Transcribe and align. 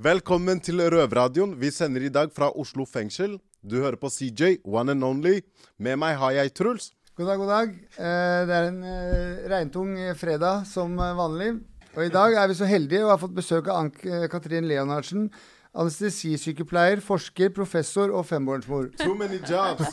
Velkommen 0.00 0.56
til 0.64 0.80
Røverradioen. 0.80 1.50
Vi 1.60 1.68
sender 1.68 2.00
i 2.06 2.08
dag 2.08 2.30
fra 2.32 2.46
Oslo 2.56 2.86
fengsel. 2.88 3.34
Du 3.60 3.74
hører 3.82 3.98
på 4.00 4.08
CJ, 4.08 4.64
one 4.64 4.94
and 4.94 5.04
only. 5.04 5.42
Med 5.76 5.98
meg 6.00 6.16
har 6.16 6.30
jeg 6.38 6.54
Truls. 6.56 6.86
God 7.20 7.28
dag, 7.28 7.36
god 7.36 7.50
dag. 7.52 7.74
Eh, 8.00 8.46
det 8.48 8.54
er 8.56 8.68
en 8.70 8.78
eh, 8.88 9.42
regntung 9.52 9.92
fredag 10.16 10.64
som 10.70 10.96
eh, 10.96 11.12
vanlig. 11.18 11.50
Og 11.98 12.06
i 12.06 12.14
dag 12.14 12.32
er 12.32 12.48
vi 12.48 12.56
så 12.56 12.64
heldige 12.70 13.04
og 13.04 13.12
har 13.12 13.20
fått 13.26 13.36
besøk 13.36 13.68
av 13.68 13.82
Ann-Katrin 13.82 14.64
Leonardsen. 14.72 15.28
Anestesisykepleier, 15.76 17.04
forsker, 17.04 17.52
professor 17.52 18.08
og 18.08 18.24
fembarnsmor. 18.30 18.88
Too 19.04 19.12
many 19.20 19.44
jobs. 19.44 19.84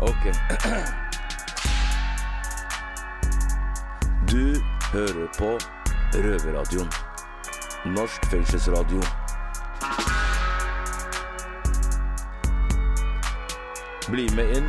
Ok. 0.00 0.24
Du 4.30 4.54
hører 4.92 5.26
på 5.38 5.58
Røverradioen. 6.14 6.92
Norsk 7.84 8.26
fengselsradio. 8.30 9.02
Bli 14.10 14.28
med 14.36 14.56
inn. 14.56 14.68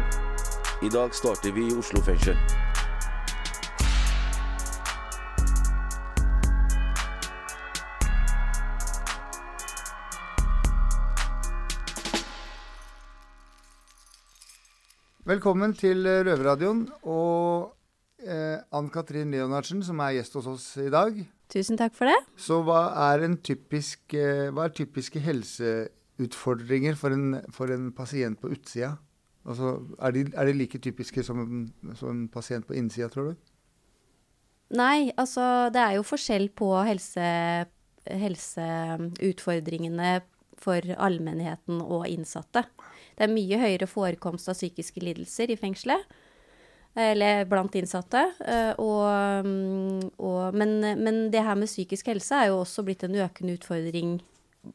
I 0.81 0.89
dag 0.89 1.13
starter 1.13 1.51
vi 1.51 1.67
i 1.67 1.77
Oslo 1.77 2.01
fengsel. 2.01 2.37
Velkommen 15.29 15.75
til 15.77 16.07
eh, 16.09 16.23
Røverradioen 16.25 16.87
og 17.05 17.75
eh, 18.23 18.57
Ann-Katrin 18.73 19.29
Leonardsen, 19.29 19.83
som 19.85 19.99
er 20.01 20.15
gjest 20.15 20.33
hos 20.39 20.47
oss 20.49 20.63
i 20.81 20.89
dag. 20.89 21.19
Tusen 21.53 21.77
takk 21.77 21.93
for 21.93 22.09
det. 22.09 22.15
Så 22.33 22.57
hva 22.65 22.79
er, 23.11 23.27
en 23.27 23.35
typisk, 23.37 24.15
eh, 24.17 24.49
hva 24.49 24.65
er 24.65 24.73
typiske 24.73 25.21
helseutfordringer 25.21 26.97
for 26.97 27.13
en, 27.13 27.37
for 27.53 27.69
en 27.75 27.91
pasient 27.93 28.41
på 28.41 28.49
utsida? 28.55 28.95
Altså, 29.45 29.75
er, 29.99 30.17
de, 30.17 30.25
er 30.33 30.49
de 30.49 30.55
like 30.63 30.81
typiske 30.81 31.21
som 31.27 31.45
som 31.99 32.09
en 32.09 32.25
pasient 32.33 32.65
på 32.65 32.73
innsida, 32.81 33.11
tror 33.13 33.29
du? 33.29 33.35
Nei, 34.81 35.11
altså 35.13 35.69
det 35.69 35.81
er 35.83 35.93
jo 35.99 36.09
forskjell 36.09 36.49
på 36.57 36.73
helse, 36.89 37.21
helseutfordringene 38.25 40.23
for 40.57 40.81
allmennheten 40.97 41.85
og 41.85 42.09
innsatte. 42.09 42.65
Det 43.19 43.27
er 43.27 43.33
mye 43.35 43.59
høyere 43.59 43.87
forekomst 43.91 44.47
av 44.47 44.55
psykiske 44.55 45.03
lidelser 45.03 45.51
i 45.51 45.57
fengselet. 45.59 46.05
Eller 46.95 47.43
blant 47.45 47.75
innsatte. 47.75 48.21
eh, 48.47 48.71
Og, 48.79 49.45
mm, 49.45 50.15
og, 50.17 50.55
men, 50.55 50.79
men 51.03 51.19
det 51.31 51.43
her 51.43 51.59
med 51.59 51.67
psykisk 51.67 52.07
helse 52.07 52.35
er 52.35 52.47
jo 52.49 52.61
også 52.63 52.85
blitt 52.87 53.03
en 53.03 53.19
økende 53.19 53.57
utfordring 53.59 54.21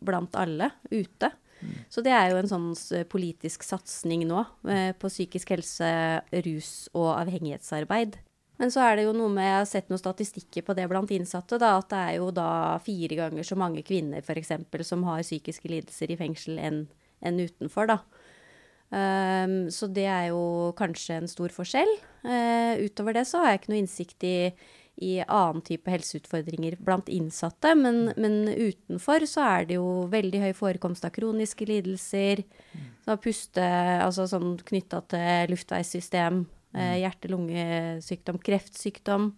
blant 0.05 0.37
alle 0.37 0.71
ute. 0.93 1.33
Så 1.89 2.03
det 2.05 2.13
er 2.13 2.31
jo 2.31 2.37
en 2.43 2.51
sånn 2.51 2.69
politisk 3.09 3.65
satsing 3.65 4.27
nå 4.29 4.45
eh, 4.69 4.93
på 4.93 5.09
psykisk 5.09 5.55
helse, 5.57 5.89
rus 6.45 6.71
og 6.93 7.15
avhengighetsarbeid. 7.17 8.19
Men 8.61 8.71
så 8.71 8.85
er 8.85 8.99
det 9.01 9.07
jo 9.09 9.15
noe 9.17 9.33
med, 9.33 9.49
jeg 9.49 9.57
har 9.57 9.71
sett 9.71 9.89
noen 9.91 9.99
statistikker 9.99 10.63
på 10.63 10.77
det 10.77 10.85
blant 10.93 11.11
innsatte, 11.11 11.57
da, 11.59 11.79
at 11.81 11.89
det 11.91 12.03
er 12.03 12.19
jo 12.21 12.29
da 12.37 12.77
fire 12.85 13.17
ganger 13.19 13.49
så 13.49 13.57
mange 13.59 13.83
kvinner 13.83 14.21
f.eks. 14.23 14.53
som 14.87 15.03
har 15.09 15.25
psykiske 15.25 15.73
lidelser 15.73 16.13
i 16.13 16.21
fengsel 16.21 16.61
enn 16.61 16.85
enn 17.25 17.41
utenfor, 17.41 17.89
da. 17.89 17.95
Ehm, 18.95 19.59
så 19.75 19.89
det 19.91 20.07
er 20.07 20.31
jo 20.31 20.73
kanskje 20.79 21.19
en 21.19 21.31
stor 21.31 21.53
forskjell. 21.55 21.91
Uh, 22.25 22.81
utover 22.87 23.19
det 23.19 23.27
så 23.29 23.43
har 23.43 23.53
jeg 23.53 23.63
ikke 23.63 23.73
noe 23.73 23.83
innsikt 23.83 24.25
i, 24.25 24.37
i 25.05 25.13
annen 25.25 25.61
type 25.67 25.91
helseutfordringer 25.93 26.79
blant 26.81 27.11
innsatte, 27.13 27.75
men, 27.77 28.07
men 28.17 28.47
utenfor 28.49 29.27
så 29.29 29.45
er 29.45 29.67
det 29.69 29.77
jo 29.77 30.07
veldig 30.13 30.41
høy 30.47 30.53
forekomst 30.57 31.05
av 31.05 31.13
kroniske 31.17 31.67
lidelser, 31.69 32.45
så 33.05 33.19
puste, 33.21 33.65
altså 34.01 34.25
sånn 34.31 34.55
knytta 34.65 35.03
til 35.13 35.53
luftveissystem, 35.53 36.45
eh, 36.73 36.95
hjerte-lungesykdom, 37.03 38.39
kreftsykdom, 38.47 39.33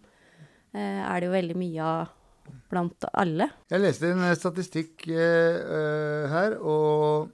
uh, 0.77 1.01
er 1.01 1.19
det 1.19 1.27
jo 1.27 1.35
veldig 1.35 1.57
mye 1.59 1.89
av 1.97 2.13
blant 2.71 3.09
alle. 3.11 3.49
Jeg 3.67 3.83
leste 3.83 4.13
en 4.13 4.23
statistikk 4.39 5.09
her, 5.11 6.55
og 6.63 7.33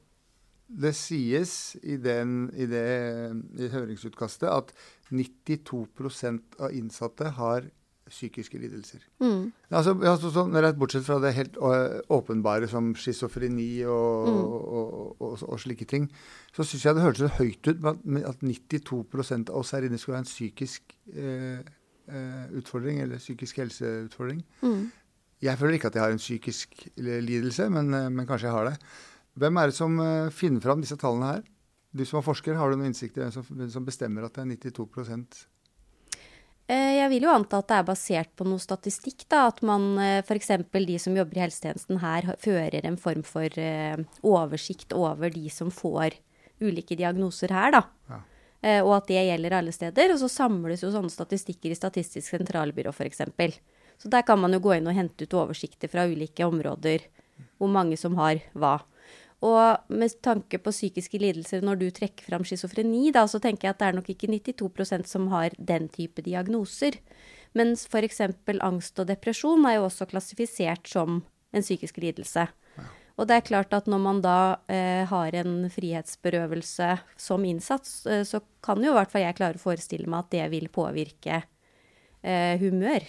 det 0.74 0.94
sies 0.98 1.76
i, 1.84 1.98
den, 2.02 2.48
i 2.58 2.66
det 2.70 2.88
i 3.62 3.70
høringsutkastet 3.74 4.50
at 4.50 4.74
92% 5.14 6.60
av 6.60 6.74
innsatte 6.74 7.34
har 7.38 7.70
psykiske 8.10 8.60
lidelser. 8.60 9.04
Mm. 9.24 9.52
Altså, 9.74 9.94
altså 9.96 10.32
sånn, 10.34 10.56
Bortsett 10.78 11.06
fra 11.08 11.20
det 11.24 11.34
helt 11.38 11.56
åpenbare 12.14 12.68
som 12.70 12.92
schizofreni 13.00 13.86
og, 13.88 14.28
og, 14.28 15.22
og, 15.22 15.38
og, 15.48 15.62
slike 15.62 15.88
ting, 15.90 16.10
så 16.56 16.66
syns 16.68 16.88
jeg 16.88 16.98
det 16.98 17.06
hørtes 17.06 17.24
så 17.24 17.32
høyt 17.40 17.70
ut 17.70 17.88
at, 17.94 18.04
med 18.04 18.28
at 18.28 18.44
92 18.44 19.00
av 19.38 19.56
oss 19.62 19.74
her 19.76 19.88
inne 19.88 20.02
skulle 20.02 20.20
ha 20.20 20.26
en 20.26 20.30
psykisk 20.30 20.98
eh, 21.14 21.64
utfordring, 22.60 23.00
eller 23.06 23.24
psykisk 23.24 23.64
helseutfordring. 23.64 24.44
Mm. 24.62 24.92
Jeg 25.44 25.60
føler 25.60 25.78
ikke 25.78 25.90
at 25.92 25.98
jeg 25.98 26.04
har 26.06 26.14
en 26.14 26.22
psykisk 26.22 26.86
lidelse, 26.98 27.68
men, 27.72 27.90
men 28.16 28.28
kanskje 28.28 28.48
jeg 28.48 28.56
har 28.56 28.70
det. 28.72 28.78
Hvem 29.40 29.58
er 29.58 29.72
det 29.72 29.78
som 29.78 29.98
eh, 30.00 30.30
finner 30.34 30.62
fram 30.62 30.84
disse 30.84 30.98
tallene 31.00 31.32
her? 31.32 31.44
Du 31.94 32.04
som 32.06 32.20
er 32.20 32.26
forsker, 32.26 32.58
har 32.58 32.70
du 32.70 32.78
noen 32.78 32.90
innsikt 32.92 33.18
i 33.18 33.24
hvem 33.24 33.70
som, 33.70 33.86
bestemmer 33.86 34.26
at 34.26 34.38
det 34.38 34.46
er 34.46 34.72
92 34.72 35.48
Eh, 36.72 36.96
Jeg 36.96 37.10
vil 37.12 37.26
jo 37.28 37.32
anta 37.34 37.60
at 37.60 37.68
det 37.68 37.78
er 37.78 37.88
basert 37.90 38.30
på 38.40 38.46
noe 38.48 38.62
statistikk, 38.62 39.26
da. 39.30 39.48
At 39.52 39.60
man 39.66 39.98
f.eks. 40.24 40.52
de 40.72 41.00
som 41.02 41.18
jobber 41.18 41.38
i 41.38 41.44
helsetjenesten 41.44 42.00
her, 42.00 42.30
fører 42.40 42.86
en 42.88 42.98
form 42.98 43.24
for 43.28 43.60
eh, 43.60 43.98
oversikt 44.24 44.96
over 44.96 45.34
de 45.34 45.50
som 45.52 45.74
får 45.74 46.16
ulike 46.64 46.96
diagnoser 46.96 47.52
her, 47.52 47.76
da. 47.76 47.84
Ja. 48.10 48.22
Eh, 48.64 48.80
Og 48.80 48.96
at 48.96 49.12
det 49.12 49.26
gjelder 49.28 49.58
alle 49.60 49.76
steder. 49.76 50.14
Og 50.16 50.22
så 50.24 50.32
samles 50.32 50.86
jo 50.86 50.94
sånne 50.94 51.12
statistikker 51.12 51.74
i 51.74 51.78
Statistisk 51.78 52.32
sentralbyrå 52.32 52.94
f.eks. 52.96 53.26
Så 54.00 54.10
der 54.10 54.24
kan 54.26 54.40
man 54.40 54.56
jo 54.56 54.64
gå 54.64 54.78
inn 54.78 54.88
og 54.88 54.96
hente 54.96 55.28
ut 55.28 55.36
oversikter 55.36 55.92
fra 55.92 56.08
ulike 56.08 56.48
områder, 56.48 57.04
hvor 57.60 57.70
mange 57.72 58.00
som 58.00 58.16
har 58.16 58.40
hva. 58.56 58.80
Og 59.44 59.92
med 59.92 60.16
tanke 60.24 60.60
på 60.64 60.72
psykiske 60.72 61.20
lidelser, 61.20 61.64
når 61.66 61.82
du 61.82 61.88
trekker 61.92 62.24
fram 62.30 62.46
schizofreni, 62.48 63.10
da, 63.12 63.26
så 63.28 63.42
tenker 63.44 63.68
jeg 63.68 63.76
at 63.76 63.82
det 63.82 63.90
er 63.90 63.98
nok 63.98 64.10
ikke 64.14 64.30
92% 64.32 65.10
som 65.10 65.28
har 65.34 65.56
den 65.60 65.90
type 65.92 66.24
diagnoser. 66.24 66.96
Mens 67.58 67.84
f.eks. 67.90 68.22
angst 68.64 69.04
og 69.04 69.10
depresjon 69.12 69.68
er 69.68 69.78
jo 69.78 69.88
også 69.90 70.08
klassifisert 70.10 70.88
som 70.90 71.22
en 71.54 71.66
psykisk 71.66 72.00
lidelse. 72.02 72.48
Og 73.14 73.28
det 73.30 73.36
er 73.36 73.46
klart 73.46 73.74
at 73.78 73.86
når 73.90 74.00
man 74.02 74.22
da 74.24 74.38
eh, 74.72 75.04
har 75.06 75.36
en 75.38 75.68
frihetsberøvelse 75.70 76.88
som 77.20 77.44
innsats, 77.46 78.06
eh, 78.10 78.24
så 78.26 78.42
kan 78.66 78.82
jo 78.82 78.90
i 78.94 78.98
hvert 78.98 79.12
fall 79.12 79.26
jeg 79.28 79.38
klare 79.38 79.60
å 79.60 79.62
forestille 79.62 80.10
meg 80.10 80.24
at 80.24 80.32
det 80.34 80.48
vil 80.56 80.72
påvirke 80.74 81.44
eh, 82.24 82.56
humør. 82.64 83.06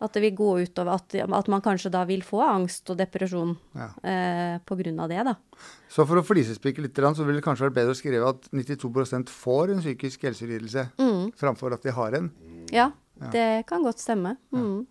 At 0.00 0.14
det 0.14 0.22
vil 0.22 0.34
gå 0.38 0.48
utover 0.62 0.92
at, 0.94 1.14
at 1.18 1.48
man 1.50 1.62
kanskje 1.64 1.90
da 1.90 2.04
vil 2.06 2.22
få 2.22 2.38
angst 2.44 2.86
og 2.92 2.98
depresjon 3.00 3.56
Ja. 3.74 3.88
eh, 4.06 4.58
av 4.62 5.08
det, 5.10 5.24
da. 5.26 5.34
Så 5.90 6.06
for 6.06 6.20
å 6.20 6.22
flisespikke 6.22 6.84
litt, 6.84 6.94
så 6.94 7.24
ville 7.24 7.40
det 7.40 7.44
kanskje 7.44 7.66
vært 7.66 7.78
bedre 7.80 7.94
å 7.96 7.98
skrive 7.98 8.28
at 8.28 8.48
92% 8.52 9.28
får 9.28 9.72
en 9.74 9.80
psykisk 9.82 10.22
helselidelse, 10.22 10.90
framfor 11.34 11.74
at 11.74 11.82
de 11.82 11.90
har 11.90 12.12
en. 12.14 12.30
Ja, 12.70 12.92
det 13.32 13.66
kan 13.66 13.82
godt 13.82 13.98
stemme. 13.98 14.36
Mm. 14.54 14.86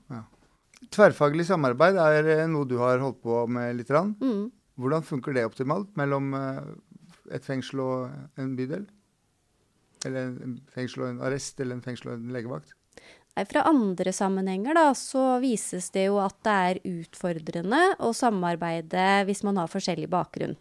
Tverrfaglig 0.94 1.48
samarbeid 1.48 1.98
er 1.98 2.28
eh, 2.36 2.48
noe 2.52 2.68
du 2.68 2.78
har 2.82 3.00
holdt 3.02 3.22
på 3.24 3.46
med 3.50 3.80
litt. 3.80 3.90
Mm. 3.90 4.52
Hvordan 4.78 5.06
funker 5.08 5.34
det 5.34 5.46
optimalt 5.48 5.96
mellom 5.98 6.34
eh, 6.38 6.60
et 7.34 7.46
fengsel 7.48 7.82
og 7.82 8.12
en 8.38 8.54
bydel? 8.60 8.86
Eller 10.06 10.36
en 10.46 10.60
fengsel 10.76 11.04
og 11.04 11.10
en 11.10 11.24
arrest, 11.26 11.58
eller 11.64 11.80
en 11.80 11.86
fengsel 11.86 12.12
og 12.12 12.20
en 12.20 12.36
legevakt? 12.36 12.76
Fra 13.46 13.62
andre 13.70 14.14
sammenhenger 14.16 14.74
da, 14.74 14.88
så 14.98 15.38
vises 15.44 15.92
det 15.94 16.08
jo 16.08 16.18
at 16.24 16.38
det 16.48 16.56
er 16.70 16.80
utfordrende 16.90 17.82
å 18.02 18.10
samarbeide 18.16 19.28
hvis 19.28 19.44
man 19.46 19.60
har 19.62 19.70
forskjellig 19.70 20.10
bakgrunn. 20.10 20.56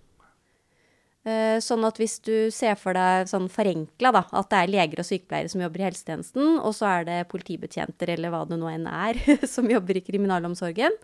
Eh, 1.27 1.59
Sånn 1.65 1.87
at 1.89 1.99
hvis 1.99 2.19
du 2.23 2.51
ser 2.55 2.77
for 2.79 2.95
deg 2.95 3.31
sånn 3.31 3.49
forenkla, 3.51 4.13
da, 4.15 4.23
at 4.31 4.51
det 4.53 4.61
er 4.61 4.73
leger 4.75 5.03
og 5.03 5.09
sykepleiere 5.09 5.51
som 5.51 5.65
jobber 5.65 5.83
i 5.83 5.89
helsetjenesten, 5.89 6.59
og 6.61 6.77
så 6.77 6.91
er 6.91 7.09
det 7.09 7.19
politibetjenter 7.33 8.13
eller 8.15 8.35
hva 8.35 8.45
det 8.47 8.61
nå 8.61 8.71
enn 8.71 8.87
er 8.91 9.19
som 9.55 9.67
jobber 9.71 9.99
i 9.99 10.05
kriminalomsorgen, 10.07 10.95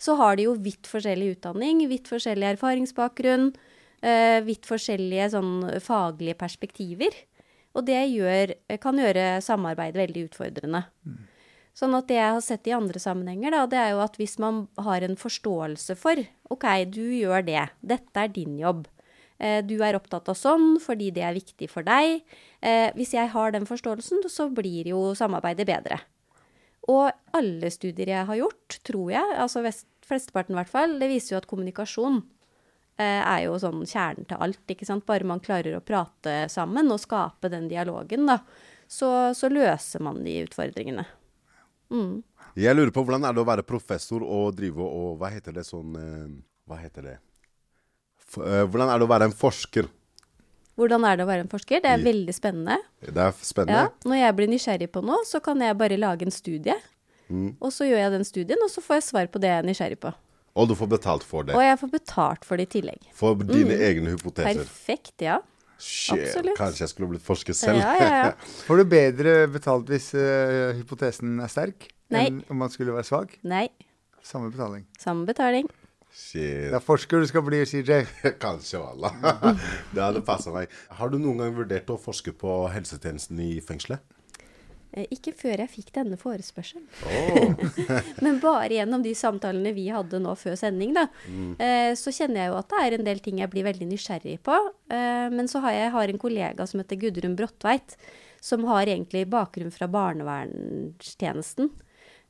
så 0.00 0.16
har 0.16 0.38
de 0.38 0.48
jo 0.48 0.56
vidt 0.58 0.88
forskjellig 0.88 1.36
utdanning, 1.36 1.84
vidt 1.90 2.08
forskjellig 2.10 2.54
erfaringsbakgrunn, 2.54 3.50
eh, 4.00 4.38
vidt 4.46 4.66
forskjellige 4.66 5.28
sånn 5.36 5.52
faglige 5.84 6.38
perspektiver. 6.40 7.14
Og 7.78 7.86
det 7.86 8.00
gjør, 8.10 8.54
kan 8.82 8.98
gjøre 8.98 9.26
samarbeid 9.44 9.98
veldig 9.98 10.24
utfordrende. 10.30 10.84
Sånn 11.76 11.94
at 11.94 12.08
det 12.10 12.18
jeg 12.18 12.34
har 12.34 12.42
sett 12.44 12.66
i 12.66 12.74
andre 12.74 13.00
sammenhenger, 13.00 13.54
da, 13.54 13.66
det 13.70 13.78
er 13.78 13.92
jo 13.94 14.00
at 14.02 14.16
hvis 14.18 14.36
man 14.42 14.64
har 14.82 15.04
en 15.06 15.16
forståelse 15.16 15.94
for 15.98 16.18
OK, 16.50 16.66
du 16.90 17.04
gjør 17.14 17.46
det, 17.46 17.68
dette 17.80 18.24
er 18.24 18.32
din 18.34 18.58
jobb. 18.58 18.88
Eh, 19.40 19.60
du 19.64 19.78
er 19.80 19.96
opptatt 19.96 20.28
av 20.28 20.36
sånn 20.36 20.74
fordi 20.82 21.12
det 21.16 21.24
er 21.24 21.36
viktig 21.36 21.70
for 21.72 21.86
deg. 21.86 22.20
Eh, 22.60 22.90
hvis 22.98 23.14
jeg 23.16 23.30
har 23.32 23.54
den 23.54 23.68
forståelsen, 23.68 24.26
så 24.28 24.50
blir 24.52 24.90
jo 24.90 25.14
samarbeidet 25.16 25.68
bedre. 25.70 26.02
Og 26.90 27.08
alle 27.36 27.70
studier 27.72 28.10
jeg 28.12 28.26
har 28.28 28.40
gjort, 28.42 28.80
tror 28.84 29.14
jeg, 29.14 29.38
altså 29.38 29.62
flesteparten 30.06 30.56
i 30.56 30.60
hvert 30.60 30.72
fall, 30.72 30.98
det 31.00 31.08
viser 31.12 31.36
jo 31.36 31.40
at 31.40 31.48
kommunikasjon 31.48 32.18
eh, 32.18 32.28
er 33.04 33.44
jo 33.46 33.58
sånn 33.60 33.84
kjernen 33.84 34.28
til 34.28 34.40
alt. 34.42 34.62
ikke 34.68 34.88
sant? 34.88 35.06
Bare 35.08 35.26
man 35.28 35.42
klarer 35.42 35.76
å 35.76 35.84
prate 35.84 36.44
sammen 36.52 36.90
og 36.92 37.00
skape 37.02 37.50
den 37.52 37.68
dialogen, 37.70 38.26
da, 38.28 38.40
så, 38.90 39.32
så 39.36 39.50
løser 39.52 40.02
man 40.04 40.22
de 40.24 40.40
utfordringene. 40.44 41.06
Mm. 41.90 42.20
Jeg 42.58 42.76
lurer 42.76 42.92
på 42.94 43.02
hvordan 43.04 43.24
er 43.26 43.34
det 43.34 43.42
å 43.42 43.48
være 43.48 43.66
professor 43.66 44.22
og 44.22 44.54
drive 44.54 44.84
og 44.84 45.16
Hva 45.18 45.30
heter 45.32 45.54
det 45.56 45.64
sånn 45.66 45.96
eh, 45.98 46.28
Hva 46.70 46.76
heter 46.78 47.06
det? 47.06 47.16
Eh, 48.38 48.62
hvordan 48.66 48.92
er 48.92 49.00
det 49.00 49.06
å 49.06 49.10
være 49.10 49.26
en 49.30 49.34
forsker? 49.34 49.88
Hvordan 50.78 51.04
er 51.04 51.18
det 51.18 51.26
å 51.26 51.28
være 51.28 51.44
en 51.44 51.50
forsker? 51.50 51.82
Det 51.82 51.90
er 51.90 52.02
veldig 52.02 52.32
spennende. 52.32 52.78
Det 53.02 53.20
er 53.20 53.34
spennende. 53.44 53.90
Ja, 53.90 54.08
når 54.08 54.20
jeg 54.20 54.36
blir 54.38 54.50
nysgjerrig 54.52 54.88
på 54.94 55.02
noe, 55.04 55.26
så 55.28 55.42
kan 55.44 55.60
jeg 55.60 55.76
bare 55.76 55.98
lage 55.98 56.24
en 56.24 56.32
studie. 56.32 56.76
Mm. 57.28 57.50
Og 57.58 57.74
så 57.74 57.88
gjør 57.88 58.00
jeg 58.00 58.14
den 58.14 58.26
studien, 58.26 58.62
og 58.64 58.70
så 58.72 58.82
får 58.84 59.00
jeg 59.00 59.06
svar 59.10 59.28
på 59.30 59.42
det 59.42 59.50
jeg 59.50 59.60
er 59.60 59.66
nysgjerrig 59.66 59.98
på. 60.00 60.14
Og 60.58 60.66
du 60.70 60.74
får 60.74 60.90
betalt 60.90 61.24
for 61.26 61.46
det. 61.46 61.54
Og 61.54 61.62
jeg 61.62 61.78
får 61.78 61.92
betalt 61.92 62.46
for 62.46 62.58
det 62.60 62.66
i 62.68 62.72
tillegg. 62.78 63.06
For 63.16 63.38
dine 63.46 63.76
egne 63.86 64.16
hypoteser. 64.16 64.64
Perfekt, 64.64 65.14
ja. 65.22 65.38
Shit, 65.80 66.26
absolutt. 66.26 66.58
kanskje 66.58 66.82
jeg 66.84 66.92
skulle 66.92 67.08
blitt 67.14 67.24
forsker 67.24 67.56
selv. 67.56 67.80
Ja, 67.80 67.92
ja, 67.96 68.08
ja. 68.26 68.32
Får 68.66 68.82
du 68.82 68.88
bedre 68.90 69.46
betalt 69.48 69.88
hvis 69.88 70.10
uh, 70.12 70.74
hypotesen 70.76 71.38
er 71.40 71.48
sterk 71.48 71.86
Nei. 72.12 72.26
enn 72.26 72.42
om 72.52 72.60
man 72.60 72.72
skulle 72.72 72.92
være 72.92 73.08
svak? 73.08 73.38
Nei, 73.48 73.70
Samme 74.20 74.50
betaling. 74.52 74.84
samme 75.00 75.24
betaling. 75.24 75.70
Shit. 76.12 76.68
Det 76.68 76.76
er 76.76 76.84
forsker 76.84 77.22
du 77.22 77.28
skal 77.30 77.44
bli, 77.46 77.62
CJ. 77.64 78.02
Kanskje, 78.44 78.82
walla. 78.82 79.14
det 79.94 80.02
hadde 80.02 80.20
passa 80.26 80.52
meg. 80.52 80.68
Har 80.98 81.08
du 81.08 81.16
noen 81.16 81.40
gang 81.40 81.54
vurdert 81.56 81.88
å 81.88 81.96
forske 82.02 82.34
på 82.36 82.64
helsetjenesten 82.74 83.40
i 83.40 83.54
fengselet? 83.64 84.04
Eh, 84.92 85.06
Ikke 85.14 85.32
før 85.36 85.62
jeg 85.62 85.70
fikk 85.70 85.92
denne 85.94 86.16
forespørselen. 86.18 86.86
Oh. 87.06 87.52
Men 88.24 88.40
bare 88.42 88.72
gjennom 88.74 89.04
de 89.04 89.12
samtalene 89.14 89.72
vi 89.76 89.88
hadde 89.94 90.18
nå 90.22 90.34
før 90.38 90.56
sending, 90.58 90.94
da, 90.96 91.06
Mm. 91.30 91.54
så 91.98 92.10
kjenner 92.14 92.42
jeg 92.44 92.50
jo 92.50 92.56
at 92.58 92.68
det 92.72 92.80
er 92.82 92.94
en 92.98 93.04
del 93.06 93.20
ting 93.22 93.38
jeg 93.38 93.50
blir 93.52 93.64
veldig 93.66 93.86
nysgjerrig 93.90 94.38
på. 94.46 94.56
Eh, 94.90 95.28
men 95.30 95.46
så 95.50 95.60
har 95.62 95.72
jeg, 95.76 95.92
har 95.94 96.08
en 96.10 96.18
kollega 96.18 96.66
som 96.66 96.80
heter 96.82 96.98
Gudrun 96.98 97.36
Bråttveit, 97.38 97.94
som 98.40 98.64
har 98.64 98.86
egentlig 98.88 99.26
bakgrunn 99.30 99.70
fra 99.74 99.86
barnevernstjenesten. 99.88 101.70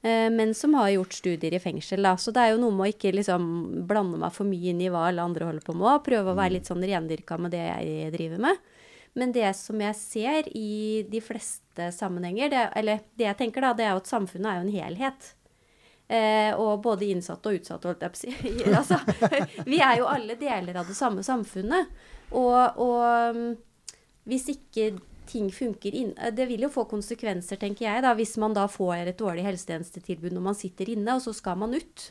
Eh, 0.03 0.31
men 0.33 0.55
som 0.55 0.75
har 0.75 0.91
gjort 0.91 1.13
studier 1.13 1.55
i 1.55 1.61
fengsel, 1.61 2.03
da. 2.03 2.15
Så 2.17 2.33
det 2.33 2.41
er 2.43 2.55
jo 2.55 2.61
noe 2.63 2.73
med 2.75 2.87
å 2.89 2.93
ikke 2.95 3.13
liksom 3.15 3.87
blande 3.89 4.19
meg 4.21 4.33
for 4.33 4.49
mye 4.49 4.73
inn 4.73 4.81
i 4.81 4.89
hva 4.93 5.09
alle 5.11 5.25
andre 5.25 5.49
holder 5.51 5.65
på 5.67 5.77
med, 5.77 6.05
prøve 6.07 6.33
å 6.33 6.39
være 6.39 6.57
litt 6.57 6.71
sånn 6.71 6.85
rendyrka 6.85 7.39
med 7.41 7.53
det 7.57 7.65
jeg 7.67 8.13
driver 8.17 8.41
med. 8.49 8.63
Men 9.19 9.33
det 9.35 9.49
som 9.59 9.81
jeg 9.83 9.97
ser 9.99 10.49
i 10.57 11.03
de 11.11 11.21
fleste 11.25 11.91
sammenhenger, 11.95 12.53
det, 12.53 12.65
eller 12.79 13.03
det 13.19 13.27
jeg 13.27 13.39
tenker 13.41 13.65
da, 13.65 13.75
det 13.75 13.87
er 13.87 13.95
jo 13.97 14.03
at 14.03 14.11
samfunnet 14.11 14.51
er 14.51 14.61
jo 14.61 14.67
en 14.69 14.75
helhet. 14.77 15.31
Eh, 16.11 16.53
og 16.59 16.81
både 16.83 17.07
innsatte 17.11 17.51
og 17.51 17.61
utsatte, 17.61 17.91
holdt 17.91 18.07
jeg 18.07 18.15
på 18.15 18.19
å 18.19 18.23
si. 18.25 18.55
altså, 18.81 18.99
vi 19.67 19.79
er 19.83 20.01
jo 20.01 20.09
alle 20.11 20.39
deler 20.39 20.81
av 20.81 20.91
det 20.91 20.99
samme 20.99 21.23
samfunnet. 21.27 21.91
Og, 22.39 22.81
og 22.83 23.37
mm, 23.37 23.53
hvis 24.31 24.49
ikke 24.55 24.93
ting 25.31 25.49
funker 25.55 25.95
inn 25.95 26.13
eh, 26.19 26.33
Det 26.35 26.47
vil 26.51 26.65
jo 26.67 26.71
få 26.73 26.85
konsekvenser, 26.91 27.59
tenker 27.61 27.87
jeg, 27.87 28.05
da, 28.07 28.15
hvis 28.19 28.37
man 28.43 28.55
da 28.57 28.67
får 28.71 29.11
et 29.13 29.19
dårlig 29.19 29.47
helsetjenestetilbud 29.47 30.35
når 30.35 30.49
man 30.51 30.59
sitter 30.59 30.91
inne, 30.95 31.19
og 31.19 31.25
så 31.27 31.35
skal 31.37 31.59
man 31.63 31.75
ut. 31.79 32.11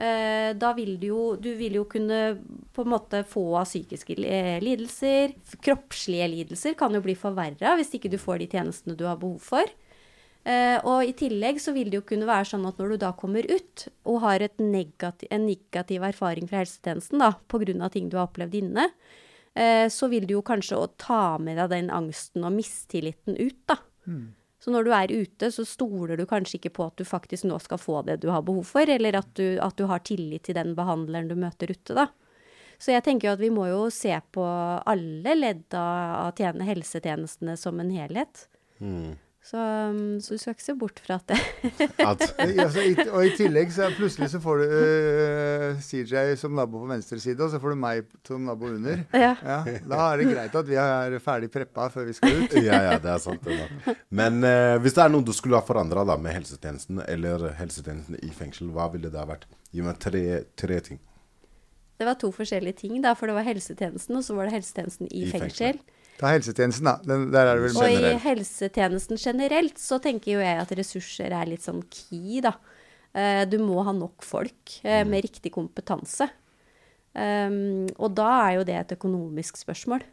Eh, 0.00 0.54
da 0.56 0.70
vil 0.72 0.94
du 0.96 1.10
jo 1.10 1.22
Du 1.36 1.50
vil 1.58 1.74
jo 1.76 1.84
kunne 1.84 2.38
på 2.72 2.84
en 2.86 2.92
måte 2.94 3.20
få 3.28 3.42
av 3.60 3.68
psykiske 3.68 4.16
lidelser. 4.16 5.34
Kroppslige 5.60 6.28
lidelser 6.32 6.76
kan 6.78 6.94
jo 6.96 7.02
bli 7.04 7.16
forverra 7.18 7.74
hvis 7.76 7.92
ikke 7.98 8.12
du 8.12 8.16
får 8.20 8.40
de 8.40 8.48
tjenestene 8.54 8.96
du 8.96 9.04
har 9.04 9.20
behov 9.20 9.42
for. 9.44 9.68
Eh, 10.48 10.78
og 10.88 11.04
i 11.04 11.12
tillegg 11.12 11.60
så 11.60 11.74
vil 11.76 11.90
det 11.92 11.98
jo 11.98 12.06
kunne 12.08 12.28
være 12.28 12.48
sånn 12.54 12.64
at 12.64 12.78
når 12.80 12.94
du 12.94 13.00
da 13.02 13.10
kommer 13.12 13.44
ut 13.44 13.88
og 14.08 14.22
har 14.24 14.40
et 14.40 14.56
negati 14.62 15.28
en 15.28 15.44
negativ 15.44 16.06
erfaring 16.06 16.48
fra 16.48 16.62
helsetjenesten 16.62 17.20
da, 17.20 17.34
pga. 17.52 17.90
ting 17.92 18.08
du 18.08 18.16
har 18.16 18.30
opplevd 18.30 18.56
inne, 18.56 18.88
eh, 19.52 19.86
så 19.92 20.08
vil 20.08 20.24
du 20.24 20.38
jo 20.38 20.42
kanskje 20.46 20.80
ta 20.96 21.36
med 21.36 21.60
deg 21.60 21.74
den 21.74 21.90
angsten 21.92 22.46
og 22.48 22.56
mistilliten 22.56 23.36
ut, 23.36 23.60
da. 23.68 23.82
Så 24.60 24.72
når 24.72 24.84
du 24.86 24.90
er 24.92 25.12
ute, 25.12 25.48
så 25.54 25.64
stoler 25.64 26.20
du 26.20 26.26
kanskje 26.28 26.58
ikke 26.58 26.74
på 26.76 26.88
at 26.90 27.00
du 27.00 27.06
faktisk 27.08 27.46
nå 27.48 27.56
skal 27.64 27.80
få 27.80 28.02
det 28.04 28.18
du 28.20 28.28
har 28.28 28.44
behov 28.44 28.66
for, 28.68 28.84
eller 28.84 29.16
at 29.22 29.30
du, 29.38 29.56
at 29.62 29.76
du 29.80 29.86
har 29.88 30.02
tillit 30.04 30.44
til 30.48 30.58
den 30.58 30.74
behandleren 30.76 31.30
du 31.30 31.36
møter 31.40 31.72
ute, 31.72 31.96
da. 31.96 32.10
Så 32.80 32.94
jeg 32.94 33.04
tenker 33.04 33.28
jo 33.28 33.32
at 33.36 33.42
vi 33.42 33.50
må 33.52 33.66
jo 33.68 33.80
se 33.92 34.12
på 34.32 34.44
alle 34.88 35.34
ledd 35.36 35.76
av 35.76 36.38
helsetjenestene 36.40 37.56
som 37.60 37.80
en 37.80 37.92
helhet. 37.92 38.46
Mm. 38.80 39.16
Så, 39.40 39.56
um, 39.56 40.20
så 40.20 40.36
du 40.36 40.38
skal 40.38 40.52
ikke 40.52 40.64
se 40.66 40.74
bort 40.76 40.98
fra 41.00 41.16
at 41.16 41.30
det 41.30 41.36
At, 42.10 42.24
altså, 42.38 42.82
i, 42.84 42.92
og 43.08 43.24
i 43.24 43.30
tillegg 43.38 43.70
så 43.72 43.86
plutselig 43.96 44.28
så 44.34 44.40
får 44.42 44.60
du 44.60 44.74
uh, 44.74 45.78
CJ 45.80 46.34
som 46.40 46.52
nabo 46.58 46.82
på 46.82 46.90
venstre 46.90 47.16
side, 47.22 47.40
og 47.40 47.48
så 47.52 47.60
får 47.62 47.72
du 47.72 47.80
meg 47.80 48.10
som 48.26 48.44
nabo 48.44 48.68
under. 48.68 49.00
Ja. 49.16 49.32
Ja, 49.40 49.58
da 49.64 50.00
er 50.10 50.20
det 50.20 50.28
greit 50.28 50.58
at 50.60 50.68
vi 50.68 50.76
er 50.80 51.16
ferdig 51.24 51.48
preppa 51.52 51.88
før 51.92 52.10
vi 52.10 52.16
skal 52.18 52.42
ut. 52.42 52.56
ja, 52.68 52.82
ja, 52.90 52.98
det 53.00 53.14
er 53.14 53.22
sant. 53.24 53.48
det. 53.48 53.96
Men 54.12 54.42
uh, 54.44 54.76
hvis 54.84 54.98
det 54.98 55.06
er 55.06 55.14
noe 55.14 55.24
du 55.24 55.32
skulle 55.36 55.56
ha 55.56 55.64
forandra 55.64 56.04
med 56.20 56.36
helsetjenesten, 56.36 57.00
eller 57.08 57.48
helsetjenesten 57.56 58.20
i 58.20 58.32
fengsel, 58.36 58.68
hva 58.76 58.90
ville 58.92 59.08
det 59.08 59.22
ha 59.22 59.24
vært? 59.30 59.48
Gi 59.72 59.86
meg 59.86 59.96
tre, 60.02 60.24
tre 60.58 60.82
ting. 60.84 61.00
Det 62.00 62.06
var 62.08 62.20
to 62.20 62.30
forskjellige 62.32 62.84
ting, 62.84 63.00
da. 63.04 63.16
For 63.16 63.28
det 63.28 63.38
var 63.40 63.48
helsetjenesten, 63.48 64.20
og 64.20 64.24
så 64.26 64.36
var 64.36 64.48
det 64.48 64.58
helsetjenesten 64.58 65.08
i, 65.08 65.24
I 65.24 65.32
fengsel. 65.32 65.80
fengsel. 65.80 65.99
Ta 66.20 66.34
helsetjenesten, 66.34 66.84
da. 66.84 66.98
Den, 67.06 67.30
der 67.32 67.48
er 67.48 67.56
det 67.56 67.64
vel 67.64 67.78
generelt. 67.78 68.04
Og 68.04 68.10
i 68.10 68.22
helsetjenesten 68.26 69.20
generelt 69.20 69.80
så 69.80 69.98
tenker 70.04 70.34
jo 70.34 70.44
jeg 70.44 70.60
at 70.60 70.74
ressurser 70.76 71.32
er 71.32 71.48
litt 71.48 71.64
sånn 71.64 71.80
key, 71.88 72.42
da. 72.44 72.54
Eh, 73.16 73.46
Du 73.48 73.56
må 73.62 73.80
ha 73.86 73.94
nok 73.96 74.22
folk 74.26 74.76
eh, 74.84 75.02
med 75.08 75.24
riktig 75.24 75.54
kompetanse. 75.56 76.28
Um, 77.10 77.88
og 77.98 78.12
da 78.14 78.28
er 78.44 78.52
jo 78.60 78.66
det 78.68 78.76
et 78.78 78.92
økonomisk 78.94 79.56
spørsmål. 79.58 80.04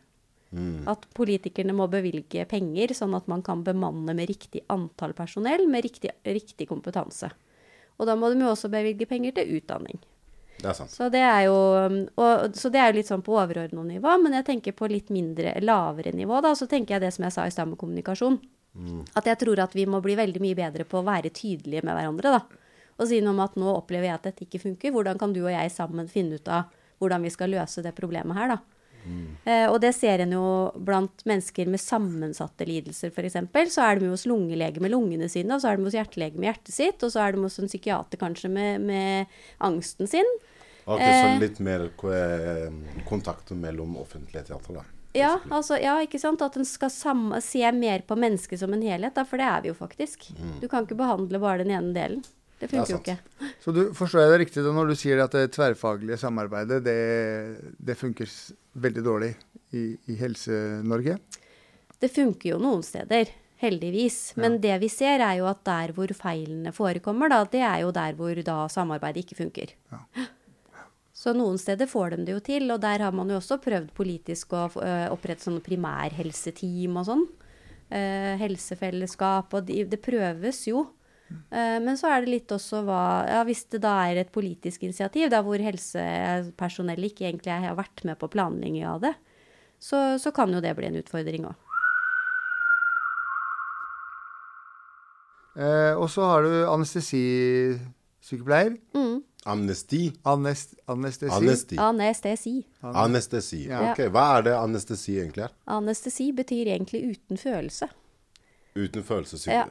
At 0.88 1.04
politikerne 1.14 1.76
må 1.76 1.90
bevilge 1.92 2.46
penger, 2.48 2.94
sånn 2.96 3.14
at 3.18 3.28
man 3.28 3.44
kan 3.44 3.66
bemanne 3.68 4.16
med 4.16 4.30
riktig 4.30 4.64
antall 4.72 5.12
personell 5.14 5.68
med 5.68 5.84
riktig, 5.84 6.14
riktig 6.24 6.70
kompetanse. 6.70 7.30
Og 8.00 8.08
da 8.08 8.16
må 8.16 8.30
de 8.32 8.40
jo 8.40 8.54
også 8.54 8.72
bevilge 8.72 9.06
penger 9.10 9.36
til 9.36 9.58
utdanning. 9.60 10.00
Det 10.58 10.70
er 10.72 10.78
sant. 10.78 10.92
Så 10.94 11.08
det 11.14 11.22
er 11.22 11.44
jo, 11.46 11.56
og, 12.18 12.46
så 12.58 12.72
det 12.74 12.82
er 12.82 12.92
jo 12.92 12.98
litt 12.98 13.10
sånn 13.10 13.24
på 13.26 13.36
overordna 13.38 13.84
nivå, 13.86 14.16
men 14.24 14.38
jeg 14.40 14.48
tenker 14.48 14.76
på 14.78 14.90
litt 14.90 15.12
mindre, 15.14 15.54
lavere 15.62 16.16
nivå, 16.18 16.40
da, 16.42 16.56
så 16.58 16.66
tenker 16.70 16.98
jeg 16.98 17.06
det 17.06 17.12
som 17.14 17.28
jeg 17.28 17.36
sa 17.36 17.46
i 17.46 17.54
stad 17.54 17.70
med 17.70 17.80
kommunikasjon. 17.82 18.40
At 19.18 19.26
jeg 19.30 19.40
tror 19.42 19.60
at 19.64 19.76
vi 19.78 19.88
må 19.90 20.02
bli 20.06 20.16
veldig 20.18 20.42
mye 20.44 20.58
bedre 20.58 20.86
på 20.86 21.00
å 21.00 21.06
være 21.06 21.34
tydelige 21.34 21.86
med 21.86 21.98
hverandre, 21.98 22.34
da. 22.38 22.66
Og 22.98 23.10
si 23.10 23.20
noe 23.22 23.36
om 23.36 23.44
at 23.46 23.58
nå 23.60 23.70
opplever 23.74 24.10
jeg 24.10 24.18
at 24.18 24.26
dette 24.32 24.46
ikke 24.46 24.62
funker. 24.64 24.94
Hvordan 24.94 25.20
kan 25.22 25.34
du 25.34 25.44
og 25.44 25.54
jeg 25.54 25.74
sammen 25.74 26.10
finne 26.10 26.40
ut 26.40 26.50
av 26.50 26.72
hvordan 26.98 27.26
vi 27.26 27.32
skal 27.34 27.54
løse 27.54 27.84
det 27.86 27.94
problemet 27.98 28.38
her, 28.38 28.56
da. 28.56 28.77
Eh, 29.48 29.66
og 29.70 29.80
det 29.84 29.94
ser 29.96 30.24
en 30.24 30.36
jo 30.36 30.48
blant 30.76 31.24
mennesker 31.28 31.70
med 31.72 31.82
sammensatte 31.82 32.68
lidelser, 32.68 33.14
f.eks. 33.14 33.40
Så 33.74 33.86
er 33.86 34.02
de 34.02 34.12
hos 34.12 34.26
lungelege 34.30 34.84
med 34.84 34.92
lungene 34.92 35.30
sine, 35.32 35.56
og 35.56 35.64
så 35.64 35.72
er 35.72 35.80
de 35.80 35.88
hos 35.88 35.98
hjertelege 35.98 36.40
med 36.40 36.52
hjertet 36.52 36.76
sitt, 36.76 37.04
og 37.06 37.14
så 37.14 37.24
er 37.24 37.36
de 37.36 37.46
hos 37.46 37.58
en 37.62 37.72
psykiater 37.72 38.22
kanskje 38.22 38.52
med, 38.52 38.84
med 38.90 39.40
angsten 39.64 40.10
sin. 40.10 40.38
Ok, 40.88 41.02
Eh. 41.04 41.36
Så 41.36 41.40
litt 41.42 41.58
mer 41.60 41.82
eh, 41.88 42.70
kontakt 43.10 43.52
mellom 43.52 43.98
offentlige 44.00 44.48
teater, 44.48 44.80
da. 44.80 44.86
Ja, 45.18 45.34
altså, 45.50 45.78
ja, 45.82 45.98
ikke 46.04 46.20
sant? 46.22 46.42
At 46.46 46.56
en 46.60 46.68
skal 46.68 46.92
se 47.42 47.72
mer 47.74 48.04
på 48.08 48.16
mennesket 48.20 48.62
som 48.62 48.74
en 48.76 48.84
helhet, 48.86 49.16
da, 49.16 49.26
for 49.26 49.42
det 49.42 49.48
er 49.50 49.64
vi 49.64 49.72
jo 49.72 49.78
faktisk. 49.78 50.30
Du 50.62 50.68
kan 50.70 50.86
ikke 50.86 51.00
behandle 51.00 51.42
bare 51.42 51.64
den 51.64 51.74
ene 51.74 51.94
delen. 51.96 52.22
Det 52.58 52.70
funker 52.72 52.94
jo 52.96 53.00
ikke. 53.02 53.18
Så 53.62 53.74
du, 53.76 53.82
forstår 53.98 54.24
jeg 54.24 54.32
det 54.34 54.40
riktig 54.42 54.64
da 54.66 54.72
når 54.74 54.92
du 54.92 54.96
sier 54.98 55.20
at 55.22 55.36
det 55.36 55.52
tverrfaglige 55.54 56.18
samarbeidet, 56.22 56.80
det, 56.86 57.02
det 57.78 57.98
funker 58.00 58.32
veldig 58.82 59.04
dårlig 59.06 59.34
i, 59.78 59.92
i 60.10 60.16
Helse-Norge? 60.18 61.20
Det 62.02 62.10
funker 62.14 62.56
jo 62.56 62.62
noen 62.62 62.82
steder, 62.86 63.30
heldigvis. 63.62 64.38
Men 64.42 64.58
det 64.62 64.74
vi 64.82 64.90
ser, 64.94 65.22
er 65.22 65.40
jo 65.40 65.48
at 65.50 65.62
der 65.68 65.94
hvor 65.98 66.12
feilene 66.18 66.74
forekommer, 66.74 67.30
da, 67.34 67.44
det 67.52 67.62
er 67.66 67.86
jo 67.86 67.94
der 67.94 68.18
hvor 68.18 68.42
da 68.50 68.58
samarbeidet 68.74 69.26
ikke 69.26 69.40
funker. 69.44 69.78
Så 71.18 71.32
noen 71.34 71.58
steder 71.58 71.90
får 71.90 72.14
de 72.14 72.26
det 72.28 72.34
jo 72.36 72.42
til, 72.46 72.68
og 72.70 72.82
der 72.84 73.02
har 73.02 73.16
man 73.16 73.32
jo 73.34 73.40
også 73.40 73.58
prøvd 73.58 73.90
politisk 73.98 74.52
å 74.54 74.68
opprette 75.10 75.48
sånne 75.48 75.64
primærhelseteam 75.66 77.00
og 77.02 77.08
sånn. 77.08 77.24
Eh, 77.88 78.36
helsefellesskap, 78.38 79.56
og 79.58 79.66
de, 79.66 79.80
det 79.90 79.98
prøves 80.04 80.60
jo. 80.68 80.84
Eh, 81.28 81.78
men 81.84 81.98
så 82.00 82.08
er 82.12 82.18
det 82.24 82.32
litt 82.32 82.52
også 82.56 82.78
hva 82.88 83.02
ja, 83.28 83.42
Hvis 83.48 83.66
det 83.74 83.82
da 83.84 83.94
er 84.08 84.16
et 84.22 84.32
politisk 84.32 84.84
initiativ 84.88 85.26
der 85.34 85.44
hvor 85.44 85.60
helsepersonell 85.60 87.04
ikke 87.10 87.26
egentlig 87.28 87.52
har 87.52 87.76
vært 87.80 88.04
med 88.08 88.16
på 88.22 88.32
planlegging 88.32 88.86
av 88.88 89.02
det, 89.04 89.16
så, 89.80 89.98
så 90.22 90.32
kan 90.36 90.54
jo 90.54 90.62
det 90.64 90.76
bli 90.78 90.88
en 90.90 91.00
utfordring 91.02 91.44
òg. 91.50 91.56
Eh, 95.58 95.94
og 95.98 96.06
så 96.14 96.22
har 96.30 96.46
du 96.46 96.52
anestesisykepleier. 96.70 98.78
Mm. 98.94 99.24
Amnesti? 99.48 100.12
Anest, 100.28 100.76
anestesi. 100.92 101.34
Anesti. 101.34 101.78
Anestesi. 101.82 102.66
Anestesi. 102.84 103.62
Ja. 103.70 103.92
Ok, 103.92 104.00
Hva 104.14 104.26
er 104.38 104.42
det 104.50 104.56
anestesi 104.58 105.14
egentlig 105.22 105.44
er? 105.48 105.54
Anestesi 105.78 106.28
betyr 106.36 106.66
egentlig 106.76 107.00
uten 107.16 107.36
følelse. 107.42 107.88
Uten 108.78 109.04
følelsessyke? 109.08 109.64
Ja. 109.64 109.68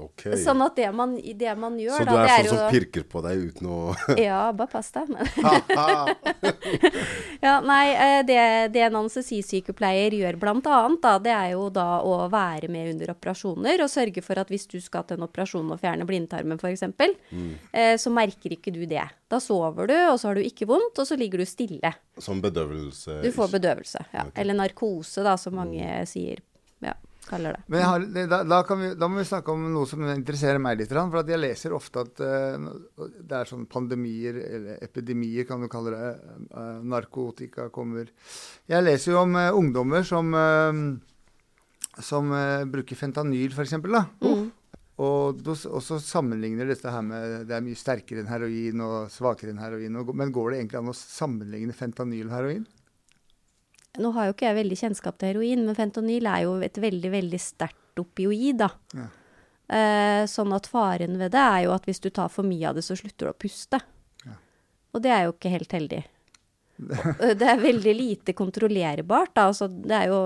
Ok. 0.00 0.22
Sånn 0.40 0.62
at 0.64 0.78
det 0.78 0.86
man, 0.96 1.10
det 1.20 1.50
man 1.60 1.74
gjør, 1.76 1.98
Så 2.00 2.04
du 2.08 2.14
er 2.16 2.28
sånn 2.30 2.46
som 2.48 2.56
jo 2.62 2.68
pirker 2.72 3.02
på 3.04 3.20
deg 3.24 3.42
uten 3.50 3.66
å 3.68 3.78
Ja, 4.20 4.46
bare 4.56 4.70
pass 4.72 4.88
deg. 4.94 5.10
Ja, 7.44 7.58
nei, 7.60 7.90
eh, 7.92 8.22
det, 8.24 8.38
det 8.72 8.80
en 8.86 8.96
anestesisykepleier 9.02 10.14
gjør 10.16 10.38
annet, 10.48 11.02
da, 11.04 11.12
det 11.20 11.32
er 11.34 11.50
jo 11.52 11.66
da 11.74 12.00
å 12.00 12.14
være 12.32 12.68
med 12.72 12.94
under 12.94 13.12
operasjoner 13.12 13.82
og 13.84 13.90
sørge 13.92 14.22
for 14.24 14.40
at 14.40 14.48
hvis 14.52 14.64
du 14.70 14.78
skal 14.80 15.04
til 15.04 15.18
en 15.18 15.26
operasjon 15.28 15.68
og 15.74 15.80
fjerne 15.82 16.06
blindtarmen 16.08 16.56
f.eks., 16.60 16.82
Mm. 17.34 17.52
eh, 17.72 17.94
så 18.00 18.10
merker 18.12 18.52
ikke 18.56 18.72
du 18.72 18.84
det. 18.88 19.04
Da 19.30 19.38
sover 19.42 19.86
du, 19.90 19.94
og 20.10 20.18
så 20.20 20.28
har 20.30 20.38
du 20.38 20.42
ikke 20.44 20.66
vondt, 20.68 20.98
og 21.00 21.06
så 21.08 21.16
ligger 21.18 21.38
du 21.42 21.46
stille. 21.48 21.90
Som 22.22 22.40
bedøvelse? 22.44 23.20
Du 23.24 23.30
får 23.34 23.48
bedøvelse. 23.58 24.04
Ja. 24.14 24.24
Okay. 24.28 24.40
Eller 24.42 24.54
narkose, 24.58 25.24
da, 25.26 25.34
som 25.40 25.56
mange 25.58 25.84
sier. 26.08 26.38
Ja, 26.84 26.94
kaller 27.28 27.56
det. 27.56 27.62
Men 27.72 27.84
har, 27.86 28.04
da, 28.30 28.40
da, 28.46 28.58
kan 28.66 28.80
vi, 28.80 28.90
da 28.98 29.08
må 29.10 29.20
vi 29.20 29.26
snakke 29.28 29.52
om 29.54 29.66
noe 29.74 29.88
som 29.88 30.04
interesserer 30.12 30.60
meg 30.62 30.80
litt. 30.80 30.92
For 30.92 31.30
jeg 31.30 31.40
leser 31.40 31.76
ofte 31.76 32.04
at 32.04 32.22
uh, 32.24 32.68
det 33.20 33.38
er 33.38 33.50
sånn 33.50 33.66
pandemier, 33.70 34.40
eller 34.44 34.84
epidemier 34.84 35.48
kan 35.48 35.64
du 35.64 35.70
kalle 35.72 35.94
det. 35.94 36.10
uh, 36.54 36.82
narkotika 36.94 37.70
kommer. 37.74 38.10
Jeg 38.70 38.86
leser 38.86 39.14
jo 39.14 39.22
om 39.24 39.38
uh, 39.38 39.48
ungdommer 39.56 40.06
som, 40.06 40.30
som 42.10 42.36
bruker 42.70 42.98
fentanyl, 42.98 43.54
f.eks. 43.54 43.78
Mm. 43.80 44.46
Og, 45.02 45.40
og 45.50 45.82
så 45.82 45.98
sammenligner 45.98 46.68
dette 46.70 46.86
her 46.86 47.02
med 47.02 47.48
Det 47.48 47.56
er 47.56 47.64
mye 47.66 47.78
sterkere 47.78 48.22
enn 48.22 48.30
heroin 48.30 48.82
og 48.84 49.10
svakere 49.10 49.50
enn 49.50 49.62
heroin. 49.62 49.98
Og, 49.98 50.14
men 50.14 50.32
går 50.34 50.52
det 50.52 50.60
egentlig 50.62 50.80
an 50.80 50.92
å 50.92 50.98
sammenligne 50.98 51.74
fentanyl 51.74 52.28
og 52.28 52.36
heroin? 52.36 52.66
Nå 54.02 54.10
har 54.16 54.26
jo 54.26 54.34
ikke 54.34 54.48
jeg 54.48 54.58
veldig 54.58 54.78
kjennskap 54.80 55.18
til 55.20 55.30
heroin, 55.30 55.66
men 55.66 55.76
fentanyl 55.78 56.26
er 56.26 56.46
jo 56.46 56.56
et 56.66 56.78
veldig, 56.82 57.10
veldig 57.12 57.40
sterkt 57.42 58.00
opioid, 58.02 58.58
da. 58.64 58.70
Ja. 58.96 59.10
Eh, 59.74 60.22
sånn 60.28 60.52
at 60.52 60.66
faren 60.68 61.14
ved 61.20 61.32
det 61.32 61.40
er 61.40 61.60
jo 61.64 61.72
at 61.72 61.86
hvis 61.88 62.02
du 62.04 62.10
tar 62.12 62.28
for 62.32 62.44
mye 62.46 62.66
av 62.68 62.76
det, 62.76 62.84
så 62.84 62.96
slutter 62.98 63.30
du 63.30 63.32
å 63.32 63.38
puste. 63.38 63.78
Ja. 64.26 64.34
Og 64.92 65.04
det 65.04 65.12
er 65.14 65.22
jo 65.28 65.36
ikke 65.36 65.54
helt 65.54 65.78
heldig. 65.78 66.02
Eh, 66.74 67.36
det 67.38 67.46
er 67.46 67.60
veldig 67.62 67.92
lite 67.94 68.32
kontrollerbart, 68.34 69.30
da. 69.36 69.44
Altså, 69.52 69.68
det 69.70 69.94
er 69.94 70.08
jo 70.10 70.16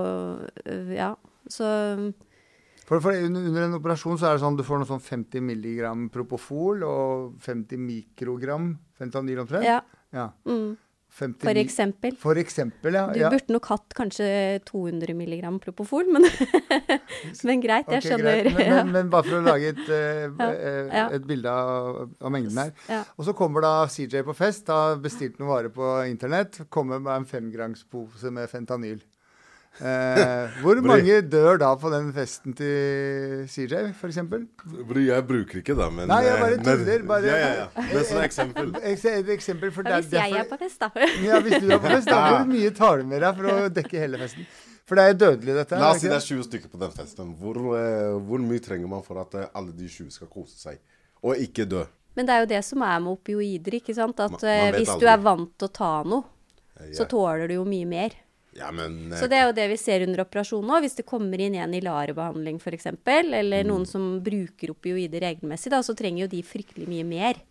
øh, 0.65 0.87
Ja, 0.97 1.11
så 1.45 1.67
For, 2.89 2.97
for 2.97 3.13
under, 3.13 3.45
under 3.51 3.67
en 3.67 3.77
operasjon 3.77 4.17
så 4.17 4.31
er 4.31 4.33
det 4.33 4.41
sånn 4.41 4.57
du 4.57 4.63
får 4.65 4.81
noe 4.81 4.89
sånn 4.89 5.03
50 5.05 5.45
milligram 5.45 6.07
propofol 6.09 6.81
og 6.87 7.35
50 7.45 7.77
mikrogram 7.85 8.71
fentanyl 8.97 9.43
omtrent. 9.43 9.67
Ja. 9.69 9.83
Ja. 10.09 10.31
Mm, 10.49 10.73
50 11.09 11.43
for 11.43 11.59
eksempel. 11.59 12.15
For 12.21 12.39
eksempel, 12.39 12.95
ja. 12.95 13.05
Du 13.13 13.19
ja. 13.19 13.29
burde 13.33 13.53
nok 13.53 13.65
hatt 13.71 13.95
kanskje 13.97 14.27
200 14.69 15.15
milligram 15.17 15.57
propofol, 15.59 16.07
men, 16.13 16.27
men 17.47 17.63
greit, 17.63 17.89
jeg 17.89 18.03
okay, 18.03 18.05
skjønner. 18.05 18.41
greit. 18.45 18.59
Men, 18.59 18.75
men, 18.75 18.91
men 18.95 19.11
bare 19.11 19.27
for 19.27 19.39
å 19.39 19.43
lage 19.43 19.73
et, 19.73 19.83
eh, 19.99 20.25
Ja, 20.29 20.49
eh, 20.53 21.17
et 21.17 21.27
bilde 21.27 21.51
av, 21.51 22.01
av 22.21 22.33
mengden 22.33 22.61
her. 22.61 22.73
Ja. 22.91 23.01
Og 23.17 23.27
så 23.27 23.35
kommer 23.37 23.65
da 23.65 23.73
CJ 23.89 24.23
på 24.27 24.37
fest, 24.37 24.69
har 24.71 24.99
bestilt 25.03 25.41
noen 25.41 25.51
varer 25.51 25.73
på 25.73 25.93
internett. 26.07 26.61
Kommer 26.69 27.01
med 27.03 27.15
en 27.17 27.29
femgramspose 27.29 28.31
med 28.35 28.51
fentanyl. 28.51 29.01
Eh, 29.79 30.55
hvor 30.59 30.79
mange 30.83 31.21
dør 31.31 31.57
da 31.61 31.69
på 31.79 31.87
den 31.93 32.09
festen 32.11 32.51
til 32.57 33.45
CJ, 33.47 33.93
f.eks.? 33.95 34.17
Jeg 34.19 35.23
bruker 35.29 35.61
ikke 35.61 35.75
det, 35.77 35.87
men 35.95 36.09
Nei, 36.11 36.17
jeg 36.25 36.39
bare 36.41 36.57
eh, 36.57 36.63
tuller, 36.65 37.05
bare- 37.07 37.29
Ja, 37.29 37.37
ja, 37.37 37.51
ja. 37.61 37.67
Det 37.91 37.99
er 38.01 38.07
sånn 38.09 38.23
eksempel. 38.25 38.73
Et 38.91 39.29
eksempel 39.37 39.71
for 39.71 39.87
Ja, 39.87 40.01
hvis 40.01 40.11
jeg 40.17 40.35
er 40.41 40.49
på 40.49 40.57
fest, 40.59 40.81
da. 40.83 40.89
Ja, 41.29 41.39
hvis 41.45 41.61
du 41.63 41.69
er 41.71 41.79
på 41.79 41.93
fest, 41.93 42.09
da 42.11 42.19
hvor 42.33 42.49
mye 42.49 42.73
tar 42.75 42.99
du 42.99 43.07
med 43.13 43.23
deg 43.23 43.39
for 43.39 43.53
å 43.53 43.69
dekke 43.79 44.03
hele 44.03 44.19
festen? 44.19 44.49
For 44.89 44.97
det 44.97 45.05
er 45.05 45.17
dødelig, 45.21 45.55
dette. 45.61 45.77
La 45.79 45.91
oss 45.93 46.01
si 46.01 46.09
det 46.09 46.17
er 46.17 46.25
20 46.27 46.43
stykker 46.49 46.71
på 46.73 46.79
den 46.81 46.91
festen. 46.97 47.35
Hvor, 47.39 47.59
eh, 47.77 48.17
hvor 48.25 48.41
mye 48.41 48.59
trenger 48.65 48.89
man 48.89 49.03
for 49.05 49.21
at 49.21 49.35
alle 49.53 49.71
de 49.77 49.85
20 49.87 50.09
skal 50.17 50.27
kose 50.33 50.57
seg? 50.59 50.79
Og 51.23 51.37
ikke 51.37 51.67
dø? 51.69 51.85
Men 52.17 52.25
det 52.25 52.33
er 52.35 52.41
jo 52.43 52.47
det 52.51 52.63
som 52.65 52.81
er 52.83 52.97
med 53.05 53.13
opioider, 53.15 53.77
ikke 53.79 53.93
sant. 53.95 54.17
At 54.19 54.33
Man- 54.33 54.41
man 54.43 54.73
hvis 54.81 54.89
aldri. 54.89 54.99
du 55.05 55.11
er 55.13 55.21
vant 55.23 55.51
til 55.61 55.67
å 55.69 55.71
ta 55.71 55.91
noe, 56.03 56.23
så 56.97 57.05
tåler 57.07 57.47
du 57.47 57.53
jo 57.61 57.65
mye 57.69 57.85
mer. 57.87 58.17
Ja, 58.59 58.69
men 58.75 59.13
eh, 59.13 59.19
Så 59.19 59.29
det 59.31 59.39
er 59.39 59.47
jo 59.47 59.55
det 59.55 59.67
vi 59.71 59.77
ser 59.79 60.03
under 60.05 60.25
operasjon 60.25 60.67
nå. 60.67 60.81
Hvis 60.83 60.99
det 60.99 61.07
kommer 61.07 61.41
inn 61.41 61.55
en 61.55 61.77
i 61.77 61.81
LAR-behandling 61.83 62.59
f.eks., 62.59 62.91
eller 63.07 63.67
noen 63.67 63.87
som 63.87 64.17
bruker 64.25 64.75
opioider 64.75 65.23
regelmessig, 65.23 65.71
da, 65.73 65.81
så 65.85 65.95
trenger 65.97 66.25
jo 66.25 66.33
de 66.35 66.43
fryktelig 66.45 66.89
mye 66.89 67.07
mer 67.07 67.41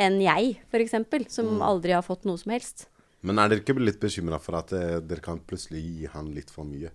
enn 0.00 0.16
jeg, 0.22 0.56
f.eks., 0.70 0.96
som 1.34 1.60
aldri 1.64 1.92
har 1.92 2.06
fått 2.06 2.24
noe 2.28 2.40
som 2.40 2.54
helst. 2.54 2.86
Men 3.26 3.40
er 3.40 3.50
dere 3.50 3.60
ikke 3.60 3.76
litt 3.76 4.00
bekymra 4.00 4.38
for 4.40 4.56
at 4.60 4.72
eh, 4.76 4.98
dere 5.04 5.24
kan 5.24 5.42
plutselig 5.44 5.82
gi 5.84 6.08
han 6.14 6.30
litt 6.32 6.52
for 6.52 6.68
mye? 6.68 6.92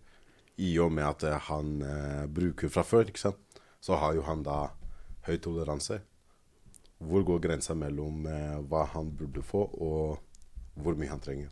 I 0.57 0.71
og 0.81 0.93
med 0.95 1.05
at 1.05 1.25
eh, 1.27 1.49
han 1.49 1.75
eh, 1.85 2.25
bruker 2.31 2.71
fra 2.73 2.85
før, 2.87 3.11
ikke 3.11 3.27
sant? 3.27 3.61
Så 3.83 3.99
har 4.01 4.15
jo 4.17 4.25
han 4.25 4.41
da 4.45 4.71
høy 5.27 5.37
toleranse. 5.41 5.99
Hvor 7.05 7.25
går 7.27 7.43
grensa 7.43 7.75
mellom 7.77 8.23
hva 8.71 8.85
han 8.93 9.09
burde 9.19 9.43
få, 9.45 9.65
og 9.83 10.79
hvor 10.79 10.95
mye 10.97 11.11
han 11.11 11.21
trenger? 11.21 11.51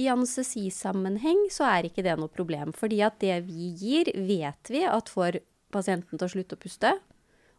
I 0.00 0.08
anestesisammenheng 0.08 1.48
så 1.52 1.66
er 1.68 1.88
ikke 1.88 2.04
det 2.06 2.14
noe 2.20 2.32
problem, 2.32 2.72
fordi 2.76 3.02
at 3.04 3.18
det 3.20 3.42
vi 3.48 3.72
gir, 3.76 4.08
vet 4.16 4.72
vi 4.72 4.86
at 4.88 5.10
får 5.12 5.42
pasienten 5.72 6.16
til 6.16 6.28
å 6.28 6.32
slutte 6.32 6.56
å 6.56 6.62
puste, 6.62 6.94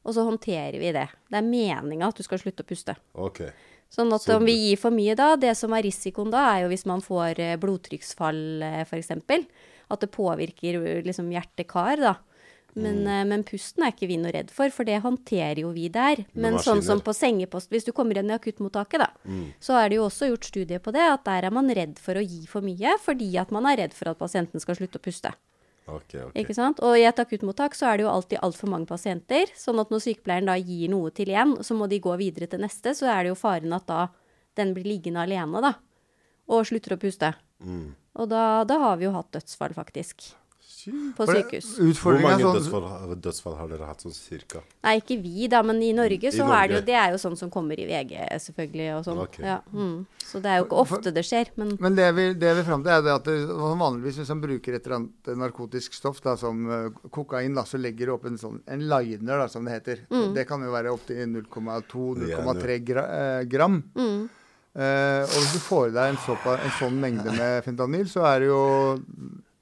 og 0.04 0.16
så 0.16 0.26
håndterer 0.28 0.80
vi 0.82 0.90
det. 0.96 1.06
Det 1.30 1.40
er 1.40 1.46
meninga 1.46 2.10
at 2.10 2.18
du 2.18 2.26
skal 2.26 2.42
slutte 2.42 2.66
å 2.66 2.68
puste. 2.68 2.96
OK. 3.14 3.46
Sånn 3.94 4.10
at 4.16 4.26
om 4.34 4.44
vi 4.48 4.56
gir 4.58 4.80
for 4.82 4.94
mye 4.96 5.14
da, 5.16 5.36
det 5.38 5.54
som 5.56 5.74
er 5.78 5.86
risikoen 5.86 6.34
da, 6.34 6.48
er 6.56 6.64
jo 6.64 6.72
hvis 6.72 6.88
man 6.90 7.04
får 7.06 7.40
eh, 7.40 7.58
blodtrykksfall 7.62 8.42
f.eks. 8.88 9.12
At 9.94 10.02
det 10.02 10.10
påvirker 10.16 10.80
eh, 10.82 11.02
liksom 11.06 11.30
hjerte-kar, 11.32 12.02
da. 12.02 12.16
Men, 12.74 13.04
mm. 13.06 13.30
men 13.30 13.46
pusten 13.46 13.86
er 13.86 13.94
ikke 13.94 14.10
vi 14.10 14.18
noe 14.18 14.34
redd 14.34 14.50
for, 14.54 14.72
for 14.74 14.88
det 14.88 15.00
håndterer 15.04 15.62
jo 15.62 15.72
vi 15.76 15.88
der. 15.94 16.24
Men 16.34 16.58
sånn 16.64 16.82
som 16.86 17.04
på 17.06 17.14
sengepost, 17.14 17.70
hvis 17.74 17.86
du 17.86 17.92
kommer 17.94 18.18
inn 18.18 18.32
i 18.32 18.36
akuttmottaket, 18.36 19.04
da, 19.04 19.10
så 19.62 19.78
er 19.78 19.92
det 19.92 20.00
jo 20.00 20.08
også 20.08 20.32
gjort 20.32 20.50
studier 20.50 20.82
på 20.82 20.94
det, 20.96 21.06
at 21.06 21.26
der 21.28 21.50
er 21.50 21.54
man 21.54 21.70
redd 21.70 22.02
for 22.02 22.18
å 22.18 22.26
gi 22.26 22.48
for 22.50 22.66
mye, 22.66 22.98
fordi 23.04 23.30
at 23.42 23.54
man 23.54 23.70
er 23.70 23.84
redd 23.84 23.98
for 23.98 24.10
at 24.10 24.22
pasienten 24.22 24.64
skal 24.64 24.80
slutte 24.80 25.02
å 25.02 25.06
puste. 25.06 25.34
Okay, 25.84 26.22
okay. 26.24 26.44
Ikke 26.44 26.56
sant? 26.56 26.80
Og 26.86 26.96
i 26.96 27.04
et 27.04 27.18
akuttmottak 27.20 27.76
så 27.76 27.90
er 27.90 28.00
det 28.00 28.06
jo 28.06 28.12
alltid 28.12 28.40
altfor 28.46 28.72
mange 28.72 28.88
pasienter. 28.88 29.52
Sånn 29.60 29.82
at 29.84 29.92
når 29.92 30.06
sykepleieren 30.06 30.48
da 30.48 30.56
gir 30.56 30.92
noe 30.94 31.12
til 31.16 31.34
én, 31.34 31.58
så 31.60 31.76
må 31.76 31.90
de 31.92 32.00
gå 32.04 32.14
videre 32.22 32.48
til 32.50 32.64
neste, 32.64 32.94
så 32.96 33.10
er 33.12 33.26
det 33.26 33.34
jo 33.34 33.40
faren 33.40 33.76
at 33.76 33.88
da 33.90 34.06
den 34.60 34.72
blir 34.76 34.88
liggende 34.88 35.26
alene, 35.26 35.64
da. 35.64 35.74
Og 36.54 36.70
slutter 36.70 36.96
å 36.96 37.02
puste. 37.02 37.34
Mm. 37.64 37.92
Og 38.22 38.30
da, 38.32 38.64
da 38.70 38.80
har 38.80 39.00
vi 39.00 39.08
jo 39.08 39.14
hatt 39.16 39.34
dødsfall, 39.36 39.76
faktisk. 39.76 40.32
På 41.18 41.28
sykehus. 41.30 41.70
Hvor 42.02 42.18
mange 42.22 42.42
sånn 42.42 42.58
dødsfall, 42.58 43.16
dødsfall 43.24 43.56
har 43.60 43.70
dere 43.72 43.88
hatt 43.90 44.04
sånn 44.04 44.16
cirka? 44.16 44.64
Nei, 44.86 44.98
ikke 45.00 45.18
vi, 45.22 45.48
da, 45.52 45.62
men 45.66 45.80
i 45.86 45.94
Norge 45.96 46.30
I 46.30 46.34
så 46.36 46.48
er 46.52 46.70
det 46.70 46.78
jo 46.78 46.84
Det 46.90 46.98
er 47.00 47.14
jo 47.14 47.22
sånn 47.22 47.38
som 47.40 47.52
kommer 47.54 47.80
i 47.80 47.88
VG, 47.88 48.14
selvfølgelig, 48.48 48.90
og 48.98 49.08
sånn. 49.08 49.22
Okay. 49.26 49.46
Ja, 49.48 49.60
mm. 49.72 49.96
Så 50.26 50.42
det 50.44 50.52
er 50.52 50.62
jo 50.62 50.68
ikke 50.68 50.84
ofte 50.84 51.16
det 51.16 51.26
skjer, 51.28 51.54
men 51.62 51.74
Men 51.80 51.98
det 52.00 52.10
vi, 52.18 52.28
det 52.44 52.54
vi 52.60 52.68
fram 52.68 52.86
til, 52.86 52.94
er 52.96 53.06
det 53.06 53.16
at 53.16 53.30
det, 53.30 53.40
sånn 53.50 53.82
vanligvis 53.86 54.22
hvis 54.22 54.36
man 54.36 54.44
bruker 54.44 54.78
et 54.78 54.86
eller 54.86 55.00
annet 55.00 55.32
eh, 55.32 55.40
narkotisk 55.46 55.98
stoff, 55.98 56.22
da, 56.26 56.36
som 56.40 56.64
eh, 56.68 57.02
kokain, 57.14 57.56
da, 57.58 57.66
så 57.70 57.82
legger 57.82 58.10
du 58.12 58.18
opp 58.18 58.30
en 58.30 58.40
sånn 58.40 58.62
en 58.68 58.88
liner, 58.90 59.36
da, 59.46 59.50
som 59.52 59.66
det 59.68 59.80
heter. 59.80 60.06
Mm. 60.12 60.32
Det 60.38 60.48
kan 60.50 60.64
jo 60.64 60.72
være 60.74 60.94
opptil 60.94 61.26
0,2-0,3 61.40 62.80
gra, 62.92 63.10
eh, 63.18 63.44
gram. 63.50 63.84
mm. 63.96 64.24
Eh, 64.74 65.22
og 65.22 65.36
hvis 65.38 65.52
du 65.54 65.60
får 65.62 65.92
i 65.92 65.94
deg 65.94 66.12
en, 66.16 66.22
såpa, 66.26 66.56
en 66.58 66.72
sånn 66.80 66.96
mengde 66.98 67.30
med 67.36 67.60
fentanyl, 67.62 68.08
så 68.10 68.24
er 68.26 68.40
det 68.42 68.48
jo 68.50 68.62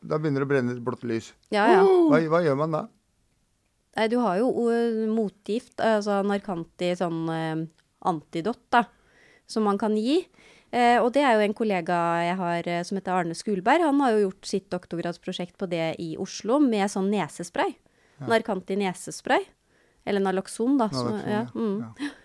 Da 0.01 0.17
begynner 0.17 0.41
det 0.41 0.48
å 0.48 0.50
brenne 0.50 0.74
et 0.75 0.81
blått 0.84 1.03
lys. 1.05 1.31
ja, 1.53 1.67
ja. 1.75 1.81
Hva, 1.86 2.17
hva 2.31 2.41
gjør 2.46 2.58
man 2.58 2.74
da? 2.74 2.81
Nei, 3.98 4.08
du 4.08 4.17
har 4.24 4.39
jo 4.39 4.48
uh, 4.72 5.01
motgift, 5.12 5.75
altså 5.84 6.22
Narkanti, 6.25 6.93
sånn 6.98 7.25
uh, 7.29 7.65
antidot, 8.08 8.62
da, 8.74 8.86
som 9.46 9.67
man 9.67 9.77
kan 9.81 9.98
gi. 10.00 10.22
Eh, 10.72 10.96
og 11.03 11.10
det 11.12 11.20
er 11.27 11.36
jo 11.36 11.43
en 11.43 11.53
kollega 11.53 11.96
jeg 12.24 12.36
har 12.39 12.67
eh, 12.72 12.84
som 12.88 12.96
heter 12.96 13.12
Arne 13.12 13.36
Skulberg. 13.36 13.84
Han 13.84 14.00
har 14.00 14.13
jo 14.15 14.22
gjort 14.29 14.48
sitt 14.48 14.70
doktorgradsprosjekt 14.72 15.58
på 15.60 15.67
det 15.67 15.89
i 16.00 16.13
Oslo 16.15 16.62
med 16.63 16.88
sånn 16.93 17.10
nesespray. 17.12 17.74
Narkanti 18.24 18.77
nesespray. 18.79 19.43
Eller 20.08 20.24
Naloxon, 20.24 20.77
da. 20.79 20.88
som- 20.96 21.12
Naloxon, 21.12 21.27
ja, 21.27 21.41
ja. 21.43 21.51
mm. 21.51 22.17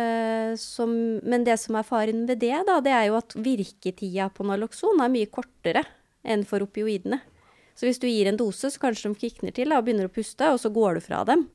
Eh, 0.00 0.56
som, 0.56 0.90
men 1.26 1.44
det 1.44 1.58
som 1.60 1.76
er 1.76 1.84
faren 1.84 2.24
ved 2.24 2.40
det, 2.40 2.54
da, 2.64 2.78
det 2.80 2.92
er 2.94 3.08
jo 3.10 3.18
at 3.20 3.34
virketida 3.36 4.30
på 4.32 4.48
Naloxon 4.48 5.02
er 5.04 5.12
mye 5.12 5.28
kortere 5.28 5.84
enn 6.24 6.44
for 6.44 6.60
opioidene. 6.60 7.20
Så 7.74 7.86
hvis 7.88 7.98
du 8.00 8.06
gir 8.08 8.26
en 8.28 8.36
dose, 8.36 8.68
så 8.70 8.78
kanskje 8.82 9.08
de 9.14 9.20
kikner 9.28 9.54
til 9.56 9.68
da, 9.72 9.78
og 9.78 9.84
begynner 9.86 10.08
å 10.10 10.12
puste, 10.12 10.50
og 10.52 10.58
så 10.60 10.68
går 10.74 10.94
du 10.94 11.00
fra 11.00 11.22
dem. 11.24 11.46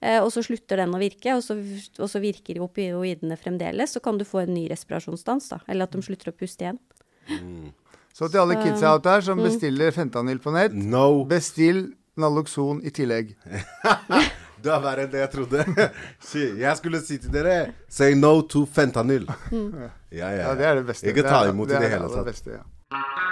Eh, 0.00 0.18
og 0.22 0.30
så 0.34 0.42
slutter 0.42 0.76
den 0.78 0.94
å 0.94 0.98
virke, 0.98 1.34
og 1.36 1.42
så, 1.42 1.54
og 1.98 2.08
så 2.10 2.20
virker 2.22 2.60
opioidene 2.62 3.36
fremdeles. 3.38 3.92
Så 3.94 4.00
kan 4.02 4.18
du 4.18 4.24
få 4.24 4.42
en 4.44 4.54
ny 4.54 4.68
respirasjonsstans, 4.70 5.48
da. 5.50 5.58
Eller 5.68 5.84
at 5.86 5.92
de 5.94 6.02
slutter 6.02 6.30
å 6.32 6.36
puste 6.38 6.64
igjen. 6.66 6.78
Så 8.18 8.26
til 8.32 8.40
alle 8.40 8.56
kidsa 8.58 8.94
out 8.96 9.04
der 9.04 9.20
Mm. 9.20 9.24
som 9.26 9.38
bestiller 9.38 9.90
fentanyl 9.94 10.38
på 10.42 10.50
nett, 10.52 10.72
No! 10.74 11.24
bestill 11.24 11.92
Naloxon 12.16 12.80
i 12.84 12.90
tillegg. 12.90 13.36
Du 14.58 14.72
er 14.74 14.80
verre 14.82 15.04
enn 15.06 15.10
det 15.12 15.20
jeg 15.20 15.30
trodde. 15.30 15.62
Jeg 16.58 16.76
skulle 16.80 16.98
si 17.00 17.18
til 17.22 17.30
dere 17.30 17.74
Say 17.88 18.14
no 18.18 18.40
to 18.42 18.64
fentanyl. 18.66 19.28
Ja, 19.54 19.90
ja, 20.10 20.30
Ja, 20.48 20.54
det 20.58 20.66
er 20.66 20.74
det 20.80 20.86
beste. 20.88 21.06
Ikke 21.06 21.22
Det 21.22 21.30
ta 21.30 21.44
er- 21.44 21.52
imot 21.52 21.68
det 21.68 21.76
i 21.76 21.78
det 21.78 21.86
er 21.92 21.94
hele 21.94 22.08
tatt. 22.08 22.16
tatt. 22.16 22.26
Beste, 22.26 22.50
ja. 22.58 23.27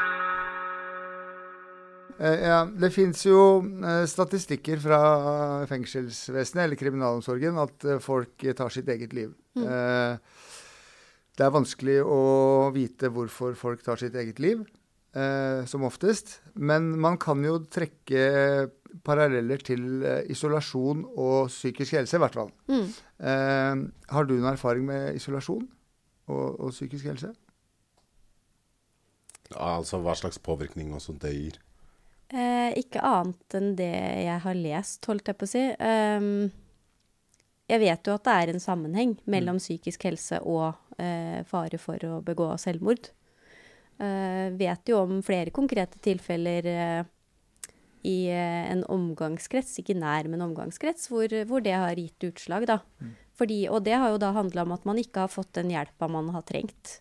Eh, 2.17 2.47
ja, 2.49 2.61
det 2.65 2.91
fins 2.95 3.27
jo 3.27 3.41
eh, 3.61 4.05
statistikker 4.09 4.81
fra 4.81 5.01
fengselsvesenet 5.69 6.63
eller 6.65 6.81
kriminalomsorgen 6.81 7.61
at 7.61 7.85
eh, 7.85 8.01
folk 8.03 8.45
eh, 8.45 8.57
tar 8.57 8.73
sitt 8.73 8.89
eget 8.93 9.17
liv. 9.17 9.35
Mm. 9.57 10.21
det 11.33 11.45
er 11.47 11.53
vanskelig 11.53 11.95
å 12.05 12.17
vite 12.75 13.09
hvorfor 13.09 13.55
folk 13.57 13.81
tar 13.81 13.97
sitt 13.97 14.13
eget 14.21 14.37
liv, 14.41 14.67
eh, 15.17 15.65
som 15.65 15.87
oftest. 15.89 16.43
Men 16.55 16.91
man 17.01 17.17
kan 17.21 17.41
jo 17.45 17.63
trekke 17.65 18.69
paralleller 19.05 19.65
til 19.65 20.05
eh, 20.05 20.29
isolasjon 20.33 21.05
og 21.09 21.49
psykisk 21.53 21.97
helse, 21.99 22.17
i 22.17 22.23
hvert 22.23 22.37
fall. 22.37 22.53
Mm. 22.69 22.87
Eh, 23.33 23.83
har 24.13 24.29
du 24.29 24.37
noen 24.37 24.53
erfaring 24.53 24.89
med 24.89 25.17
isolasjon 25.17 25.65
og, 26.29 26.47
og 26.61 26.73
psykisk 26.73 27.09
helse? 27.13 27.33
Altså 29.57 30.01
hva 30.03 30.17
slags 30.19 30.41
påvirkning 30.43 30.93
og 30.97 31.05
sånt 31.05 31.23
det 31.23 31.33
gir. 31.37 31.61
Eh, 32.27 32.73
ikke 32.81 33.03
annet 33.07 33.55
enn 33.55 33.75
det 33.79 33.93
jeg 34.27 34.39
har 34.43 34.57
lest, 34.59 35.05
holdt 35.07 35.29
jeg 35.31 35.39
på 35.39 35.47
å 35.47 35.51
si. 35.51 35.63
Um, 35.79 36.49
jeg 37.67 37.83
vet 37.83 38.09
jo 38.09 38.15
at 38.15 38.27
det 38.27 38.35
er 38.35 38.53
en 38.53 38.63
sammenheng 38.63 39.17
mellom 39.31 39.59
psykisk 39.63 40.07
helse 40.07 40.39
og 40.47 40.75
eh, 41.03 41.43
fare 41.47 41.79
for 41.83 42.03
å 42.07 42.21
begå 42.27 42.53
selvmord. 42.63 43.11
Eh, 43.99 44.53
vet 44.55 44.91
jo 44.91 45.01
om 45.03 45.19
flere 45.25 45.55
konkrete 45.55 45.99
tilfeller 46.05 46.69
eh, 46.71 47.09
i 48.07 48.17
eh, 48.31 48.67
en 48.71 48.85
omgangskrets, 48.93 49.79
ikke 49.83 49.97
nær, 49.99 50.29
men 50.31 50.45
omgangskrets, 50.47 51.09
hvor, 51.11 51.33
hvor 51.49 51.65
det 51.65 51.75
har 51.75 51.99
gitt 51.99 52.29
utslag, 52.29 52.69
da. 52.71 52.81
Fordi, 53.37 53.65
og 53.73 53.83
det 53.89 53.99
har 53.99 54.15
jo 54.15 54.21
da 54.23 54.31
handla 54.37 54.67
om 54.67 54.77
at 54.77 54.87
man 54.89 55.01
ikke 55.01 55.27
har 55.27 55.33
fått 55.33 55.57
den 55.59 55.73
hjelpa 55.75 56.09
man 56.13 56.31
har 56.37 56.47
trengt. 56.49 57.01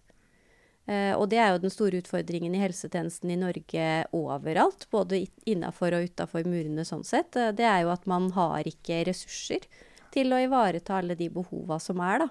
Eh, 0.85 1.13
og 1.17 1.29
det 1.31 1.39
er 1.41 1.53
jo 1.53 1.63
den 1.63 1.73
store 1.73 1.97
utfordringen 2.03 2.53
i 2.53 2.61
helsetjenesten 2.61 3.31
i 3.33 3.39
Norge 3.41 3.85
overalt, 4.13 4.85
både 4.93 5.23
innafor 5.49 5.95
og 5.97 6.11
utafor 6.11 6.45
murene 6.45 6.85
sånn 6.85 7.05
sett. 7.07 7.33
Eh, 7.39 7.53
det 7.57 7.65
er 7.65 7.83
jo 7.85 7.93
at 7.93 8.05
man 8.09 8.29
har 8.35 8.67
ikke 8.69 9.01
ressurser 9.09 9.65
til 10.13 10.33
å 10.33 10.41
ivareta 10.43 10.99
alle 10.99 11.17
de 11.17 11.31
behova 11.33 11.79
som 11.81 12.03
er, 12.05 12.25
da. 12.25 12.29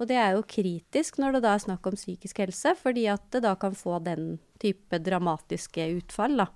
Og 0.00 0.08
det 0.08 0.16
er 0.16 0.36
jo 0.36 0.44
kritisk 0.48 1.18
når 1.20 1.36
det 1.36 1.44
da 1.44 1.54
er 1.56 1.64
snakk 1.64 1.88
om 1.88 1.96
psykisk 1.96 2.38
helse, 2.40 2.72
fordi 2.80 3.04
at 3.12 3.24
det 3.34 3.42
da 3.44 3.54
kan 3.60 3.74
få 3.76 3.98
den 4.04 4.38
type 4.60 5.00
dramatiske 5.00 5.88
utfall, 5.98 6.38
da. 6.40 6.46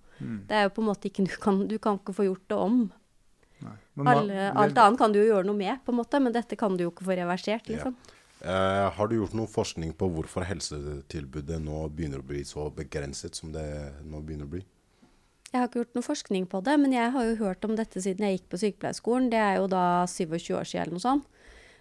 Det 0.49 0.55
er 0.57 0.69
jo 0.69 0.75
på 0.77 0.83
en 0.85 0.87
måte 0.87 1.09
ikke 1.09 1.25
Du 1.27 1.33
kan, 1.43 1.57
du 1.69 1.75
kan 1.83 1.99
ikke 1.99 2.15
få 2.15 2.29
gjort 2.29 2.45
det 2.49 2.57
om. 2.57 2.77
Men 3.95 4.09
Alle, 4.09 4.53
alt 4.53 4.79
annet 4.79 4.99
kan 5.01 5.13
du 5.13 5.19
jo 5.19 5.27
gjøre 5.27 5.47
noe 5.49 5.59
med, 5.59 5.81
på 5.85 5.93
en 5.93 5.99
måte, 5.99 6.21
men 6.21 6.33
dette 6.33 6.57
kan 6.57 6.77
du 6.77 6.85
jo 6.85 6.93
ikke 6.93 7.07
få 7.09 7.17
reversert, 7.19 7.69
liksom. 7.69 7.97
Eh, 8.45 8.91
har 8.93 9.09
du 9.09 9.17
gjort 9.17 9.33
noen 9.33 9.49
forskning 9.49 9.95
på 9.97 10.09
hvorfor 10.13 10.45
helsetilbudet 10.45 11.63
nå 11.65 11.87
begynner 11.89 12.21
å 12.21 12.27
bli 12.29 12.43
så 12.45 12.67
begrenset 12.75 13.39
som 13.39 13.55
det 13.55 13.65
nå 14.05 14.21
begynner 14.21 14.45
å 14.45 14.53
bli? 14.53 14.61
Jeg 15.49 15.63
har 15.63 15.71
ikke 15.71 15.81
gjort 15.85 15.97
noe 15.97 16.05
forskning 16.05 16.47
på 16.51 16.61
det, 16.67 16.75
men 16.83 16.93
jeg 16.93 17.13
har 17.15 17.25
jo 17.29 17.39
hørt 17.41 17.65
om 17.65 17.77
dette 17.79 18.03
siden 18.03 18.27
jeg 18.27 18.41
gikk 18.41 18.49
på 18.53 18.61
sykepleierskolen. 18.61 19.31
Det 19.33 19.41
er 19.41 19.57
jo 19.63 19.69
da 19.71 19.87
27 20.11 20.51
år 20.59 20.69
siden 20.69 20.83
eller 20.83 20.97
noe 20.99 21.05
sånt. 21.07 21.27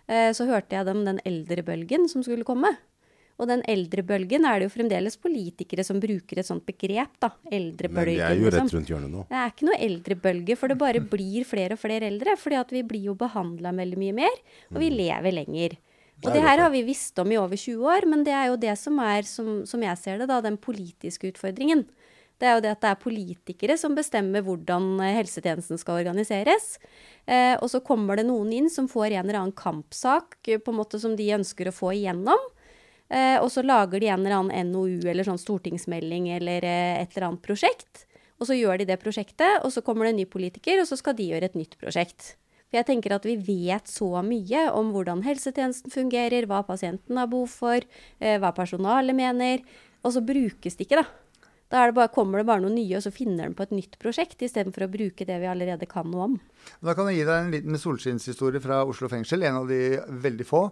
Eh, 0.07 0.31
Så 0.31 0.47
hørte 0.47 0.77
jeg 0.77 0.87
om 0.87 1.03
den 1.03 1.19
eldrebølgen 1.25 2.07
som 2.07 2.23
skulle 2.23 2.47
komme. 2.47 2.77
Og 3.41 3.49
den 3.49 3.63
eldrebølgen 3.67 4.45
er 4.45 4.61
det 4.61 4.67
jo 4.69 4.73
fremdeles 4.75 5.17
politikere 5.17 5.83
som 5.83 5.99
bruker 5.99 6.39
et 6.39 6.47
sånt 6.47 6.63
begrep, 6.67 7.15
da. 7.19 7.31
Eldrebølgen. 7.49 8.21
Men 8.21 8.21
det 8.21 8.27
er 8.29 8.37
jo 8.37 8.51
rett 8.51 8.59
liksom. 8.59 8.77
rundt 8.77 8.91
hjørnet 8.93 9.11
nå. 9.11 9.23
Det 9.27 9.39
er 9.41 9.49
ikke 9.51 9.67
noe 9.67 9.79
eldrebølge, 9.87 10.57
for 10.59 10.71
det 10.71 10.77
bare 10.79 11.01
blir 11.01 11.47
flere 11.49 11.75
og 11.75 11.81
flere 11.81 12.07
eldre. 12.07 12.37
fordi 12.37 12.59
at 12.61 12.71
vi 12.71 12.83
blir 12.87 13.09
jo 13.09 13.15
behandla 13.17 13.73
veldig 13.73 13.99
mye 13.99 14.15
mer, 14.21 14.37
og 14.69 14.79
vi 14.79 14.91
lever 14.93 15.33
lenger. 15.33 15.75
Og 16.23 16.31
Det 16.31 16.39
er 16.39 16.47
her 16.47 16.63
har 16.63 16.71
vi 16.71 16.85
visst 16.87 17.19
om 17.19 17.31
i 17.31 17.39
over 17.39 17.59
20 17.59 17.83
år, 17.83 18.07
men 18.09 18.23
det 18.23 18.33
er 18.35 18.47
jo 18.51 18.59
det 18.59 18.77
som 18.79 18.99
er, 19.03 19.27
som, 19.27 19.61
som 19.67 19.83
jeg 19.83 19.99
ser 19.99 20.21
det, 20.21 20.29
da, 20.31 20.39
den 20.43 20.57
politiske 20.61 21.33
utfordringen. 21.33 21.85
Det 22.41 22.49
er 22.49 22.57
jo 22.57 22.63
det 22.65 22.71
at 22.73 22.81
det 22.83 22.89
er 22.91 22.99
politikere 22.99 23.75
som 23.79 23.93
bestemmer 23.95 24.43
hvordan 24.43 24.97
eh, 25.03 25.13
helsetjenesten 25.19 25.79
skal 25.79 26.01
organiseres. 26.01 26.77
Eh, 27.27 27.53
og 27.59 27.69
så 27.71 27.83
kommer 27.85 28.19
det 28.19 28.25
noen 28.27 28.51
inn 28.55 28.71
som 28.73 28.89
får 28.91 29.13
en 29.13 29.21
eller 29.21 29.39
annen 29.39 29.55
kampsak 29.55 30.39
eh, 30.47 30.59
på 30.59 30.73
en 30.73 30.79
måte 30.81 30.99
som 30.99 31.15
de 31.19 31.29
ønsker 31.37 31.69
å 31.69 31.75
få 31.75 31.93
igjennom. 31.95 32.49
Eh, 33.13 33.37
og 33.37 33.51
så 33.53 33.63
lager 33.63 34.01
de 34.01 34.09
en 34.09 34.23
eller 34.23 34.39
annen 34.39 34.73
NOU 34.73 35.05
eller 35.05 35.27
sånn 35.27 35.41
stortingsmelding 35.41 36.31
eller 36.39 36.65
eh, 36.67 37.03
et 37.03 37.13
eller 37.13 37.29
annet 37.29 37.45
prosjekt. 37.45 38.07
Og 38.41 38.49
så 38.49 38.57
gjør 38.57 38.81
de 38.81 38.89
det 38.89 38.99
prosjektet, 38.99 39.61
og 39.63 39.71
så 39.71 39.83
kommer 39.85 40.07
det 40.07 40.15
en 40.15 40.23
ny 40.23 40.27
politiker, 40.27 40.81
og 40.81 40.89
så 40.89 40.97
skal 40.99 41.15
de 41.15 41.29
gjøre 41.29 41.47
et 41.47 41.55
nytt 41.55 41.77
prosjekt. 41.79 42.33
For 42.73 42.79
jeg 42.81 42.87
tenker 42.87 43.13
at 43.13 43.25
vi 43.29 43.35
vet 43.37 43.85
så 43.85 44.07
mye 44.25 44.63
om 44.73 44.87
hvordan 44.95 45.19
helsetjenesten 45.21 45.91
fungerer, 45.93 46.47
hva 46.49 46.63
pasienten 46.65 47.19
har 47.21 47.27
behov 47.29 47.51
for, 47.53 47.83
eh, 48.17 48.39
hva 48.41 48.49
personalet 48.57 49.13
mener, 49.13 49.59
og 50.01 50.15
så 50.15 50.23
brukes 50.25 50.73
det 50.79 50.87
ikke, 50.87 51.03
da. 51.03 51.45
Da 51.69 51.83
er 51.83 51.91
det 51.91 51.95
bare, 51.99 52.09
kommer 52.09 52.41
det 52.41 52.47
bare 52.47 52.63
noe 52.63 52.73
nye, 52.73 52.95
og 52.97 53.03
så 53.05 53.11
finner 53.13 53.45
den 53.45 53.53
på 53.53 53.61
et 53.67 53.75
nytt 53.77 53.99
prosjekt, 54.01 54.41
istedenfor 54.41 54.87
å 54.87 54.89
bruke 54.89 55.21
det 55.23 55.37
vi 55.39 55.45
allerede 55.45 55.85
kan 55.87 56.09
noe 56.09 56.23
om. 56.25 56.39
Da 56.81 56.95
kan 56.97 57.11
jeg 57.11 57.19
gi 57.19 57.27
deg 57.29 57.43
en 57.43 57.51
liten 57.53 57.77
solskinnshistorie 57.77 58.61
fra 58.65 58.81
Oslo 58.89 59.07
fengsel, 59.07 59.45
en 59.45 59.61
av 59.61 59.67
de 59.69 59.99
veldig 60.25 60.45
få. 60.49 60.63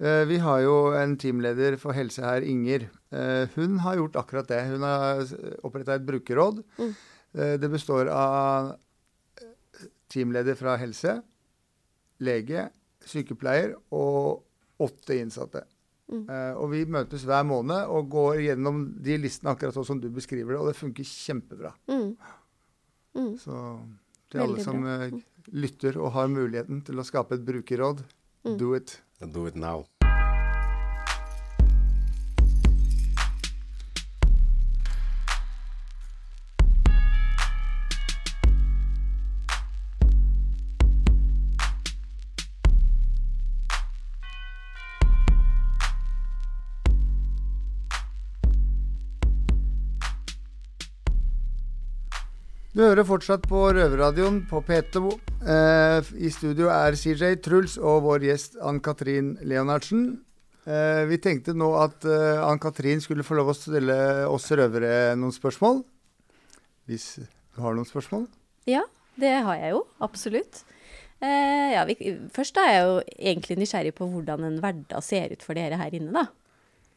Eh, 0.00 0.26
Vi 0.28 0.36
har 0.44 0.60
jo 0.60 0.92
en 1.00 1.16
teamleder 1.16 1.78
for 1.78 1.92
helse 1.96 2.20
her, 2.20 2.42
Inger. 2.44 2.90
Eh, 3.10 3.46
Hun 3.56 3.78
har 3.78 3.96
gjort 3.96 4.20
akkurat 4.20 4.46
det. 4.48 4.66
Hun 4.68 4.82
har 4.84 5.24
oppretta 5.64 5.94
et 5.96 6.04
brukerråd. 6.04 6.62
Mm. 6.78 6.94
Det 7.32 7.70
består 7.70 8.08
av 8.08 8.76
teamleder 10.08 10.54
fra 10.56 10.76
helse, 10.76 11.22
lege, 12.20 12.68
sykepleier 13.04 13.74
og 13.94 14.44
åtte 14.82 15.16
innsatte. 15.18 15.64
Eh, 16.08 16.54
Og 16.56 16.70
vi 16.72 16.84
møtes 16.88 17.24
hver 17.28 17.44
måned 17.44 17.86
og 17.92 18.08
går 18.10 18.38
gjennom 18.46 18.78
de 19.04 19.18
listene 19.20 19.52
akkurat 19.52 19.74
sånn 19.76 19.84
som 19.84 20.00
du 20.00 20.08
beskriver 20.08 20.54
det, 20.54 20.60
og 20.60 20.70
det 20.70 20.76
funker 20.78 21.04
kjempebra. 21.04 21.74
Mm. 21.88 22.16
Mm. 23.18 23.34
Så 23.38 23.58
til 24.30 24.40
alle 24.40 24.62
som 24.64 24.84
uh, 24.84 25.10
lytter 25.52 25.98
og 26.00 26.12
har 26.12 26.28
muligheten 26.32 26.80
til 26.84 26.98
å 27.00 27.04
skape 27.04 27.34
et 27.38 27.44
brukerråd, 27.44 28.04
Mm. 28.46 28.56
do 28.56 28.72
it. 28.74 29.00
Do 29.20 29.46
it 29.48 29.56
now. 29.56 29.84
Du 52.78 52.84
hører 52.84 53.02
fortsatt 53.02 53.42
på 53.50 53.58
Røverradioen 53.74 54.36
på 54.46 54.60
P2. 54.62 55.00
Eh, 55.50 56.10
I 56.14 56.28
studio 56.30 56.68
er 56.70 56.94
CJ 56.94 57.40
Truls 57.42 57.72
og 57.74 58.04
vår 58.04 58.22
gjest 58.28 58.52
Ann-Katrin 58.62 59.32
Leonardsen. 59.42 60.04
Eh, 60.62 61.00
vi 61.10 61.18
tenkte 61.18 61.56
nå 61.58 61.72
at 61.74 62.06
eh, 62.06 62.38
Ann-Katrin 62.38 63.02
skulle 63.02 63.26
få 63.26 63.34
lov 63.34 63.50
å 63.50 63.56
stille 63.58 63.96
oss 64.30 64.46
røvere 64.54 65.16
noen 65.18 65.34
spørsmål. 65.34 65.80
Hvis 66.86 67.08
du 67.18 67.64
har 67.64 67.74
noen 67.74 67.90
spørsmål? 67.90 68.28
Ja, 68.70 68.84
det 69.18 69.34
har 69.48 69.58
jeg 69.58 69.74
jo. 69.74 69.82
Absolutt. 70.06 70.62
Eh, 71.18 71.74
ja, 71.74 71.82
vi, 71.90 71.98
først 72.30 72.62
er 72.62 72.70
jeg 72.76 72.86
jo 72.86 72.96
egentlig 73.18 73.58
nysgjerrig 73.58 73.96
på 73.98 74.06
hvordan 74.12 74.46
en 74.52 74.62
hverdag 74.62 75.02
ser 75.02 75.34
ut 75.34 75.42
for 75.42 75.58
dere 75.58 75.82
her 75.82 75.98
inne, 75.98 76.14
da. 76.14 76.28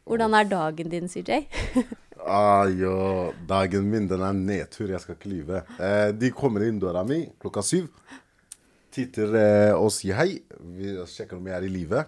Hvordan 0.06 0.38
er 0.38 0.46
dagen 0.54 0.94
din, 0.94 1.10
CJ? 1.10 1.42
Ah, 2.22 2.68
jo, 2.70 3.32
dagen 3.48 3.88
min 3.90 4.06
den 4.06 4.22
er 4.22 4.34
nedtur, 4.36 4.90
jeg 4.92 5.02
skal 5.02 5.16
ikke 5.16 5.30
lyve. 5.32 5.62
Eh, 5.82 6.10
de 6.14 6.30
kommer 6.30 6.62
inn 6.62 6.78
døra 6.78 7.02
mi 7.06 7.24
klokka 7.42 7.64
syv. 7.66 7.88
Titter 8.94 9.34
eh, 9.38 9.72
og 9.74 9.90
sier 9.94 10.20
hei. 10.20 10.36
Vi 10.76 10.92
sjekker 11.10 11.40
om 11.40 11.48
jeg 11.50 11.56
er 11.56 11.66
i 11.66 11.72
live. 11.72 12.04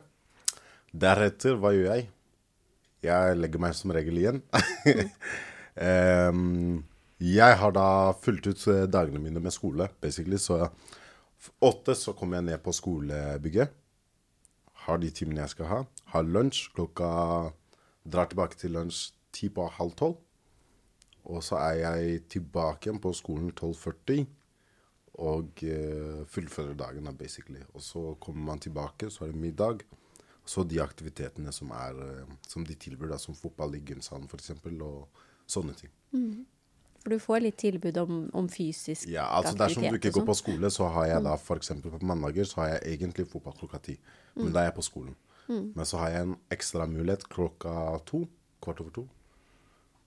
Deretter, 0.95 1.59
hva 1.59 1.73
gjør 1.75 1.89
jeg? 1.91 2.07
Jeg 3.05 3.39
legger 3.41 3.65
meg 3.65 3.75
som 3.75 3.95
regel 3.97 4.21
igjen. 4.21 4.39
eh, 5.89 6.31
jeg 7.25 7.59
har 7.65 7.75
da 7.75 7.89
fulgt 8.23 8.47
ut 8.53 8.69
eh, 8.71 8.85
dagene 8.87 9.23
mine 9.25 9.43
med 9.43 9.57
skole, 9.57 9.91
basically. 9.99 10.39
Så 10.39 10.61
åtte 11.59 11.99
så 11.99 12.15
kommer 12.15 12.39
jeg 12.39 12.53
ned 12.53 12.63
på 12.63 12.77
skolebygget. 12.77 13.75
Har 14.87 15.03
de 15.03 15.11
timene 15.11 15.43
jeg 15.43 15.57
skal 15.57 15.71
ha. 15.73 15.83
Har 16.15 16.31
lunsj 16.31 16.69
klokka 16.77 17.11
Drar 18.05 18.29
tilbake 18.29 18.59
til 18.61 18.75
lunsj 18.77 19.15
ti 19.35 19.51
på 19.53 19.67
halv 19.79 19.97
tolv. 19.99 20.21
Og 21.25 21.41
så 21.45 21.57
er 21.57 21.81
jeg 21.81 22.25
tilbake 22.29 22.89
igjen 22.89 23.01
på 23.01 23.13
skolen 23.17 23.53
12.40 23.57 24.27
og 25.25 25.63
uh, 25.63 26.25
fullfører 26.29 26.75
dagen, 26.77 27.09
basically. 27.17 27.63
Og 27.73 27.83
så 27.83 28.15
kommer 28.21 28.45
man 28.53 28.61
tilbake, 28.61 29.11
så 29.11 29.25
er 29.25 29.33
det 29.33 29.41
middag. 29.41 29.85
Så 30.45 30.67
de 30.69 30.83
aktivitetene 30.83 31.53
som, 31.55 31.71
er, 31.71 31.95
uh, 31.97 32.35
som 32.49 32.67
de 32.67 32.75
tilbyr, 32.75 33.15
da, 33.15 33.19
som 33.19 33.37
fotball 33.39 33.79
i 33.79 33.85
gymsalen 33.87 34.27
f.eks., 34.29 34.51
og 34.83 35.23
sånne 35.47 35.77
ting. 35.79 35.93
For 37.05 37.13
du 37.13 37.21
får 37.21 37.43
litt 37.45 37.59
tilbud 37.61 37.99
om, 38.01 38.21
om 38.33 38.47
fysisk 38.49 39.09
Ja, 39.13 39.27
altså 39.37 39.53
Dersom 39.61 39.85
du 39.85 39.99
ikke 39.99 40.13
går 40.17 40.25
på 40.25 40.37
sånn. 40.37 40.55
skole, 40.57 40.71
så 40.73 40.89
har 40.93 41.11
jeg 41.11 41.25
da 41.27 41.35
f.eks. 41.37 41.75
på 41.85 41.99
mandager 42.01 42.49
så 42.49 42.63
har 42.63 42.71
jeg 42.75 42.95
egentlig 42.97 43.27
fotball 43.29 43.57
klokka 43.59 43.81
ti. 43.91 43.99
Men 44.39 44.55
da 44.55 44.63
er 44.63 44.71
jeg 44.71 44.79
på 44.79 44.87
skolen. 44.89 45.17
Men 45.49 45.85
så 45.85 46.01
har 46.01 46.15
jeg 46.15 46.27
en 46.31 46.39
ekstra 46.55 46.87
mulighet 46.89 47.27
klokka 47.29 48.01
to. 48.09 48.25
Kvart 48.65 48.81
over 48.81 48.95
to. 48.97 49.05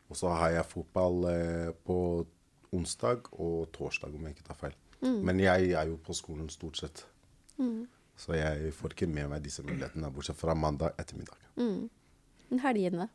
Og 0.08 0.16
så 0.16 0.32
har 0.32 0.56
jeg 0.56 0.70
fotball 0.72 1.28
eh, 1.32 1.70
på 1.86 1.98
onsdag 2.76 3.30
og 3.36 3.68
torsdag, 3.76 4.16
om 4.16 4.28
jeg 4.28 4.38
ikke 4.38 4.48
tar 4.50 4.60
feil. 4.60 4.76
Men 5.02 5.40
jeg 5.40 5.72
er 5.78 5.92
jo 5.92 6.00
på 6.04 6.16
skolen 6.18 6.50
stort 6.50 6.80
sett. 6.80 7.04
Så 8.18 8.34
jeg 8.34 8.72
får 8.74 8.96
ikke 8.96 9.08
med 9.12 9.30
meg 9.30 9.44
disse 9.46 9.62
mulighetene, 9.66 10.10
bortsett 10.14 10.40
fra 10.40 10.56
mandag 10.58 10.98
ettermiddag. 10.98 11.38
Men 12.50 12.64
Helgene. 12.64 13.10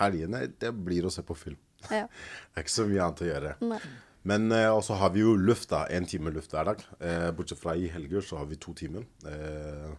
Helgene, 0.00 0.44
det 0.60 0.72
blir 0.74 1.06
å 1.06 1.12
se 1.14 1.22
på 1.26 1.36
film. 1.38 1.58
Ja. 1.88 2.06
Det 2.50 2.58
er 2.60 2.66
ikke 2.66 2.74
så 2.74 2.86
mye 2.88 3.04
annet 3.06 3.22
å 3.24 3.28
gjøre. 3.30 3.52
Nei. 3.70 3.80
Men 4.28 4.50
eh, 4.52 4.68
også 4.68 4.98
har 5.00 5.14
vi 5.14 5.22
jo 5.22 5.32
luft, 5.38 5.70
da. 5.70 5.86
Én 5.88 6.04
time 6.08 6.32
luft 6.34 6.52
hver 6.52 6.68
dag. 6.68 6.82
Eh, 7.00 7.30
bortsett 7.36 7.60
fra 7.62 7.72
i 7.78 7.88
helger 7.88 8.24
så 8.24 8.40
har 8.42 8.50
vi 8.50 8.58
to 8.60 8.74
timer. 8.76 9.06
Eh, 9.24 9.94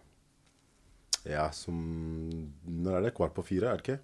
ja, 1.32 1.48
som 1.54 1.80
Når 2.62 2.96
er 2.98 3.06
det? 3.06 3.14
Kvart 3.16 3.34
på 3.34 3.44
fire, 3.46 3.72
er 3.72 3.80
det 3.80 3.86
ikke? 3.86 3.98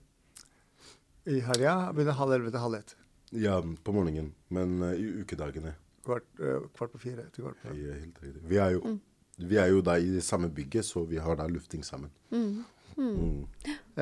I 1.28 1.42
helga 1.44 1.74
begynner 1.92 2.16
halv 2.16 2.34
elleve 2.36 2.54
til 2.54 2.62
halv 2.62 2.78
ett. 2.78 2.94
Ja, 3.36 3.58
på 3.60 3.92
morgenen. 3.92 4.32
Men 4.54 4.78
uh, 4.80 4.94
i 4.96 5.04
ukedagene. 5.20 5.74
Kvart, 6.06 6.26
uh, 6.40 6.64
kvart 6.76 6.94
på 6.94 7.02
fire 7.02 7.28
til 7.34 7.44
kvart 7.44 7.60
på 7.62 7.76
Ja, 7.76 7.98
helt 7.98 8.22
riktig. 8.24 8.42
Vi 8.48 8.60
er 8.62 8.78
jo 8.78 8.98
vi 9.38 9.54
er 9.60 9.68
jo 9.70 9.82
da 9.86 9.94
i 10.02 10.08
det 10.10 10.24
samme 10.26 10.48
bygget, 10.50 10.82
så 10.88 11.04
vi 11.06 11.20
har 11.22 11.36
da 11.38 11.44
lufting 11.46 11.84
sammen. 11.86 12.10
Mm. 12.34 12.64
Mm. 12.98 13.44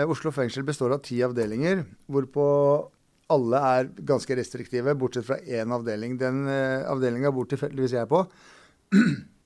Oslo 0.08 0.30
fengsel 0.32 0.64
består 0.64 0.94
av 0.96 1.02
ti 1.04 1.18
avdelinger, 1.20 1.82
hvorpå 2.08 2.46
alle 3.34 3.60
er 3.76 3.90
ganske 4.08 4.36
restriktive, 4.38 4.94
bortsett 4.96 5.26
fra 5.28 5.36
én 5.44 5.74
avdeling. 5.76 6.16
Den 6.20 6.46
uh, 6.48 6.86
avdelinga 6.88 7.34
bor 7.36 7.48
tilfeldigvis 7.50 7.98
jeg 7.98 8.08
på. 8.08 8.22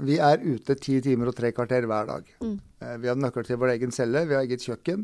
Vi 0.00 0.16
er 0.22 0.40
ute 0.40 0.76
ti 0.80 0.96
timer 1.04 1.28
og 1.28 1.36
tre 1.36 1.50
kvarter 1.52 1.84
hver 1.88 2.06
dag. 2.08 2.28
Eh, 2.40 2.94
vi 3.02 3.08
har 3.10 3.18
nøkkel 3.18 3.44
til 3.44 3.58
vår 3.60 3.74
egen 3.74 3.90
celle, 3.92 4.22
vi 4.28 4.36
har 4.36 4.46
eget 4.46 4.62
kjøkken. 4.64 5.02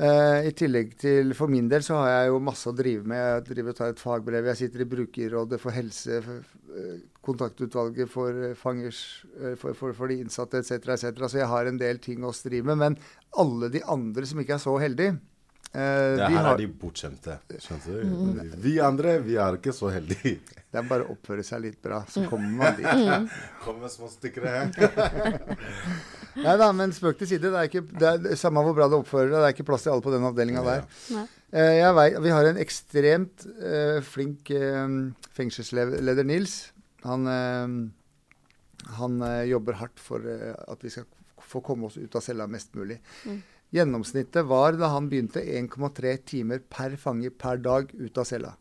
Eh, 0.00 0.46
I 0.48 0.52
tillegg 0.56 0.94
til 0.96 1.34
For 1.36 1.50
min 1.52 1.66
del 1.68 1.82
så 1.84 1.98
har 2.00 2.08
jeg 2.14 2.30
jo 2.30 2.38
masse 2.46 2.70
å 2.70 2.72
drive 2.76 3.04
med. 3.04 3.20
Jeg 3.20 3.42
driver 3.50 3.74
og 3.74 3.78
tar 3.82 3.90
et 3.92 4.00
fagbrev. 4.00 4.46
Jeg 4.52 4.60
sitter 4.62 4.84
i 4.84 4.88
Brukerrådet 4.88 5.58
for 5.60 5.76
helse, 5.76 6.20
for 6.24 6.38
f- 6.40 7.00
kontaktutvalget 7.26 8.08
for 8.08 8.30
eh, 8.48 8.54
fangers, 8.56 9.00
eh, 9.42 9.56
for, 9.60 9.74
for, 9.76 9.92
for 9.98 10.08
de 10.08 10.20
innsatte 10.22 10.62
etc. 10.62 10.94
etc. 10.94 11.20
Så 11.28 11.42
jeg 11.42 11.50
har 11.50 11.68
en 11.68 11.80
del 11.82 12.00
ting 12.00 12.24
å 12.24 12.32
stri 12.32 12.62
med. 12.64 12.78
Men 12.80 12.96
alle 13.44 13.68
de 13.74 13.82
andre 13.92 14.24
som 14.30 14.40
ikke 14.40 14.56
er 14.56 14.62
så 14.64 14.78
heldige 14.80 15.18
uh, 15.18 15.76
Det 15.76 16.16
de 16.22 16.30
her 16.32 16.38
har, 16.46 16.54
er 16.54 16.62
de 16.62 16.70
bortskjemte. 16.80 17.36
Skjønte 17.60 17.98
du? 18.00 18.56
Vi 18.64 18.78
andre, 18.82 19.18
vi 19.26 19.36
er 19.36 19.60
ikke 19.60 19.74
så 19.76 19.92
heldige. 19.92 20.38
Det 20.70 20.78
er 20.80 20.86
bare 20.88 21.04
å 21.04 21.12
oppføre 21.16 21.44
seg 21.44 21.60
litt 21.66 21.80
bra, 21.82 22.00
så 22.08 22.24
kommer 22.30 22.56
man 22.62 22.80
dit. 22.80 23.36
Kom 23.66 23.82
med 23.82 23.90
små 23.92 24.08
stykker 24.16 24.48
her. 24.48 24.70
Nei 26.38 26.56
da, 26.60 26.70
men 26.76 26.92
spøk 26.94 27.18
til 27.20 27.30
side. 27.32 27.50
Det 27.50 27.58
er 27.58 27.68
ikke, 27.68 27.82
det 27.90 28.08
er, 28.10 28.38
samme 28.38 28.62
hvor 28.64 28.76
bra 28.76 28.88
du 28.90 28.98
oppfører 29.00 29.30
deg, 29.32 29.38
det 29.38 29.48
er 29.48 29.54
ikke 29.56 29.68
plass 29.70 29.86
til 29.86 29.94
alle 29.94 30.04
på 30.04 30.12
den 30.14 30.26
avdelinga 30.28 30.64
der. 30.66 30.84
Nei. 31.16 31.26
Eh, 31.50 31.76
jeg 31.80 31.94
vet, 31.98 32.18
vi 32.22 32.34
har 32.34 32.46
en 32.46 32.60
ekstremt 32.62 33.46
uh, 33.58 33.98
flink 34.06 34.52
uh, 34.54 34.86
fengselsleder, 35.34 36.22
Nils. 36.26 36.58
Han, 37.02 37.26
uh, 37.26 38.90
han 39.00 39.24
jobber 39.48 39.80
hardt 39.80 40.02
for 40.02 40.22
at 40.24 40.84
vi 40.84 40.92
skal 40.94 41.08
få 41.50 41.62
komme 41.64 41.88
oss 41.88 41.98
ut 41.98 42.14
av 42.14 42.22
cella 42.24 42.46
mest 42.50 42.76
mulig. 42.78 43.00
Gjennomsnittet 43.74 44.46
var 44.50 44.74
da 44.78 44.90
han 44.94 45.08
begynte 45.10 45.42
1,3 45.42 46.16
timer 46.26 46.62
per 46.70 46.96
fange 46.98 47.30
per 47.30 47.60
dag 47.62 47.90
ut 47.94 48.18
av 48.18 48.26
cella. 48.28 48.54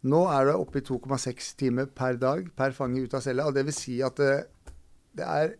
Nå 0.00 0.20
er 0.32 0.48
det 0.48 0.56
oppe 0.56 0.80
i 0.80 0.84
2,6 0.86 1.50
timer 1.60 1.90
per 1.92 2.16
dag 2.20 2.46
per 2.56 2.72
fange 2.76 3.02
ut 3.04 3.16
av 3.16 3.24
cella. 3.24 3.46
og 3.46 3.56
Det 3.56 3.66
vil 3.68 3.76
si 3.76 3.98
at 4.04 4.16
det, 4.16 4.32
det 5.16 5.26
er 5.26 5.52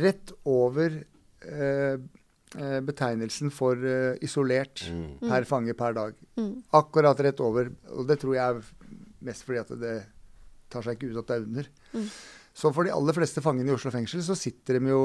rett 0.00 0.32
over 0.48 0.98
eh, 0.98 1.96
eh, 1.96 2.78
betegnelsen 2.86 3.52
for 3.54 3.76
eh, 3.76 4.18
isolert 4.24 4.84
per 5.20 5.48
fange 5.48 5.74
per 5.78 5.96
dag. 5.98 6.14
Akkurat 6.78 7.20
rett 7.26 7.40
over. 7.44 7.72
Og 7.96 8.06
det 8.08 8.20
tror 8.22 8.36
jeg 8.36 8.44
er 8.44 8.62
mest 9.22 9.46
fordi 9.46 9.62
at 9.62 9.74
det 9.80 9.96
tar 10.72 10.84
seg 10.86 10.96
ikke 10.96 11.12
ut 11.12 11.20
at 11.22 11.28
det 11.28 11.36
er 11.36 11.46
under. 11.48 11.68
Så 12.52 12.72
for 12.72 12.84
de 12.84 12.92
aller 12.92 13.16
fleste 13.16 13.42
fangene 13.44 13.70
i 13.70 13.74
Oslo 13.74 13.92
fengsel 13.94 14.22
så 14.24 14.36
sitter 14.36 14.78
de 14.78 14.92
jo 14.92 15.02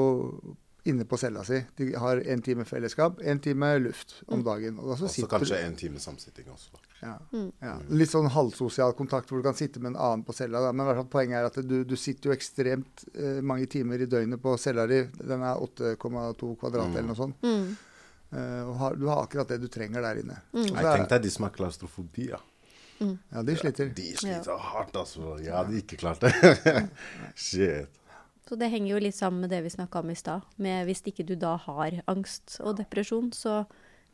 inne 0.88 1.04
på 1.08 1.18
cella 1.20 1.44
si. 1.44 1.60
De 1.76 1.88
har 2.00 2.20
en 2.34 2.42
time 2.42 2.64
fellesskap, 2.68 3.20
en 3.20 3.40
time 3.44 3.70
luft 3.78 4.14
om 4.26 4.42
dagen. 4.44 4.78
Og 4.82 4.98
så 4.98 5.26
kanskje 5.30 5.60
en 5.62 5.76
time 5.78 6.00
samsitting 6.02 6.50
også. 6.52 6.80
ja, 7.00 7.14
ja. 7.62 7.74
Litt 7.94 8.10
sånn 8.10 8.30
halvsosial 8.34 8.94
kontakt 8.98 9.30
hvor 9.30 9.42
du 9.42 9.46
kan 9.46 9.56
sitte 9.58 9.82
med 9.82 9.94
en 9.94 10.00
annen 10.08 10.24
på 10.26 10.34
cella. 10.36 10.62
Da. 10.64 10.72
Men 10.72 10.88
hvert 10.88 11.02
fall 11.02 11.10
poenget 11.12 11.40
er 11.40 11.50
at 11.50 11.60
du, 11.62 11.76
du 11.86 11.96
sitter 11.96 12.32
jo 12.32 12.36
ekstremt 12.36 13.04
eh, 13.14 13.42
mange 13.44 13.68
timer 13.70 14.02
i 14.02 14.08
døgnet 14.10 14.42
på 14.42 14.56
cella 14.60 14.88
di. 14.90 15.04
Den 15.20 15.44
er 15.46 15.60
8,2 15.68 16.54
kvadrat 16.60 16.90
eller 16.94 17.10
noe 17.12 17.18
sånt. 17.18 17.44
Eh, 18.32 18.62
og 18.64 18.74
har, 18.82 18.96
du 18.98 19.06
har 19.08 19.22
akkurat 19.24 19.48
det 19.54 19.60
du 19.62 19.68
trenger 19.72 20.04
der 20.04 20.22
inne. 20.24 20.40
Mm. 20.52 20.70
Jeg 20.72 20.88
tenkte 20.88 21.20
de 21.24 21.32
som 21.32 21.46
har 21.48 21.54
klaustrofobi, 21.54 22.30
ja. 22.34 22.40
ja, 23.00 23.44
de 23.46 23.56
sliter. 23.56 23.92
De 23.96 24.10
sliter 24.18 24.66
hardt, 24.72 24.96
altså. 24.98 25.36
Jeg 25.44 25.54
hadde 25.54 25.78
ikke 25.80 26.00
klart 26.02 26.26
det. 26.26 26.34
Shit. 27.48 27.97
Så 28.48 28.56
det 28.56 28.70
henger 28.72 28.94
jo 28.94 29.00
litt 29.04 29.16
sammen 29.16 29.44
med 29.44 29.52
det 29.52 29.60
vi 29.66 29.74
snakka 29.74 30.00
om 30.00 30.10
i 30.10 30.16
stad. 30.16 30.46
med 30.56 30.86
Hvis 30.88 31.02
ikke 31.04 31.26
du 31.28 31.34
da 31.36 31.56
har 31.60 32.00
angst 32.08 32.60
og 32.64 32.78
depresjon, 32.78 33.28
så 33.36 33.66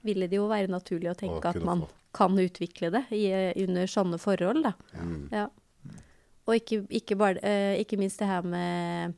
ville 0.02 0.26
det 0.28 0.40
jo 0.40 0.48
være 0.50 0.72
naturlig 0.72 1.12
å 1.12 1.18
tenke 1.18 1.52
at 1.52 1.62
man 1.62 1.86
kan 2.14 2.34
utvikle 2.38 2.90
det 2.94 3.04
i, 3.14 3.28
under 3.62 3.86
sånne 3.90 4.18
forhold, 4.18 4.66
da. 4.66 4.74
Ja. 5.32 5.46
Og 6.44 6.58
ikke, 6.58 6.82
ikke, 6.92 7.16
bare, 7.16 7.40
eh, 7.46 7.78
ikke 7.80 7.96
minst 7.96 8.20
det 8.20 8.28
her 8.28 8.42
med 8.44 9.14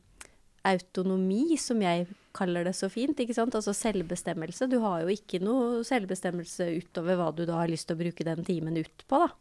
autonomi, 0.67 1.57
som 1.59 1.81
jeg 1.81 2.07
kaller 2.37 2.67
det 2.67 2.75
så 2.77 2.89
fint. 2.91 3.19
ikke 3.19 3.35
sant? 3.35 3.55
Altså 3.57 3.73
selvbestemmelse. 3.75 4.69
Du 4.69 4.79
har 4.83 5.01
jo 5.03 5.11
ikke 5.11 5.41
noe 5.43 5.83
selvbestemmelse 5.87 6.69
utover 6.77 7.19
hva 7.19 7.31
du 7.35 7.43
da 7.47 7.59
har 7.61 7.71
lyst 7.71 7.89
til 7.89 7.97
å 7.97 8.03
bruke 8.03 8.27
den 8.27 8.45
timen 8.47 8.77
ut 8.79 9.05
på, 9.07 9.25
da. 9.25 9.31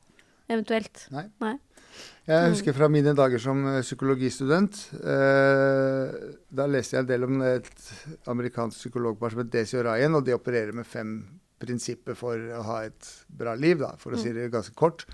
Eventuelt. 0.49 1.07
Nei. 1.15 1.27
Nei. 1.43 1.57
Jeg 2.27 2.51
husker 2.51 2.75
fra 2.75 2.89
mine 2.91 3.13
dager 3.15 3.39
som 3.39 3.61
eh, 3.71 3.83
psykologistudent. 3.87 4.81
Eh, 4.99 6.15
da 6.59 6.67
leste 6.67 6.97
jeg 6.97 7.05
en 7.05 7.11
del 7.11 7.27
om 7.29 7.43
et 7.47 7.71
amerikansk 8.33 8.83
psykologpar 8.83 9.31
som 9.35 9.45
het 9.45 9.53
Desi 9.55 9.79
og 9.79 9.87
Ryan, 9.87 10.19
og 10.19 10.25
de 10.27 10.35
opererer 10.35 10.75
med 10.75 10.89
fem 10.91 11.21
prinsipper 11.63 12.19
for 12.19 12.35
å 12.59 12.65
ha 12.67 12.81
et 12.89 13.13
bra 13.33 13.55
liv, 13.57 13.79
da, 13.81 13.95
for 13.97 14.13
å 14.13 14.19
si 14.21 14.35
det 14.35 14.51
ganske 14.53 14.75
kort. 14.77 15.07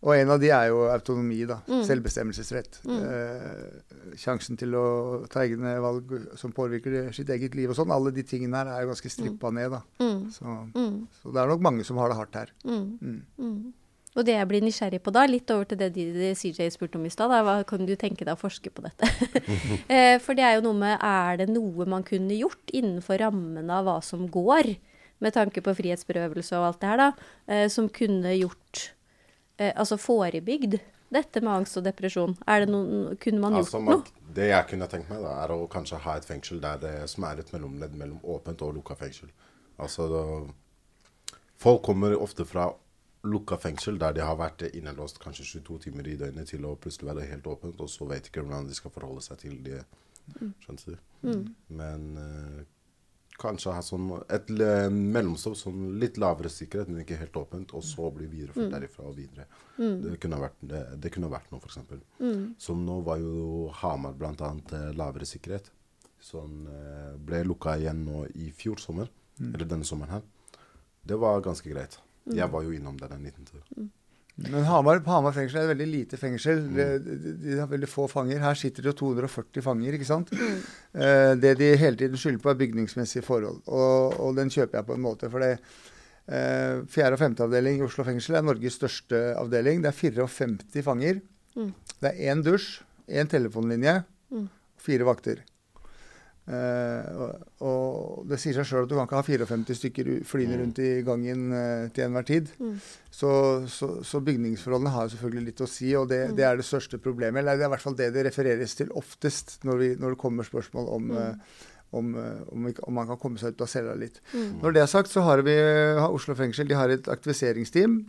Og 0.00 0.14
en 0.16 0.30
av 0.32 0.38
de 0.40 0.48
er 0.48 0.66
jo 0.72 0.86
autonomi, 0.88 1.42
da. 1.48 1.58
Selvbestemmelsesrett. 1.86 2.80
Eh, 2.88 4.14
sjansen 4.16 4.56
til 4.60 4.74
å 4.74 4.84
ta 5.30 5.42
egne 5.44 5.74
valg 5.84 6.14
som 6.40 6.52
påvirker 6.56 7.12
sitt 7.16 7.28
eget 7.30 7.54
liv 7.54 7.70
og 7.70 7.76
sånn. 7.78 7.92
Alle 7.92 8.10
de 8.16 8.24
tingene 8.26 8.56
her 8.56 8.72
er 8.74 8.82
jo 8.86 8.90
ganske 8.94 9.12
strippa 9.12 9.52
ned, 9.54 9.70
da. 9.76 9.82
Så, 10.34 10.56
så 11.20 11.34
det 11.36 11.42
er 11.44 11.52
nok 11.52 11.62
mange 11.68 11.84
som 11.84 12.00
har 12.00 12.08
det 12.10 12.16
hardt 12.18 12.40
her. 12.42 12.52
Og 14.18 14.24
det 14.26 14.34
jeg 14.34 14.48
blir 14.50 14.64
nysgjerrig 14.66 14.98
på 15.06 15.12
da, 15.14 15.22
litt 15.30 15.50
over 15.54 15.68
til 15.70 15.78
det, 15.78 15.92
de- 15.94 16.32
CJ 16.34 16.66
spurte 16.74 16.98
om 16.98 17.04
i 17.06 17.12
stad, 17.14 17.30
er 17.30 17.44
hva 17.46 17.58
kan 17.64 17.84
du 17.86 17.92
tenke 17.94 18.24
deg 18.26 18.34
å 18.34 18.40
forske 18.40 18.70
på 18.74 18.82
dette? 18.82 19.06
Eh, 19.90 20.18
For 20.22 20.34
det 20.34 20.42
er 20.46 20.56
jo 20.58 20.64
noe 20.66 20.74
med 20.78 20.98
Er 20.98 21.36
det 21.38 21.48
noe 21.50 21.86
man 21.86 22.02
kunne 22.06 22.34
gjort 22.34 22.72
innenfor 22.74 23.20
rammene 23.22 23.70
av 23.70 23.86
hva 23.86 23.98
som 24.02 24.26
går, 24.30 24.72
med 25.20 25.34
tanke 25.36 25.60
på 25.62 25.74
frihetsberøvelse 25.76 26.56
og 26.58 26.66
alt 26.70 26.80
det 26.82 26.88
her, 26.90 26.96
da, 27.04 27.10
eh, 27.46 27.66
som 27.70 27.88
kunne 27.92 28.32
gjort 28.38 28.86
eh, 29.60 29.70
Altså 29.76 29.98
forebygd 30.00 30.78
dette 31.10 31.40
med 31.42 31.52
angst 31.60 31.76
og 31.78 31.84
depresjon? 31.86 32.34
Er 32.50 32.64
det 32.64 32.70
noen, 32.74 33.16
kunne 33.20 33.40
man 33.42 33.56
gjort 33.58 33.66
Altså, 33.68 33.80
man, 33.84 34.00
noe? 34.02 34.34
det 34.34 34.50
jeg 34.50 34.66
kunne 34.70 34.86
tenkt 34.90 35.10
meg, 35.10 35.22
da, 35.22 35.36
er 35.44 35.54
å 35.54 35.64
kanskje 35.70 35.98
ha 36.02 36.16
et 36.18 36.26
fengsel 36.26 36.60
der 36.62 36.78
det, 36.82 36.92
som 37.10 37.26
er 37.30 37.42
et 37.42 37.50
mellomledd 37.54 37.94
mellom 37.98 38.18
åpent 38.30 38.62
og 38.66 38.74
lukka 38.78 38.94
fengsel. 38.98 39.30
Altså, 39.78 40.06
da, 40.10 40.22
folk 41.62 41.82
kommer 41.86 42.14
ofte 42.18 42.46
fra 42.46 42.68
lukka 43.22 43.58
fengsel 43.60 43.98
der 44.00 44.14
de 44.16 44.24
har 44.24 44.36
vært 44.40 44.64
innelåst 44.70 45.20
kanskje 45.22 45.46
22 45.60 45.78
timer 45.86 46.08
i 46.08 46.16
døgnet 46.20 46.48
til 46.48 46.64
å 46.64 46.76
plutselig 46.80 47.12
være 47.12 47.28
helt 47.34 47.48
åpent, 47.50 47.80
og 47.80 47.90
så 47.92 48.08
vet 48.08 48.30
ikke 48.30 48.44
hvordan 48.44 48.68
de 48.68 48.76
skal 48.76 48.92
forholde 48.94 49.24
seg 49.24 49.40
til 49.42 49.56
det. 49.64 49.80
Skjønner 50.62 50.94
du? 50.94 51.00
Men 51.80 52.06
eh, 52.20 52.60
kanskje 53.40 53.74
ha 53.74 53.82
sånn 53.84 54.08
et 54.32 54.50
mellomstopp, 54.94 55.56
sånn 55.58 55.98
litt 56.00 56.20
lavere 56.20 56.52
sikkerhet, 56.52 56.90
men 56.90 57.02
ikke 57.04 57.18
helt 57.20 57.36
åpent, 57.40 57.74
og 57.76 57.84
så 57.84 58.10
bli 58.14 58.28
videreført 58.30 58.72
derifra 58.72 59.08
og 59.08 59.16
videre. 59.18 59.46
Det, 59.76 60.16
kunne 60.22 60.40
vært, 60.42 60.58
det, 60.72 60.82
det 61.00 61.12
kunne 61.14 61.30
ha 61.30 61.36
vært 61.36 61.52
noe, 61.52 61.60
f.eks. 61.60 61.78
Som 62.60 62.84
nå 62.88 63.00
var 63.06 63.20
jo 63.22 63.68
Hamar 63.80 64.16
bl.a. 64.16 64.52
lavere 64.96 65.28
sikkerhet. 65.28 65.70
Som 66.20 66.66
eh, 66.68 67.16
ble 67.16 67.44
lukka 67.48 67.78
igjen 67.80 68.04
nå 68.04 68.26
i 68.36 68.50
fjor 68.52 68.80
sommer, 68.80 69.08
eller 69.40 69.68
denne 69.68 69.88
sommeren 69.88 70.18
her. 70.18 70.24
Det 71.08 71.16
var 71.16 71.40
ganske 71.44 71.68
greit. 71.72 71.96
Jeg 72.36 72.50
var 72.52 72.62
jo 72.62 72.70
innom 72.76 72.96
der 73.00 73.08
den 73.08 73.22
19. 73.22 73.62
Mm. 73.76 73.88
Men 74.40 74.64
Hamar, 74.64 75.02
Hamar 75.04 75.34
fengsel 75.36 75.58
er 75.60 75.66
et 75.66 75.72
veldig 75.74 75.86
lite 75.90 76.16
fengsel. 76.16 76.62
De, 76.72 76.84
de, 77.04 77.32
de 77.42 77.58
har 77.58 77.66
veldig 77.68 77.88
få 77.90 78.06
fanger. 78.08 78.38
Her 78.40 78.54
sitter 78.56 78.82
det 78.86 78.92
jo 78.94 78.96
240 79.02 79.62
fanger, 79.66 79.92
ikke 79.98 80.08
sant. 80.08 80.30
Eh, 80.32 81.34
det 81.36 81.56
de 81.60 81.68
hele 81.76 81.96
tiden 82.00 82.16
skylder 82.16 82.40
på, 82.40 82.50
er 82.54 82.60
bygningsmessige 82.62 83.22
forhold. 83.26 83.60
Og, 83.68 84.16
og 84.20 84.36
den 84.38 84.48
kjøper 84.50 84.80
jeg 84.80 84.88
på 84.88 84.96
en 84.96 85.04
måte. 85.08 85.30
For 85.32 85.44
det, 85.44 85.56
Eh, 86.30 86.84
fjerde 86.86 87.16
og 87.16 87.18
femte 87.18 87.42
avdeling 87.42 87.80
i 87.80 87.82
Oslo 87.82 88.04
fengsel 88.06 88.36
er 88.38 88.44
Norges 88.46 88.76
største 88.78 89.18
avdeling. 89.40 89.80
Det 89.82 89.88
er 89.90 89.96
54 89.98 90.82
fanger. 90.86 91.16
Mm. 91.58 91.72
Det 92.04 92.06
er 92.12 92.20
én 92.30 92.42
dusj, 92.46 92.82
én 93.10 93.26
telefonlinje, 93.26 94.04
Mm. 94.30 94.44
fire 94.78 95.08
vakter. 95.08 95.40
Eh, 96.48 97.20
og, 97.62 98.24
det 98.26 98.38
sier 98.40 98.56
seg 98.56 98.66
sjøl 98.66 98.86
at 98.86 98.90
du 98.90 98.96
kan 98.96 99.06
ikke 99.06 99.18
ha 99.20 99.26
54 99.26 99.76
stykker 99.76 100.08
flyende 100.26 100.56
Mm. 100.56 100.62
rundt 100.64 100.78
i 100.82 100.88
gangen 101.06 101.42
uh, 101.52 101.88
til 101.94 102.04
enhver 102.06 102.26
tid. 102.26 102.48
Mm. 102.58 102.80
Så, 103.10 103.30
så, 103.70 103.88
så 104.02 104.20
bygningsforholdene 104.24 104.90
har 104.94 105.10
selvfølgelig 105.12 105.44
litt 105.50 105.60
å 105.62 105.68
si, 105.70 105.92
og 105.94 106.08
det, 106.10 106.30
Mm. 106.30 106.36
det 106.36 106.44
er 106.48 106.56
det 106.56 106.66
største 106.66 106.98
problemet. 106.98 107.38
Eller 107.42 107.56
det 107.60 107.66
er 107.66 107.70
i 107.70 107.74
hvert 107.76 107.84
fall 107.84 107.98
det 107.98 108.12
det 108.14 108.24
refereres 108.26 108.74
til 108.74 108.90
oftest 108.98 109.60
når, 109.64 109.78
vi, 109.78 109.90
når 110.00 110.16
det 110.16 110.22
kommer 110.24 110.48
spørsmål 110.48 110.88
om, 110.96 111.10
eh, 111.12 111.34
om, 111.92 112.14
om, 112.50 112.66
om 112.88 112.94
man 112.94 113.06
kan 113.06 113.18
komme 113.18 113.38
seg 113.38 113.54
ut 113.54 113.62
av 113.62 113.70
cella 113.70 113.94
litt. 113.94 114.20
Mm. 114.32 114.60
Når 114.62 114.72
det 114.74 114.82
er 114.82 114.90
sagt, 114.90 115.10
så 115.12 115.22
har 115.26 115.42
vi 115.46 115.54
har 115.54 116.10
Oslo 116.10 116.34
fengsel 116.34 116.66
de 116.70 116.74
har 116.78 116.88
et 116.90 117.08
aktiviseringsteam 117.10 118.00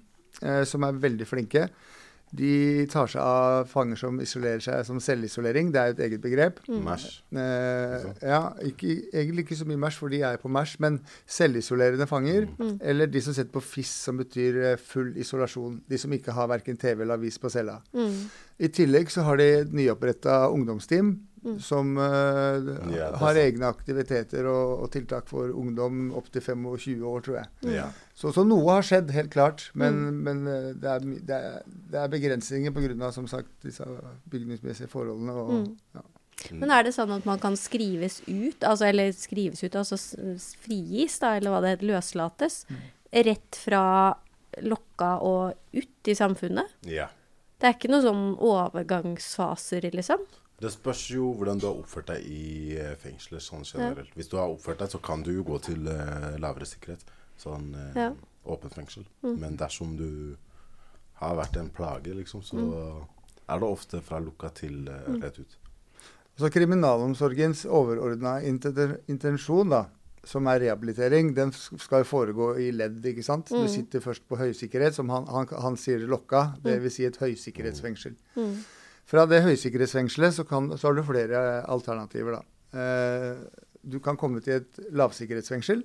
som 0.65 0.83
er 0.87 0.95
veldig 0.97 1.25
flinke. 1.27 1.67
De 2.31 2.85
tar 2.91 3.09
seg 3.11 3.19
av 3.21 3.67
fanger 3.67 3.99
som 3.99 4.19
isolerer 4.23 4.63
seg 4.63 4.85
som 4.87 5.01
selvisolering. 5.03 5.71
Det 5.73 5.81
er 5.81 5.89
jo 5.89 5.95
et 5.97 6.03
eget 6.07 6.23
begrep. 6.23 6.61
Mm. 6.71 6.87
Eh, 6.87 8.05
ja, 8.23 8.41
ikke, 8.67 8.95
egentlig 9.11 9.45
ikke 9.45 9.59
så 9.59 9.67
mye 9.67 9.81
MERS, 9.81 9.97
for 9.99 10.13
de 10.13 10.21
er 10.27 10.39
på 10.39 10.51
MERS, 10.51 10.77
men 10.83 11.01
selvisolerende 11.27 12.07
fanger. 12.07 12.47
Mm. 12.55 12.77
Eller 12.93 13.11
de 13.11 13.23
som 13.25 13.35
sitter 13.35 13.51
på 13.51 13.63
FIS, 13.65 13.91
som 14.07 14.21
betyr 14.21 14.61
eh, 14.61 14.77
full 14.79 15.11
isolasjon. 15.19 15.81
De 15.91 15.99
som 15.99 16.13
ikke 16.15 16.35
har 16.37 16.47
verken 16.51 16.79
TV 16.79 17.03
eller 17.03 17.19
avis 17.19 17.39
på 17.41 17.51
cella. 17.51 17.81
Mm. 17.91 18.15
I 18.61 18.71
tillegg 18.71 19.11
så 19.11 19.25
har 19.27 19.41
de 19.41 19.51
et 19.61 19.75
nyoppretta 19.75 20.45
ungdomsteam 20.53 21.15
Mm. 21.43 21.55
som 21.59 21.95
uh, 21.97 22.93
Ja, 22.93 23.07
har 23.17 23.33
egne 23.41 23.65
aktiviteter 23.65 24.45
og, 24.45 24.83
og 24.83 24.91
tiltak 24.93 25.25
for 25.25 25.49
ungdom 25.57 26.11
opp 26.13 26.27
til 26.29 26.41
25 26.45 27.01
år, 27.01 27.23
tror 27.25 27.37
jeg. 27.39 27.47
Ja. 27.79 27.87
Så, 28.13 28.29
så 28.35 28.43
noe 28.45 28.75
har 28.75 28.85
skjedd, 28.85 29.09
helt 29.15 29.31
klart. 29.33 29.71
Men, 29.73 29.97
Mm. 30.11 30.19
men 30.27 30.41
eh, 30.47 30.67
det, 30.77 30.89
er, 30.91 30.99
det, 31.31 31.39
er, 31.39 31.63
det 31.89 31.97
er 32.03 32.11
begrensninger 32.13 32.71
pga. 32.75 33.09
som 33.11 33.25
sagt 33.27 33.49
disse 33.65 33.87
bygningsmessige 34.29 34.87
forholdene. 34.91 35.33
Og, 35.33 35.49
Mm. 35.51 35.77
ja. 35.97 36.01
Men 36.57 36.71
er 36.73 36.83
det 36.83 36.93
sånn 36.95 37.11
at 37.13 37.25
man 37.25 37.37
kan 37.41 37.53
skrives 37.57 38.21
ut, 38.27 38.61
altså, 38.65 38.85
eller 38.89 39.11
skrives 39.13 39.63
ut, 39.63 39.75
altså 39.77 39.97
frigis, 40.63 41.19
da, 41.21 41.35
eller 41.37 41.51
hva 41.53 41.59
det 41.61 41.73
heter, 41.75 41.89
løslates, 41.91 42.65
rett 43.13 43.57
fra 43.65 43.83
lokka 44.61 45.15
og 45.21 45.53
ut 45.73 46.07
i 46.13 46.13
samfunnet? 46.17 46.69
ja. 46.85 47.09
Det 47.61 47.67
er 47.69 47.75
ikke 47.77 47.91
noen 47.93 48.01
sånn 48.01 48.21
overgangsfaser, 48.41 49.85
liksom? 49.93 50.23
Det 50.61 50.69
spørs 50.73 50.99
jo 51.15 51.31
hvordan 51.37 51.57
du 51.61 51.65
har 51.67 51.79
oppført 51.79 52.11
deg 52.11 52.25
i 52.29 52.75
eh, 52.77 52.91
fengsler 53.01 53.41
sånn 53.41 53.63
generelt. 53.65 54.11
Hvis 54.17 54.29
du 54.29 54.35
har 54.37 54.51
oppført 54.53 54.83
deg, 54.83 54.91
så 54.93 54.99
kan 55.01 55.23
du 55.25 55.31
jo 55.33 55.43
gå 55.47 55.57
til 55.65 55.87
uh, 55.89 56.35
lavere 56.41 56.67
sikkerhet. 56.69 57.01
Sånn 57.41 57.71
uh, 57.73 57.87
Ja. 57.97 58.11
åpent 58.45 58.73
fengsel. 58.77 59.07
Mm. 59.25 59.39
Men 59.41 59.57
dersom 59.57 59.95
du 59.97 60.35
har 61.21 61.35
vært 61.37 61.57
en 61.61 61.69
plage, 61.73 62.13
liksom, 62.17 62.41
så 62.45 62.57
Mm. 62.57 63.07
er 63.49 63.59
det 63.59 63.67
ofte 63.67 64.01
fra 64.01 64.19
lukka 64.21 64.49
til 64.53 64.87
uh, 64.89 65.17
rett 65.21 65.39
ut. 65.39 65.57
Så 66.39 66.49
kriminalomsorgens 66.49 67.65
overordna 67.65 68.37
intensjon, 68.45 69.69
da, 69.69 69.81
som 70.23 70.45
er 70.47 70.59
rehabilitering, 70.61 71.33
den 71.35 71.51
skal 71.51 72.03
jo 72.03 72.07
foregå 72.09 72.51
i 72.61 72.69
ledd, 72.71 73.01
ikke 73.05 73.23
sant. 73.25 73.49
Mm. 73.51 73.63
Du 73.65 73.67
sitter 73.73 73.99
først 74.03 74.23
på 74.29 74.37
høysikkerhet, 74.37 74.93
som 74.97 75.09
han, 75.09 75.25
han, 75.27 75.47
han 75.61 75.77
sier 75.77 76.05
lokka, 76.07 76.53
dvs. 76.63 76.93
Si 76.95 77.05
et 77.05 77.17
høysikkerhetsfengsel. 77.17 78.15
Mm. 78.37 78.55
Fra 79.09 79.25
det 79.29 79.41
høysikkerhetsfengselet 79.45 80.37
så, 80.37 80.45
kan, 80.47 80.69
så 80.77 80.89
har 80.89 80.97
du 80.97 81.03
flere 81.07 81.41
alternativer, 81.69 82.39
da. 82.39 82.79
Eh, 82.81 83.65
du 83.81 83.97
kan 84.03 84.19
komme 84.19 84.43
til 84.45 84.61
et 84.61 84.79
lavsikkerhetsfengsel. 84.93 85.83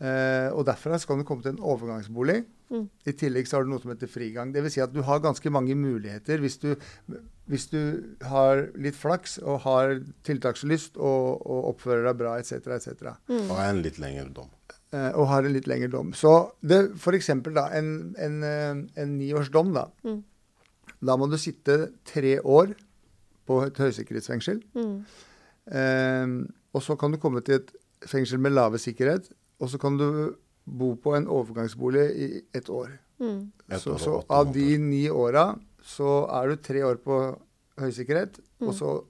Eh, 0.00 0.48
og 0.56 0.64
derfra 0.64 0.96
så 0.96 1.10
kan 1.10 1.20
du 1.20 1.26
komme 1.28 1.44
til 1.44 1.52
en 1.52 1.64
overgangsbolig. 1.72 2.38
Mm. 2.70 2.86
I 3.10 3.14
tillegg 3.18 3.48
så 3.48 3.58
har 3.58 3.66
du 3.66 3.72
noe 3.72 3.82
som 3.82 3.92
heter 3.92 4.08
frigang. 4.08 4.54
Dvs. 4.54 4.76
Si 4.76 4.84
at 4.84 4.94
du 4.94 5.02
har 5.04 5.20
ganske 5.20 5.52
mange 5.52 5.74
muligheter 5.76 6.40
hvis 6.40 6.56
du, 6.62 6.70
hvis 7.50 7.66
du 7.72 7.82
har 8.30 8.68
litt 8.80 8.96
flaks 8.96 9.40
og 9.42 9.60
har 9.66 9.98
tiltakslyst 10.26 10.96
og, 10.96 11.42
og 11.42 11.74
oppfører 11.74 12.06
deg 12.08 12.22
bra 12.22 12.38
etc. 12.40 12.72
etc. 12.78 13.12
Mm. 13.28 13.44
Og 13.50 13.54
har 13.58 13.74
en 13.74 13.84
litt 13.84 14.00
lengre 14.00 14.30
dom. 14.38 14.48
Eh, 14.94 15.10
og 15.12 15.28
har 15.30 15.44
en 15.44 15.54
litt 15.54 15.68
lengre 15.70 15.90
dom. 15.92 16.14
Så 16.16 16.32
det, 16.62 16.80
for 17.02 17.18
eksempel 17.18 17.58
da, 17.58 17.68
en, 17.76 18.14
en, 18.18 18.40
eh, 18.46 19.02
en 19.02 19.16
niårsdom, 19.18 19.74
da. 19.76 19.88
Mm. 20.06 20.22
Da 21.00 21.16
må 21.16 21.28
du 21.30 21.36
sitte 21.40 21.90
tre 22.04 22.36
år 22.44 22.74
på 23.48 23.62
et 23.66 23.78
høysikkerhetsfengsel. 23.80 24.60
Mm. 24.76 24.96
Eh, 25.70 26.34
og 26.74 26.82
så 26.84 26.96
kan 27.00 27.12
du 27.14 27.18
komme 27.22 27.40
til 27.44 27.60
et 27.60 27.72
fengsel 28.08 28.38
med 28.40 28.54
lave 28.54 28.78
sikkerhet, 28.80 29.30
og 29.60 29.70
så 29.72 29.78
kan 29.80 29.96
du 30.00 30.36
bo 30.70 30.94
på 31.00 31.14
en 31.16 31.26
overgangsbolig 31.28 32.04
i 32.16 32.28
et 32.56 32.68
år. 32.70 32.92
Mm. 33.20 33.50
Et 33.70 33.80
Så, 33.80 33.94
år 33.94 33.98
så 33.98 34.24
av 34.30 34.52
de 34.54 34.78
ni 34.78 35.08
åra 35.10 35.58
så 35.84 36.26
er 36.30 36.48
du 36.52 36.56
tre 36.62 36.84
år 36.86 37.00
på 37.04 37.20
høysikkerhet, 37.80 38.40
Mm. 38.60 38.68
og 38.68 38.74
så 38.74 39.04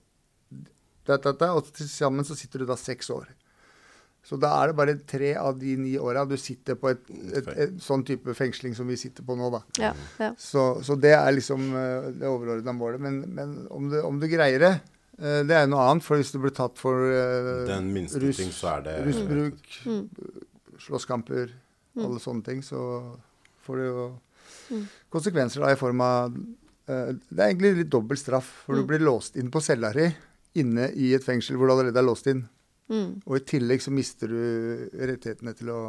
da, 1.07 1.17
da, 1.17 1.33
da, 1.33 1.47
Og 1.57 1.65
til 1.75 1.89
sammen 1.89 2.25
så 2.25 2.37
sitter 2.37 2.61
du 2.61 2.67
da 2.67 2.77
seks 2.77 3.11
år. 3.11 3.27
Så 4.23 4.37
da 4.39 4.51
er 4.63 4.69
det 4.71 4.77
bare 4.77 4.95
tre 5.09 5.31
av 5.41 5.57
de 5.59 5.77
ni 5.81 5.95
åra 5.99 6.27
du 6.29 6.37
sitter 6.37 6.77
på 6.79 6.91
et, 6.93 7.01
et, 7.35 7.47
et, 7.57 7.71
sånn 7.83 8.05
type 8.07 8.35
fengsling 8.37 8.75
som 8.77 8.87
vi 8.87 8.97
sitter 9.01 9.25
på 9.27 9.35
nå, 9.39 9.49
da. 9.51 9.61
Ja, 9.81 9.93
ja. 10.21 10.29
Så, 10.39 10.83
så 10.85 10.95
det 11.01 11.15
er 11.17 11.33
liksom 11.33 11.71
eh, 11.75 12.11
det 12.21 12.29
overordna 12.29 12.75
målet. 12.77 13.01
Men, 13.01 13.23
men 13.35 13.55
om, 13.73 13.89
du, 13.91 13.97
om 14.05 14.21
du 14.21 14.29
greier 14.29 14.61
det, 14.61 14.73
eh, 15.19 15.41
det 15.49 15.57
er 15.57 15.67
noe 15.73 15.89
annet. 15.89 16.05
For 16.05 16.21
hvis 16.21 16.31
du 16.37 16.39
blir 16.39 16.53
tatt 16.55 16.77
for 16.79 17.01
uh, 17.01 17.65
rus- 17.67 18.37
ting, 18.43 18.53
så 18.53 18.77
er 18.77 18.87
det 18.91 18.99
rusbruk, 19.09 19.81
Mm. 19.89 20.05
slåsskamper, 20.79 21.51
Mm. 21.97 22.05
alle 22.07 22.21
sånne 22.23 22.45
ting, 22.45 22.61
så 22.63 23.17
får 23.67 23.77
det 23.81 23.87
jo 23.89 24.05
Mm. 24.71 24.85
konsekvenser 25.11 25.61
da 25.65 25.73
i 25.73 25.77
form 25.81 26.01
av 26.01 26.31
uh, 26.37 27.13
Det 27.13 27.39
er 27.41 27.49
egentlig 27.55 27.77
litt 27.81 27.91
dobbel 27.91 28.17
straff, 28.17 28.65
for 28.67 28.75
du 28.77 28.83
Mm. 28.83 28.87
blir 28.87 28.99
låst 29.01 29.37
inn 29.37 29.51
på 29.51 29.61
cella 29.63 29.93
di 29.93 30.09
inne 30.61 30.91
i 30.95 31.15
et 31.15 31.23
fengsel 31.25 31.57
hvor 31.57 31.67
du 31.69 31.73
allerede 31.73 31.97
er 31.99 32.03
låst 32.07 32.27
inn. 32.27 32.49
Mm. 32.91 33.11
Og 33.25 33.37
i 33.39 33.45
tillegg 33.47 33.83
så 33.85 33.93
mister 33.95 34.29
du 34.33 34.89
rettighetene 34.99 35.55
til 35.57 35.71
å, 35.71 35.83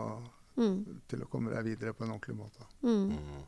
Mm. 0.57 1.01
til 1.07 1.21
å 1.23 1.29
komme 1.31 1.49
deg 1.53 1.63
videre 1.65 1.93
på 1.97 2.03
en 2.05 2.11
ordentlig 2.11 2.35
måte. 2.37 2.65
Mm. 2.83 3.09
Mm. 3.15 3.45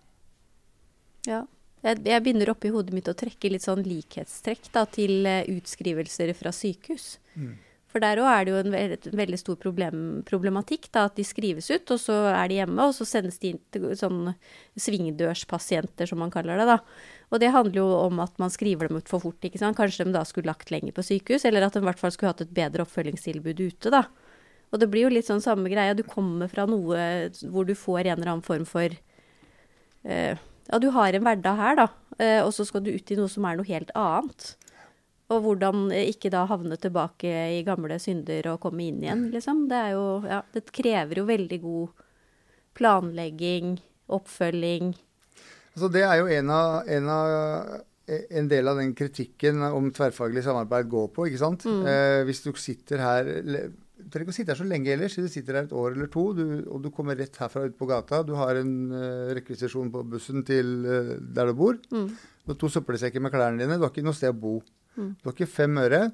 Ja. 1.28 1.42
Jeg, 1.84 2.00
jeg 2.08 2.24
begynner 2.24 2.50
oppi 2.54 2.70
hodet 2.72 2.94
mitt 2.96 3.10
å 3.12 3.14
trekke 3.14 3.52
litt 3.52 3.62
sånn 3.66 3.84
likhetstrekk 3.84 4.70
da, 4.72 4.86
til 4.88 5.26
eh, 5.28 5.44
utskrivelser 5.52 6.32
fra 6.40 6.54
sykehus. 6.56 7.18
Mm. 7.36 7.58
For 7.94 8.02
der 8.02 8.18
òg 8.18 8.26
er 8.26 8.46
det 8.46 8.54
jo 8.54 8.60
en 8.64 8.74
ve 8.74 9.18
veldig 9.22 9.38
stor 9.38 9.58
problem, 9.62 9.98
problematikk. 10.26 10.88
da, 10.90 11.06
At 11.06 11.20
de 11.20 11.24
skrives 11.24 11.70
ut, 11.70 11.92
og 11.94 12.00
så 12.02 12.16
er 12.34 12.50
de 12.50 12.58
hjemme, 12.58 12.88
og 12.90 12.96
så 12.98 13.06
sendes 13.06 13.38
de 13.38 13.52
inn 13.54 13.60
til 13.70 13.86
sånn 14.00 14.34
svingdørspasienter, 14.74 16.10
som 16.10 16.18
man 16.24 16.34
kaller 16.34 16.58
det. 16.58 16.66
da. 16.66 16.80
Og 17.30 17.40
det 17.40 17.52
handler 17.54 17.78
jo 17.78 17.86
om 18.02 18.20
at 18.26 18.34
man 18.42 18.50
skriver 18.50 18.90
dem 18.90 18.98
ut 18.98 19.10
for 19.10 19.22
fort. 19.22 19.38
ikke 19.46 19.62
sant? 19.62 19.78
Kanskje 19.78 20.08
de 20.08 20.16
da 20.18 20.24
skulle 20.26 20.50
lagt 20.50 20.74
lenger 20.74 20.92
på 20.92 21.06
sykehus, 21.06 21.46
eller 21.46 21.62
at 21.62 21.78
de 21.78 21.86
i 21.86 21.86
hvert 21.86 22.02
fall 22.02 22.12
skulle 22.12 22.34
hatt 22.34 22.42
et 22.42 22.54
bedre 22.54 22.82
oppfølgingstilbud 22.82 23.62
ute. 23.62 23.94
da. 23.94 24.08
Og 24.74 24.82
det 24.82 24.90
blir 24.90 25.06
jo 25.06 25.14
litt 25.14 25.30
sånn 25.30 25.44
samme 25.44 25.70
greia. 25.70 25.94
Du 25.94 26.02
kommer 26.02 26.50
fra 26.50 26.66
noe 26.66 27.30
hvor 27.46 27.70
du 27.70 27.76
får 27.78 28.08
en 28.08 28.18
eller 28.18 28.32
annen 28.32 28.46
form 28.46 28.66
for 28.66 28.90
uh, 28.90 30.34
Ja, 30.34 30.80
du 30.82 30.90
har 30.96 31.14
en 31.14 31.26
hverdag 31.28 31.60
her, 31.60 31.76
da, 31.78 31.88
uh, 32.18 32.42
og 32.48 32.54
så 32.56 32.66
skal 32.66 32.82
du 32.82 32.90
ut 32.90 33.12
i 33.12 33.18
noe 33.20 33.30
som 33.30 33.46
er 33.46 33.60
noe 33.60 33.70
helt 33.70 33.94
annet. 33.94 34.56
Og 35.34 35.46
hvordan 35.48 35.88
eh, 35.96 36.10
ikke 36.14 36.32
da 36.34 36.46
havne 36.50 36.78
tilbake 36.82 37.32
i 37.58 37.64
gamle 37.68 38.00
synder 38.02 38.54
og 38.54 38.62
komme 38.64 38.86
inn 38.88 39.02
igjen, 39.04 39.30
liksom. 39.34 39.66
Det 39.72 39.86
jo 39.94 40.06
Ja, 40.30 40.44
det 40.54 40.68
krever 40.72 41.22
jo 41.22 41.26
veldig 41.30 41.60
god 41.64 42.04
planlegging, 42.78 43.76
oppfølging. 44.14 44.94
Altså 45.74 45.90
det 45.90 46.06
er 46.06 46.22
jo 46.22 46.30
en 46.30 46.54
av, 46.54 46.88
en 46.90 47.10
av 47.10 47.82
en 48.06 48.50
del 48.52 48.68
av 48.68 48.80
den 48.82 48.92
kritikken 48.98 49.64
om 49.70 49.88
tverrfaglig 49.96 50.44
samarbeid 50.44 50.90
går 50.92 51.08
på. 51.16 51.28
ikke 51.30 51.40
sant? 51.40 51.64
Mm. 51.66 51.86
Eh, 51.88 52.20
hvis 52.28 52.44
du 52.44 52.52
sitter 52.60 53.00
her 53.00 53.24
Du 54.04 54.10
trenger 54.12 54.26
ikke 54.26 54.34
å 54.34 54.36
sitte 54.36 54.52
her 54.52 54.60
så 54.60 54.68
lenge 54.68 54.92
ellers. 54.92 55.16
Du 55.16 55.32
sitter 55.32 55.56
her 55.56 55.68
et 55.70 55.76
år 55.80 55.94
eller 55.96 56.10
to, 56.12 56.26
du, 56.36 56.44
og 56.68 56.82
du 56.84 56.90
kommer 56.92 57.16
rett 57.16 57.38
herfra 57.40 57.64
ut 57.70 57.78
på 57.80 57.88
gata. 57.88 58.20
Du 58.28 58.34
har 58.36 58.58
en 58.60 58.74
uh, 58.92 59.32
rekvisisjon 59.38 59.92
på 59.94 60.02
bussen 60.12 60.44
til 60.44 60.74
uh, 60.84 61.14
der 61.24 61.48
du 61.48 61.54
bor. 61.56 61.78
Mm. 61.94 62.10
Du 62.44 62.52
har 62.52 62.58
to 62.60 62.68
søppelsekker 62.74 63.24
med 63.24 63.32
klærne 63.32 63.62
dine. 63.62 63.78
Du 63.80 63.86
har 63.86 63.94
ikke 63.94 64.04
noe 64.04 64.18
sted 64.18 64.34
å 64.34 64.36
bo. 64.36 64.58
Mm. 64.98 65.16
Du 65.22 65.30
har 65.30 65.34
ikke 65.34 65.48
fem 65.50 65.78
øre. 65.78 66.12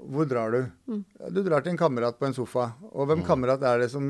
Hvor 0.00 0.24
drar 0.24 0.50
du? 0.54 0.60
Mm. 0.88 1.00
Du 1.34 1.42
drar 1.44 1.60
til 1.60 1.72
en 1.74 1.76
kamerat 1.80 2.16
på 2.18 2.24
en 2.26 2.32
sofa. 2.32 2.70
Og 2.92 3.06
hvem 3.06 3.18
Mm. 3.20 3.26
kamerat 3.26 3.62
er 3.62 3.78
det 3.82 3.90
som 3.90 4.06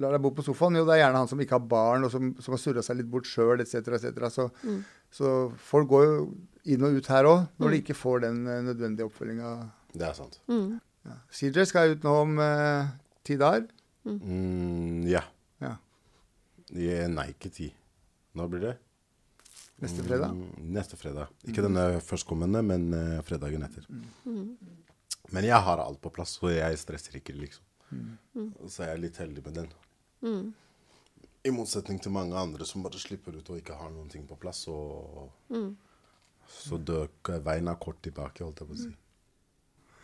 lar 0.00 0.12
deg 0.12 0.22
bo 0.22 0.30
på 0.30 0.42
sofaen? 0.46 0.76
Jo, 0.78 0.86
det 0.86 0.94
er 0.96 1.02
gjerne 1.04 1.18
han 1.20 1.28
som 1.28 1.38
ikke 1.40 1.58
har 1.58 1.66
barn, 1.68 2.04
og 2.04 2.10
som, 2.10 2.30
som 2.40 2.52
har 2.54 2.58
surra 2.62 2.82
seg 2.82 2.96
litt 2.96 3.10
bort 3.10 3.24
sjøl, 3.28 3.60
etc. 3.60 3.88
etc. 3.98 4.30
Så, 4.32 4.50
Mm. 4.64 4.84
så 5.12 5.52
folk 5.58 5.88
går 5.88 6.04
jo 6.06 6.34
inn 6.64 6.82
og 6.84 6.96
ut 6.96 7.06
her 7.06 7.24
òg, 7.24 7.48
når 7.58 7.70
de 7.70 7.76
Mm. 7.76 7.82
ikke 7.84 7.94
får 8.00 8.20
den 8.22 8.46
eh, 8.46 8.62
nødvendige 8.62 9.04
oppfølginga. 9.10 9.70
Det 9.92 10.08
er 10.08 10.12
sant. 10.14 10.40
Mm. 10.48 10.80
Ja. 11.04 11.12
CJ 11.32 11.64
skal 11.66 11.90
ut 11.92 12.02
nå 12.02 12.14
om 12.22 12.38
eh, 12.40 12.86
ti 13.24 13.36
dager. 13.36 13.66
Mm, 14.06 15.04
ja. 15.06 15.20
Ja. 15.60 15.76
Ja, 16.72 17.08
Nei, 17.08 17.28
ikke 17.34 17.52
ti. 17.52 17.74
Når 18.34 18.48
blir 18.50 18.60
det? 18.60 18.76
Neste 19.78 20.02
fredag. 20.02 20.34
Mm, 20.34 20.68
neste 20.74 20.98
fredag. 20.98 21.34
Ikke 21.46 21.62
denne 21.62 21.84
førstkommende, 22.02 22.62
men 22.66 22.88
uh, 22.94 23.18
fredagen 23.26 23.62
etter. 23.62 23.84
Mm. 24.26 24.56
Men 25.34 25.46
jeg 25.46 25.60
har 25.68 25.82
alt 25.82 26.00
på 26.02 26.10
plass, 26.14 26.36
så 26.40 26.50
jeg 26.50 26.78
stresser 26.80 27.20
ikke, 27.20 27.36
liksom. 27.38 27.64
Mm. 27.90 28.08
Mm. 28.34 28.48
Så 28.66 28.84
jeg 28.84 28.94
er 28.94 29.04
litt 29.04 29.20
heldig 29.22 29.44
med 29.46 29.60
den. 29.60 29.68
Mm. 30.26 30.48
I 31.46 31.52
motsetning 31.54 32.00
til 32.02 32.12
mange 32.12 32.36
andre 32.36 32.66
som 32.66 32.82
bare 32.84 32.98
slipper 33.00 33.38
ut 33.38 33.52
og 33.52 33.60
ikke 33.60 33.76
har 33.78 33.92
noen 33.94 34.10
ting 34.10 34.26
på 34.26 34.36
plass. 34.40 34.64
Og 34.72 35.30
så 36.48 36.80
døk 36.80 37.30
veien 37.44 37.70
er 37.70 37.78
kort 37.80 38.00
tilbake, 38.04 38.42
holdt 38.44 38.64
jeg 38.64 38.70
på 38.70 38.76
å 38.76 38.80
si. 38.82 38.90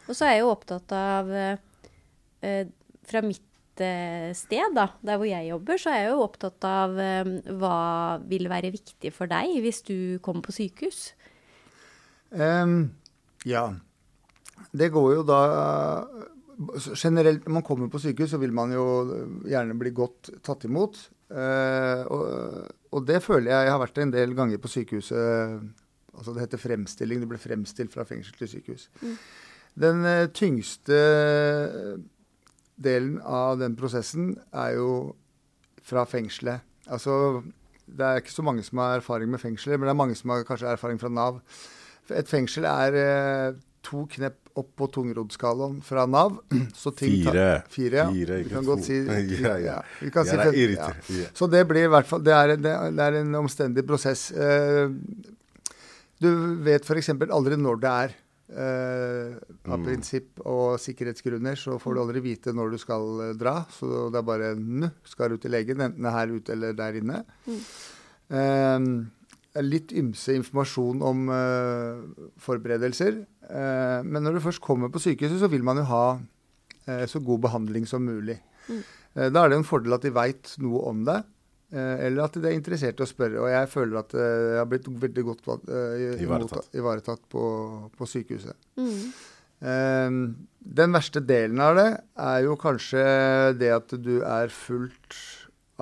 Og 0.05 0.17
så 0.17 0.29
er 0.29 0.37
jeg 0.37 0.45
jo 0.45 0.53
opptatt 0.53 0.93
av 0.93 1.31
eh, 1.33 1.61
eh, 2.45 2.67
Fra 3.09 3.23
mitt 3.25 3.54
sted, 3.81 4.75
da, 4.77 4.89
der 5.03 5.19
hvor 5.19 5.29
jeg 5.29 5.49
jobber, 5.49 5.81
så 5.81 5.91
er 5.91 6.03
jeg 6.03 6.13
jo 6.13 6.25
opptatt 6.25 6.67
av 6.69 6.99
eh, 7.01 7.31
hva 7.59 7.79
vil 8.29 8.49
være 8.51 8.73
viktig 8.75 9.11
for 9.15 9.31
deg 9.31 9.57
hvis 9.65 9.83
du 9.87 9.97
kommer 10.25 10.45
på 10.47 10.55
sykehus. 10.55 11.09
Um, 12.31 12.93
ja. 13.47 13.69
Det 14.75 14.91
går 14.95 15.11
jo 15.19 15.27
da 15.27 15.41
Generelt 16.95 17.49
når 17.49 17.55
man 17.57 17.65
kommer 17.67 17.89
på 17.91 17.99
sykehus, 17.99 18.31
så 18.31 18.39
vil 18.39 18.53
man 18.55 18.71
jo 18.71 18.85
gjerne 19.51 19.75
bli 19.75 19.91
godt 19.91 20.31
tatt 20.47 20.67
imot. 20.69 21.01
Uh, 21.35 22.07
og, 22.15 22.69
og 22.95 23.07
det 23.09 23.19
føler 23.25 23.51
jeg 23.51 23.67
Jeg 23.67 23.73
har 23.73 23.81
vært 23.83 23.99
en 23.99 24.13
del 24.15 24.37
ganger 24.39 24.61
på 24.63 24.71
sykehuset. 24.71 25.65
altså 26.15 26.35
Det 26.35 26.45
heter 26.45 26.63
fremstilling. 26.63 27.25
Det 27.25 27.31
ble 27.33 27.41
fremstilt 27.43 27.91
fra 27.95 28.07
fengsel 28.07 28.39
til 28.39 28.53
sykehus. 28.53 28.87
Den 29.75 30.05
eh, 30.07 30.29
tyngste 30.31 30.99
delen 32.81 33.21
av 33.23 33.59
den 33.61 33.77
prosessen 33.79 34.33
er 34.53 34.75
jo 34.79 35.15
fra 35.85 36.05
fengselet. 36.09 36.65
Altså, 36.91 37.43
det 37.87 38.05
er 38.07 38.23
ikke 38.23 38.33
så 38.35 38.43
mange 38.45 38.65
som 38.67 38.81
har 38.83 38.99
erfaring 38.99 39.31
med 39.31 39.41
fengsler, 39.43 39.77
men 39.79 39.87
det 39.89 39.93
er 39.95 40.01
mange 40.01 40.17
som 40.19 40.33
har 40.35 40.45
kanskje 40.49 40.73
erfaring 40.73 40.99
fra 41.01 41.11
Nav. 41.13 41.43
Et 42.13 42.29
fengsel 42.29 42.65
er 42.69 42.97
eh, 43.01 43.61
to 43.85 44.07
knepp 44.13 44.41
opp 44.57 44.69
på 44.79 44.87
tungroddskalaen 44.95 45.81
fra 45.85 46.05
Nav. 46.09 46.39
Så 46.83 46.93
ting 46.97 47.23
tar- 47.25 47.35
Fire. 47.35 47.63
Fire. 47.69 48.07
Fire, 48.13 48.41
vi 48.45 48.51
kan 48.55 48.67
godt 48.69 48.85
si 48.87 48.99
Ja, 49.45 49.55
ja. 49.61 49.79
Vi 50.01 50.11
kan 50.15 50.27
si 50.29 50.37
irritert. 50.37 51.09
Ja. 51.13 51.31
Så 51.37 51.49
det 51.53 51.65
blir 51.69 51.89
i 51.89 51.93
hvert 51.93 52.07
fall 52.09 52.23
Det 52.25 52.33
er, 52.37 52.55
det, 52.57 52.75
det 52.99 53.07
er 53.09 53.21
en 53.21 53.35
omstendig 53.41 53.85
prosess. 53.89 54.29
Eh, 54.33 54.89
du 56.23 56.31
vet 56.65 56.85
f.eks. 56.87 57.11
aldri 57.29 57.57
når 57.61 57.81
det 57.83 57.91
er. 58.07 58.15
Eh, 58.45 59.39
av 59.65 59.79
Mm. 59.81 59.85
prinsipp 59.87 60.41
og 60.45 60.77
sikkerhetsgrunner 60.79 61.57
så 61.57 61.79
får 61.81 61.95
du 61.95 62.01
aldri 62.01 62.21
vite 62.21 62.53
når 62.53 62.75
du 62.75 62.79
skal 62.79 63.03
uh, 63.31 63.33
dra. 63.33 63.65
Så 63.73 64.11
det 64.13 64.21
er 64.21 64.27
bare 64.29 64.51
n 64.55 64.91
skal 65.05 65.31
du 65.31 65.39
til 65.39 65.51
legen, 65.51 65.81
enten 65.81 66.03
det 66.05 66.11
er 66.11 66.19
her 66.19 66.29
ute 66.35 66.53
eller 66.53 66.73
der 66.77 66.93
inne. 67.01 67.25
Mm. 67.49 69.11
er 69.55 69.63
litt 69.63 69.93
ymse 69.95 70.35
informasjon 70.35 71.03
om 71.05 71.29
eh, 71.31 72.01
forberedelser. 72.43 73.21
Eh, 73.49 74.01
men 74.03 74.25
når 74.25 74.35
du 74.39 74.41
først 74.49 74.61
kommer 74.65 74.91
på 74.91 74.99
sykehuset, 74.99 75.39
så 75.41 75.51
vil 75.53 75.63
man 75.63 75.79
jo 75.79 75.85
ha 75.93 76.19
eh, 76.89 77.05
så 77.07 77.23
god 77.23 77.45
behandling 77.47 77.87
som 77.87 78.03
mulig. 78.03 78.41
Eh, 78.69 79.31
da 79.31 79.45
er 79.45 79.53
det 79.53 79.61
en 79.61 79.69
fordel 79.69 79.95
at 79.95 80.03
de 80.03 80.11
veit 80.11 80.57
noe 80.59 80.83
om 80.91 81.05
det, 81.07 81.21
eh, 81.23 81.34
eller 81.73 82.27
at 82.27 82.37
de 82.39 82.49
er 82.49 82.57
interessert 82.57 83.01
i 83.01 83.05
å 83.05 83.09
spørre. 83.09 83.41
Og 83.43 83.51
jeg 83.51 83.71
føler 83.73 84.01
at 84.01 84.17
eh, 84.17 84.49
jeg 84.55 84.59
har 84.61 84.69
blitt 84.71 84.91
veldig 85.05 85.25
godt 85.31 85.49
eh, 85.69 86.25
Ivaretatt. 86.25 86.69
ivaretatt 86.77 87.25
på, 87.33 87.45
på 87.97 88.09
sykehuset. 88.11 88.69
Mm. 88.79 89.01
Eh, 89.65 90.19
den 90.81 90.95
verste 90.97 91.23
delen 91.25 91.63
av 91.65 91.79
det 91.81 91.89
er 92.27 92.45
jo 92.47 92.59
kanskje 92.61 93.03
det 93.59 93.73
at 93.75 93.97
du 94.01 94.19
er 94.21 94.53
fulgt 94.55 95.19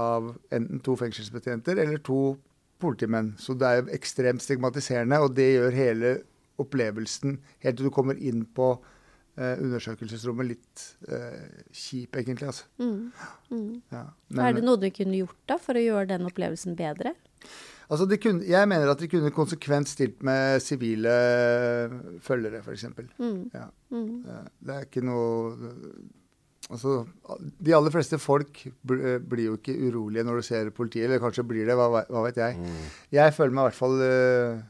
av 0.01 0.33
enten 0.55 0.81
to 0.81 0.97
fengselsbetjenter 0.97 1.81
eller 1.83 2.01
to 2.05 2.37
politimenn. 2.83 3.35
Så 3.38 3.55
det 3.59 3.68
er 3.68 3.81
jo 3.81 3.92
ekstremt 3.95 4.42
stigmatiserende, 4.42 5.21
og 5.23 5.37
det 5.37 5.53
gjør 5.55 5.77
hele 5.77 6.14
opplevelsen 6.62 7.38
helt 7.64 7.79
til 7.79 7.88
du 7.88 7.95
kommer 7.95 8.18
inn 8.18 8.45
på 8.57 8.75
eh, 9.37 9.57
undersøkelsesrommet 9.64 10.49
litt 10.53 10.87
eh, 11.09 11.64
kjip, 11.73 12.16
egentlig. 12.21 12.49
Altså. 12.53 12.64
Mm. 12.79 13.12
Mm. 13.51 13.83
Ja. 13.92 14.07
er 14.47 14.57
det 14.59 14.64
noe 14.64 14.81
du 14.83 14.88
kunne 14.95 15.18
gjort 15.21 15.38
da 15.49 15.59
for 15.62 15.79
å 15.79 15.85
gjøre 15.85 16.09
den 16.14 16.27
opplevelsen 16.29 16.77
bedre? 16.79 17.14
Altså 17.92 18.07
de 18.09 18.16
kunne, 18.16 18.45
jeg 18.49 18.68
mener 18.71 18.88
at 18.88 19.01
de 19.03 19.09
kunne 19.11 19.33
konsekvent 19.35 19.90
stilt 19.90 20.23
med 20.25 20.62
sivile 20.64 21.12
følgere, 22.25 22.62
f.eks. 22.64 22.87
Mm. 23.18 23.51
Ja. 23.53 23.66
Mm. 23.92 24.25
Eh, 24.27 24.45
Det 24.62 24.77
er 24.79 24.87
ikke 24.88 25.05
noe 25.05 25.73
Altså, 26.73 27.03
de 27.61 27.73
aller 27.75 27.90
fleste 27.92 28.16
folk 28.23 28.61
bl- 28.87 29.01
eh, 29.05 29.18
blir 29.18 29.49
jo 29.51 29.57
ikke 29.59 29.75
urolige 29.83 30.23
når 30.25 30.38
du 30.38 30.42
ser 30.47 30.71
politiet, 30.73 31.05
eller 31.09 31.18
kanskje 31.21 31.42
blir 31.45 31.66
det, 31.68 31.75
hva, 31.77 32.05
hva 32.07 32.23
vet 32.25 32.38
jeg. 32.38 32.55
Mm. 32.62 32.85
Jeg 33.12 33.35
føler 33.35 33.53
meg 33.53 33.64
i 33.64 33.66
hvert 33.66 33.81
fall 33.81 34.05
eh, 34.07 34.62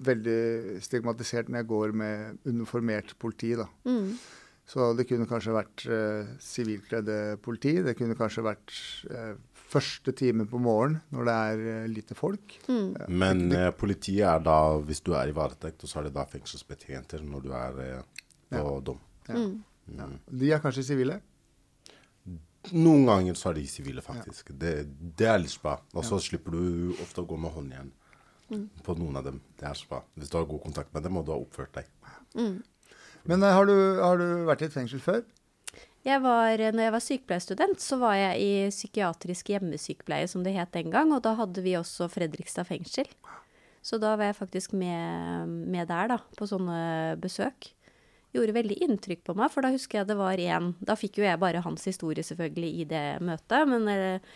veldig 0.00 0.80
stigmatisert 0.84 1.50
når 1.50 1.62
jeg 1.62 1.70
går 1.70 1.96
med 2.00 2.46
uniformert 2.48 3.14
politi, 3.20 3.54
da. 3.58 3.66
Mm. 3.88 4.14
Så 4.70 4.92
det 4.94 5.06
kunne 5.10 5.26
kanskje 5.26 5.54
vært 5.54 5.84
eh, 5.90 7.38
politi. 7.42 7.72
Det 7.82 7.96
kunne 7.98 8.14
kanskje 8.18 8.44
vært 8.46 8.74
eh, 9.10 9.32
første 9.70 10.14
time 10.16 10.46
på 10.50 10.60
morgenen 10.62 11.00
når 11.14 11.26
det 11.26 11.34
er 11.46 11.64
eh, 11.72 11.88
lite 11.90 12.16
folk. 12.18 12.54
Mm. 12.68 12.92
Men 13.10 13.42
eh, 13.56 13.70
politiet 13.74 14.28
er 14.30 14.44
da, 14.46 14.60
hvis 14.86 15.02
du 15.06 15.12
er 15.18 15.30
i 15.30 15.34
varetekt, 15.34 15.82
og 15.82 15.90
så 15.90 16.00
er 16.00 16.08
det 16.08 16.14
da 16.18 16.26
fengselsbetjenter 16.30 17.24
når 17.26 17.46
du 17.46 17.50
er 17.56 17.82
eh, 17.86 18.22
på 18.54 18.78
dom. 18.86 19.02
Ja. 19.26 19.42
Mm. 19.42 20.14
De 20.38 20.54
er 20.54 20.62
kanskje 20.62 20.86
sivile. 20.92 21.18
Noen 22.76 23.06
ganger 23.08 23.38
så 23.38 23.50
er 23.50 23.56
de 23.56 23.64
sivile, 23.66 24.02
faktisk. 24.04 24.52
Det, 24.60 24.74
det 25.18 25.26
er 25.26 25.40
litt 25.40 25.56
bra. 25.62 25.78
Og 25.96 26.04
så 26.06 26.20
slipper 26.22 26.54
du 26.54 26.92
ofte 27.00 27.24
å 27.24 27.26
gå 27.26 27.38
med 27.40 27.54
håndjern 27.56 27.90
på 28.86 28.96
noen 28.98 29.20
av 29.20 29.26
dem. 29.26 29.40
Det 29.60 29.68
er 29.68 29.78
så 29.78 29.88
bra. 29.90 30.02
Hvis 30.18 30.30
du 30.32 30.38
har 30.38 30.48
god 30.50 30.62
kontakt 30.66 30.94
med 30.94 31.06
dem, 31.06 31.18
og 31.20 31.26
du 31.26 31.34
har 31.34 31.42
oppført 31.42 31.74
deg. 31.78 31.90
Men 33.28 33.44
eh, 33.44 33.54
har, 33.54 33.68
du, 33.68 34.00
har 34.00 34.20
du 34.20 34.26
vært 34.48 34.64
i 34.64 34.70
et 34.70 34.76
fengsel 34.76 35.02
før? 35.04 35.22
Jeg 36.06 36.22
var, 36.24 36.56
når 36.72 36.86
jeg 36.86 36.92
var 36.94 37.02
sykepleierstudent, 37.04 37.82
så 37.84 37.98
var 38.00 38.14
jeg 38.16 38.40
i 38.40 38.52
psykiatrisk 38.72 39.50
hjemmesykepleie, 39.52 40.28
som 40.32 40.44
det 40.46 40.54
het 40.56 40.72
den 40.72 40.88
gang. 40.92 41.12
Og 41.12 41.20
da 41.26 41.34
hadde 41.36 41.64
vi 41.64 41.76
også 41.76 42.08
Fredrikstad 42.08 42.68
fengsel. 42.70 43.10
Så 43.84 44.00
da 44.00 44.14
var 44.16 44.30
jeg 44.30 44.38
faktisk 44.38 44.72
med, 44.76 45.48
med 45.48 45.88
der, 45.88 46.08
da, 46.14 46.18
på 46.36 46.48
sånne 46.48 47.18
besøk. 47.20 47.72
Gjorde 48.32 48.54
veldig 48.54 48.78
inntrykk 48.86 49.24
på 49.26 49.34
meg, 49.36 49.50
for 49.52 49.64
da 49.64 49.72
husker 49.74 50.00
jeg 50.00 50.08
det 50.12 50.16
var 50.20 50.38
en 50.38 50.68
Da 50.86 50.94
fikk 50.94 51.18
jo 51.18 51.24
jeg 51.26 51.40
bare 51.42 51.64
hans 51.64 51.84
historie, 51.88 52.24
selvfølgelig, 52.24 52.70
i 52.80 52.88
det 52.88 53.04
møtet, 53.26 53.68
men 53.68 53.88
eh, 53.90 54.34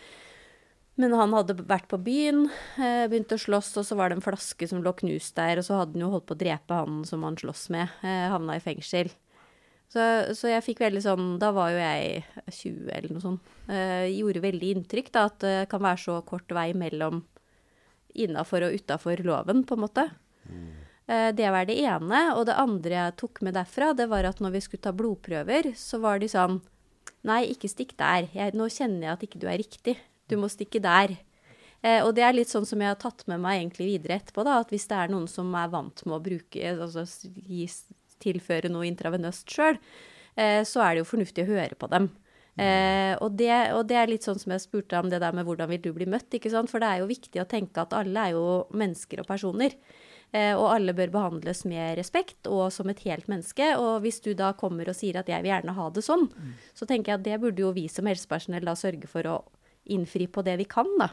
men 1.01 1.13
han 1.17 1.33
hadde 1.35 1.57
vært 1.67 1.89
på 1.91 1.99
byen, 1.99 2.45
eh, 2.79 3.05
begynt 3.11 3.33
å 3.35 3.39
slåss, 3.41 3.73
og 3.81 3.87
så 3.87 3.97
var 3.99 4.09
det 4.09 4.19
en 4.19 4.25
flaske 4.25 4.67
som 4.69 4.83
lå 4.83 4.93
knust 4.95 5.35
der, 5.35 5.59
og 5.59 5.67
så 5.67 5.81
hadde 5.81 5.97
han 5.97 6.05
jo 6.05 6.11
holdt 6.13 6.27
på 6.29 6.37
å 6.37 6.43
drepe 6.43 6.79
han 6.79 7.03
som 7.07 7.23
han 7.27 7.37
slåss 7.39 7.69
med, 7.75 7.91
eh, 8.03 8.27
havna 8.31 8.55
i 8.55 8.63
fengsel. 8.63 9.11
Så, 9.91 10.01
så 10.35 10.49
jeg 10.49 10.63
fikk 10.65 10.79
veldig 10.81 11.01
sånn 11.05 11.25
Da 11.39 11.51
var 11.53 11.69
jo 11.69 11.77
jeg 11.77 12.23
20 12.49 12.89
eller 12.89 13.11
noe 13.13 13.21
sånt. 13.21 13.51
Eh, 13.69 14.09
gjorde 14.17 14.41
veldig 14.43 14.71
inntrykk 14.73 15.11
da, 15.13 15.25
at 15.29 15.37
det 15.45 15.69
kan 15.71 15.83
være 15.85 16.01
så 16.01 16.17
kort 16.25 16.49
vei 16.57 16.71
mellom 16.73 17.21
innafor 18.15 18.65
og 18.65 18.79
utafor 18.79 19.21
loven, 19.23 19.63
på 19.67 19.77
en 19.77 19.83
måte. 19.83 20.07
Eh, 21.05 21.29
det 21.37 21.51
var 21.53 21.67
det 21.69 21.77
ene. 21.83 22.21
Og 22.35 22.47
det 22.49 22.57
andre 22.57 22.97
jeg 22.97 23.17
tok 23.21 23.43
med 23.45 23.55
derfra, 23.57 23.93
det 23.95 24.09
var 24.11 24.27
at 24.27 24.41
når 24.41 24.55
vi 24.55 24.63
skulle 24.65 24.85
ta 24.85 24.95
blodprøver, 24.95 25.73
så 25.77 26.01
var 26.03 26.23
de 26.23 26.31
sånn 26.31 26.61
Nei, 27.25 27.47
ikke 27.49 27.65
stikk 27.65 27.95
der. 27.97 28.27
Jeg, 28.37 28.53
nå 28.53 28.67
kjenner 28.69 29.07
jeg 29.07 29.15
at 29.15 29.23
ikke 29.25 29.39
du 29.41 29.47
er 29.49 29.57
riktig. 29.57 29.95
Du 30.31 30.37
må 30.41 30.49
stikke 30.51 30.81
der. 30.83 31.15
Eh, 31.85 32.01
og 32.01 32.15
det 32.17 32.25
er 32.25 32.35
litt 32.35 32.51
sånn 32.51 32.65
som 32.65 32.81
jeg 32.81 32.91
har 32.91 32.99
tatt 33.01 33.25
med 33.29 33.43
meg 33.43 33.59
egentlig 33.59 33.91
videre 33.93 34.19
etterpå, 34.19 34.45
da. 34.47 34.59
At 34.63 34.73
hvis 34.73 34.87
det 34.89 34.97
er 34.97 35.13
noen 35.13 35.29
som 35.31 35.53
er 35.57 35.71
vant 35.73 36.05
med 36.07 36.17
å 36.17 36.23
bruke, 36.23 36.75
altså 36.75 37.05
tilføre 38.23 38.71
noe 38.71 38.87
intravenøst 38.89 39.51
sjøl, 39.51 39.77
eh, 40.39 40.61
så 40.65 40.85
er 40.85 40.95
det 40.95 41.03
jo 41.03 41.11
fornuftig 41.11 41.45
å 41.45 41.51
høre 41.51 41.77
på 41.77 41.91
dem. 41.91 42.09
Eh, 42.55 43.11
og, 43.19 43.33
det, 43.35 43.51
og 43.75 43.83
det 43.89 43.97
er 43.99 44.07
litt 44.09 44.23
sånn 44.23 44.39
som 44.39 44.53
jeg 44.55 44.63
spurte 44.63 44.99
om 45.01 45.09
det 45.11 45.19
der 45.19 45.35
med 45.35 45.43
hvordan 45.47 45.67
vil 45.73 45.81
du 45.83 45.91
bli 45.95 46.07
møtt, 46.09 46.31
ikke 46.33 46.53
sant. 46.53 46.71
For 46.71 46.81
det 46.81 46.89
er 46.89 47.03
jo 47.03 47.11
viktig 47.11 47.43
å 47.43 47.49
tenke 47.51 47.83
at 47.83 47.95
alle 47.97 48.29
er 48.29 48.37
jo 48.37 48.45
mennesker 48.73 49.21
og 49.21 49.29
personer. 49.29 49.75
Eh, 50.33 50.53
og 50.55 50.71
alle 50.71 50.95
bør 50.95 51.13
behandles 51.13 51.63
med 51.69 51.99
respekt 51.99 52.47
og 52.49 52.67
som 52.73 52.89
et 52.91 53.03
helt 53.05 53.27
menneske. 53.31 53.75
Og 53.77 54.01
hvis 54.05 54.21
du 54.25 54.33
da 54.37 54.53
kommer 54.57 54.89
og 54.89 54.97
sier 54.97 55.19
at 55.21 55.29
jeg 55.31 55.43
vil 55.43 55.53
gjerne 55.53 55.75
ha 55.77 55.89
det 55.93 56.05
sånn, 56.07 56.29
så 56.73 56.87
tenker 56.89 57.13
jeg 57.13 57.19
at 57.19 57.27
det 57.27 57.41
burde 57.43 57.61
jo 57.61 57.75
vi 57.75 57.85
som 57.91 58.07
helsepersonell 58.09 58.65
da 58.65 58.75
sørge 58.79 59.11
for 59.11 59.29
å 59.29 59.37
innfri 59.93 60.27
på 60.27 60.43
det 60.45 60.57
vi 60.61 60.67
kan, 60.69 60.89
da. 60.99 61.11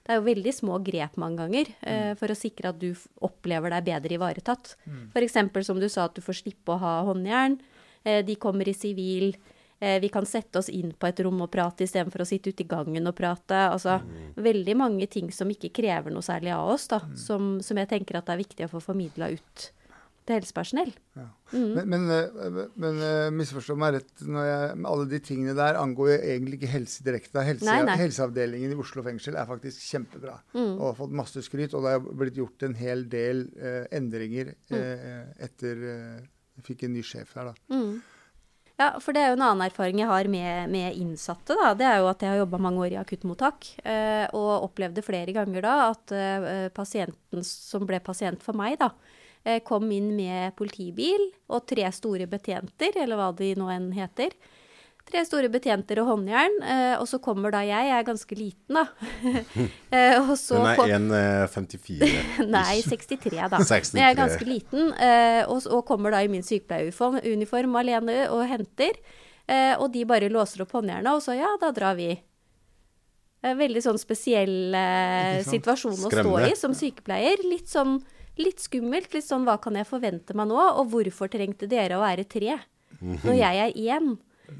Det 0.00 0.14
er 0.14 0.18
jo 0.18 0.26
veldig 0.26 0.52
små 0.56 0.78
grep 0.82 1.18
mange 1.20 1.38
ganger 1.42 1.68
eh, 1.86 2.12
for 2.18 2.32
å 2.32 2.38
sikre 2.38 2.72
at 2.72 2.78
du 2.80 2.88
opplever 3.22 3.70
deg 3.74 3.86
bedre 3.90 4.16
ivaretatt. 4.16 4.74
F.eks. 5.12 5.36
som 5.66 5.80
du 5.80 5.88
sa, 5.88 6.08
at 6.08 6.16
du 6.16 6.24
får 6.24 6.40
slippe 6.40 6.74
å 6.74 6.80
ha 6.80 6.94
håndjern. 7.06 7.58
Eh, 8.02 8.24
de 8.26 8.34
kommer 8.40 8.68
i 8.68 8.74
sivil. 8.74 9.36
Eh, 9.78 10.00
vi 10.00 10.08
kan 10.12 10.26
sette 10.26 10.58
oss 10.58 10.70
inn 10.72 10.92
på 10.92 11.06
et 11.06 11.20
rom 11.20 11.44
og 11.44 11.52
prate 11.52 11.84
istedenfor 11.84 12.24
å 12.24 12.28
sitte 12.28 12.50
ute 12.50 12.64
i 12.64 12.70
gangen 12.70 13.06
og 13.06 13.16
prate. 13.16 13.60
Altså 13.68 14.00
veldig 14.40 14.76
mange 14.80 15.06
ting 15.06 15.30
som 15.32 15.52
ikke 15.52 15.72
krever 15.82 16.10
noe 16.10 16.24
særlig 16.24 16.56
av 16.56 16.72
oss, 16.74 16.88
da. 16.90 17.02
Som, 17.16 17.58
som 17.64 17.78
jeg 17.78 17.92
tenker 17.92 18.18
at 18.18 18.26
det 18.26 18.34
er 18.34 18.42
viktig 18.42 18.66
å 18.66 18.72
få 18.72 18.82
formidla 18.90 19.30
ut 19.36 19.68
til 20.30 20.38
helsepersonell. 20.38 20.92
Men, 21.50 21.80
men, 21.90 22.06
eh, 22.14 22.58
men 22.80 23.00
eh, 23.04 23.28
misforstå 23.34 23.76
meg 23.78 23.96
rett, 23.98 24.12
når 24.22 24.46
jeg, 24.48 24.76
alle 24.92 25.08
de 25.10 25.20
tingene 25.26 25.54
der 25.58 25.78
angår 25.80 26.14
egentlig 26.20 26.60
ikke 26.60 26.72
helse 26.76 27.04
direkte. 27.06 27.42
Helse, 27.46 27.66
Nei, 27.66 27.80
nei. 27.88 27.98
Helseavdelingen 28.00 28.72
i 28.72 28.78
Oslo 28.80 29.04
fengsel 29.06 29.36
er 29.40 29.48
faktisk 29.50 29.82
kjempebra 29.90 30.38
og 30.54 30.84
har 30.86 30.96
fått 31.02 31.16
masse 31.22 31.42
skryt. 31.46 31.74
Og 31.74 31.84
det 31.86 31.96
er 31.98 32.06
blitt 32.22 32.38
gjort 32.38 32.64
en 32.68 32.78
hel 32.78 33.04
del 33.10 33.48
eh, 33.58 33.84
endringer 33.98 34.54
eh, 34.70 35.20
etter 35.42 35.84
eh, 35.90 36.22
jeg 36.60 36.66
fikk 36.74 36.86
en 36.86 36.96
ny 36.96 37.02
sjef 37.06 37.30
her, 37.38 37.50
da. 37.52 37.78
Ja, 38.80 38.94
for 39.00 39.12
det 39.12 39.20
er 39.20 39.32
jo 39.32 39.36
en 39.36 39.42
annen 39.44 39.66
erfaring 39.66 39.98
jeg 40.00 40.08
har 40.08 40.28
med, 40.32 40.70
med 40.72 40.96
innsatte. 40.96 41.52
da, 41.56 41.74
Det 41.76 41.84
er 41.84 41.98
jo 42.00 42.06
at 42.08 42.22
jeg 42.24 42.32
har 42.32 42.38
jobba 42.40 42.60
mange 42.64 42.80
år 42.86 42.94
i 42.94 43.00
akuttmottak. 43.00 43.66
Eh, 43.84 44.24
og 44.36 44.70
opplevde 44.70 45.04
flere 45.04 45.34
ganger 45.36 45.66
da 45.66 45.74
at 45.90 46.14
eh, 46.16 46.68
pasienten 46.72 47.44
som 47.44 47.84
ble 47.88 48.00
pasient 48.04 48.40
for 48.44 48.56
meg, 48.56 48.78
da, 48.80 48.88
eh, 48.94 49.09
kom 49.64 49.86
inn 49.94 50.10
med 50.16 50.52
politibil 50.58 51.22
og 51.48 51.62
tre 51.70 51.86
store 51.96 52.26
betjenter, 52.28 52.98
eller 53.00 53.16
hva 53.16 53.30
de 53.38 53.54
nå 53.56 53.70
enn 53.72 53.86
heter. 53.96 54.34
Tre 55.10 55.22
store 55.26 55.48
betjenter 55.50 55.98
og 56.02 56.10
håndjern. 56.12 56.58
Eh, 56.62 56.92
og 57.00 57.06
så 57.10 57.18
kommer 57.24 57.50
da 57.54 57.62
jeg, 57.66 57.88
jeg 57.88 57.96
er 57.98 58.06
ganske 58.06 58.36
liten, 58.38 58.76
da. 58.76 58.84
eh, 59.96 60.18
og 60.20 60.34
så 60.38 60.60
Hun 60.60 60.68
er 60.70 60.76
kom- 60.78 60.92
1,54. 61.16 62.10
Nei, 62.54 62.76
63 62.84 63.40
da. 63.40 63.58
63. 63.58 63.94
Men 63.96 64.02
jeg 64.04 64.12
er 64.12 64.20
ganske 64.20 64.46
liten, 64.46 64.92
eh, 65.00 65.40
og, 65.48 65.64
og 65.72 65.82
kommer 65.88 66.14
da 66.14 66.20
i 66.22 66.30
min 66.30 66.44
sykepleieruniform 66.46 67.74
alene 67.80 68.22
og 68.30 68.44
henter. 68.52 69.00
Eh, 69.50 69.72
og 69.80 69.88
de 69.96 70.04
bare 70.06 70.30
låser 70.30 70.62
opp 70.62 70.76
håndjernet, 70.78 71.10
og 71.16 71.24
så 71.24 71.34
ja, 71.40 71.48
da 71.58 71.72
drar 71.74 71.96
vi. 71.98 72.12
Eh, 73.40 73.56
veldig 73.56 73.82
sånn 73.82 73.98
spesiell 73.98 74.76
eh, 74.76 75.40
situasjon 75.48 75.96
å 75.96 76.12
stå 76.12 76.38
i 76.44 76.54
som 76.60 76.76
sykepleier. 76.76 77.42
Litt 77.50 77.72
sånn 77.72 77.96
litt 78.42 78.62
skummelt. 78.62 79.12
Litt 79.14 79.26
sånn 79.26 79.46
hva 79.48 79.58
kan 79.62 79.78
jeg 79.78 79.88
forvente 79.88 80.36
meg 80.38 80.50
nå, 80.50 80.58
og 80.58 80.90
hvorfor 80.92 81.30
trengte 81.32 81.68
dere 81.70 81.98
å 81.98 82.04
være 82.04 82.26
tre 82.30 82.58
når 83.26 83.36
jeg 83.36 83.64
er 83.66 83.78
én? 83.96 84.14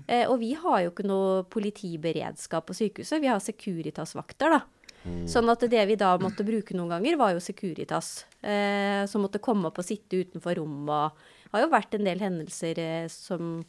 Eh, 0.07 0.27
og 0.31 0.39
vi 0.43 0.53
har 0.55 0.85
jo 0.85 0.93
ikke 0.93 1.09
noe 1.09 1.41
politiberedskap 1.51 2.69
på 2.69 2.77
sykehuset, 2.79 3.19
vi 3.23 3.31
har 3.31 3.43
Securitas-vakter, 3.43 4.55
da. 4.55 4.63
Sånn 5.01 5.49
at 5.49 5.63
det 5.73 5.81
vi 5.89 5.97
da 5.97 6.13
måtte 6.21 6.45
bruke 6.45 6.75
noen 6.77 6.93
ganger, 6.93 7.17
var 7.17 7.33
jo 7.33 7.41
Securitas. 7.41 8.27
Eh, 8.45 9.07
som 9.09 9.25
måtte 9.25 9.41
komme 9.43 9.71
opp 9.71 9.81
og 9.81 9.87
sitte 9.87 10.21
utenfor 10.21 10.59
rommet. 10.61 11.17
Det 11.47 11.55
har 11.55 11.65
jo 11.65 11.73
vært 11.73 11.97
en 11.97 12.07
del 12.07 12.21
hendelser 12.21 12.81
eh, 12.81 13.07
som, 13.13 13.63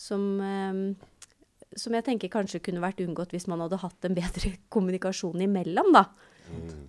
som, 0.00 0.24
eh, 0.40 1.68
som 1.76 1.96
jeg 1.98 2.06
tenker 2.08 2.32
kanskje 2.32 2.62
kunne 2.64 2.84
vært 2.84 3.02
unngått 3.04 3.36
hvis 3.36 3.48
man 3.52 3.60
hadde 3.64 3.82
hatt 3.84 4.08
en 4.08 4.16
bedre 4.16 4.54
kommunikasjon 4.74 5.44
imellom, 5.44 5.92
da. 5.92 6.06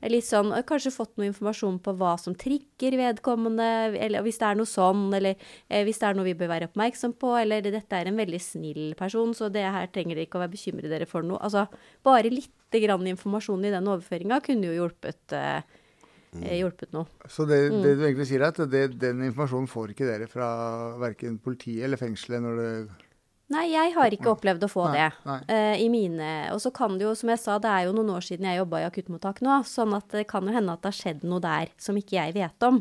Litt 0.03 0.25
sånn, 0.27 0.49
Kanskje 0.67 0.91
fått 0.91 1.13
noe 1.15 1.29
informasjon 1.29 1.77
på 1.79 1.93
hva 1.95 2.17
som 2.19 2.35
trigger 2.35 2.97
vedkommende, 2.99 3.67
eller 3.95 4.25
hvis 4.25 4.39
det 4.41 4.47
er 4.49 4.57
noe 4.59 4.67
sånn, 4.67 5.05
eller 5.15 5.37
eh, 5.69 5.83
hvis 5.87 6.01
det 6.01 6.09
er 6.09 6.17
noe 6.17 6.27
vi 6.27 6.33
bør 6.35 6.51
være 6.51 6.67
oppmerksom 6.67 7.13
på, 7.21 7.31
eller 7.39 7.63
dette 7.63 7.95
er 7.95 8.09
en 8.11 8.19
veldig 8.19 8.41
snill 8.43 8.95
person, 8.99 9.31
så 9.37 9.47
det 9.53 9.63
her 9.63 9.87
trenger 9.93 10.17
dere 10.17 10.27
ikke 10.27 10.41
å 10.41 10.43
være 10.43 10.55
bekymret 10.57 10.91
dere 10.91 11.07
for 11.07 11.23
noe. 11.23 11.39
Altså, 11.39 11.67
bare 12.03 12.33
litt 12.33 12.51
grann 12.83 13.07
informasjon 13.13 13.63
i 13.63 13.71
den 13.71 13.87
overføringa 13.87 14.41
kunne 14.43 14.67
jo 14.67 14.75
hjulpet, 14.81 15.37
eh, 15.37 15.61
eh, 16.41 16.57
hjulpet 16.59 16.91
noe. 16.91 17.05
Så 17.29 17.47
det, 17.47 17.61
Mm. 17.71 17.81
det 17.83 17.95
du 17.97 18.03
egentlig 18.03 18.27
sier, 18.27 18.41
er 18.41 18.51
at 18.51 18.69
det, 18.69 18.99
den 18.99 19.23
informasjonen 19.31 19.69
får 19.71 19.93
ikke 19.95 20.09
dere 20.09 20.27
fra 20.27 20.97
verken 20.99 21.39
politiet 21.39 21.85
eller 21.85 21.97
fengselet 22.01 22.41
når 22.41 22.57
det 22.59 22.89
Nei, 23.51 23.65
jeg 23.73 23.91
har 23.97 24.13
ikke 24.15 24.31
opplevd 24.31 24.63
å 24.63 24.69
få 24.71 24.85
Nei, 24.87 24.95
det. 24.95 25.07
nei. 25.27 25.39
Uh, 25.51 25.75
I 25.83 25.87
mine 25.91 26.29
Og 26.55 26.61
så 26.63 26.71
kan 26.73 26.95
det 26.97 27.03
jo, 27.03 27.11
som 27.17 27.31
jeg 27.33 27.41
sa, 27.41 27.57
det 27.61 27.69
er 27.69 27.87
jo 27.89 27.95
noen 27.97 28.13
år 28.15 28.23
siden 28.23 28.47
jeg 28.47 28.61
jobba 28.61 28.79
i 28.79 28.87
akuttmottak 28.87 29.41
nå, 29.43 29.59
sånn 29.67 29.95
at 29.97 30.07
det 30.15 30.23
kan 30.29 30.47
jo 30.47 30.55
hende 30.55 30.73
at 30.73 30.83
det 30.83 30.93
har 30.93 30.99
skjedd 31.01 31.25
noe 31.27 31.43
der 31.43 31.73
som 31.81 31.99
ikke 31.99 32.17
jeg 32.21 32.35
vet 32.37 32.67
om. 32.69 32.79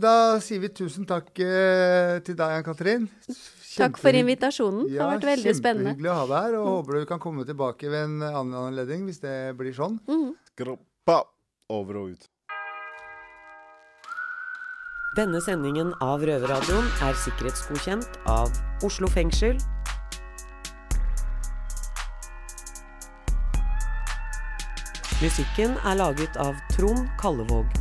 Da 0.00 0.14
sier 0.40 0.62
vi 0.62 0.70
tusen 0.72 1.08
takk 1.10 1.32
uh, 1.42 2.20
til 2.24 2.38
deg, 2.38 2.60
Ann-Katrin. 2.60 3.08
Takk 3.74 3.98
for 4.00 4.16
invitasjonen. 4.16 4.86
Det 4.88 5.02
har 5.02 5.16
vært 5.16 5.28
veldig 5.32 5.56
spennende. 5.58 5.92
Kjempehyggelig 5.96 6.12
å 6.14 6.18
ha 6.20 6.28
deg 6.30 6.46
her, 6.46 6.56
og 6.60 6.70
håper 6.76 7.02
du 7.02 7.08
kan 7.10 7.20
komme 7.22 7.44
tilbake 7.48 7.90
ved 7.90 8.06
en 8.06 8.16
annen 8.30 8.56
anledning 8.62 9.04
hvis 9.10 9.20
det 9.22 9.36
blir 9.58 9.74
sånn. 9.76 9.98
Groppa. 10.58 11.24
Over 11.70 12.00
og 12.00 12.14
ut. 12.16 12.24
Denne 15.18 15.40
sendingen 15.42 15.88
av 16.06 16.22
Røverradioen 16.22 16.84
er 17.02 17.16
sikkerhetsgodkjent 17.18 18.20
av 18.30 18.52
Oslo 18.86 19.08
fengsel. 19.10 19.56
Musikken 25.18 25.74
er 25.82 25.98
laget 25.98 26.38
av 26.38 26.54
Trond 26.70 27.10
Kallevåg. 27.18 27.74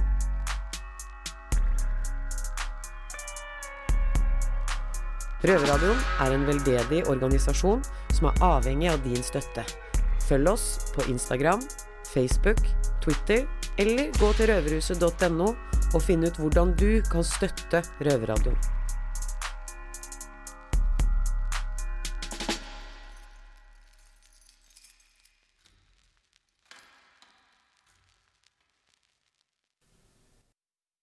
Røverradioen 5.45 6.01
er 6.25 6.33
en 6.33 6.49
veldedig 6.49 7.05
organisasjon 7.13 7.85
som 8.09 8.31
er 8.33 8.45
avhengig 8.55 8.89
av 8.89 9.05
din 9.05 9.21
støtte. 9.21 9.69
Følg 10.25 10.55
oss 10.57 10.69
på 10.97 11.05
Instagram, 11.13 11.61
Facebook, 12.09 12.65
Twitter 13.05 13.45
eller 13.77 14.09
gå 14.17 14.33
til 14.33 14.49
røverhuset.no 14.49 15.53
og 15.93 16.03
finne 16.05 16.29
ut 16.29 16.41
hvordan 16.41 16.75
du 16.79 17.01
kan 17.11 17.25
støtte 17.25 17.83
Røverradioen. 18.03 18.78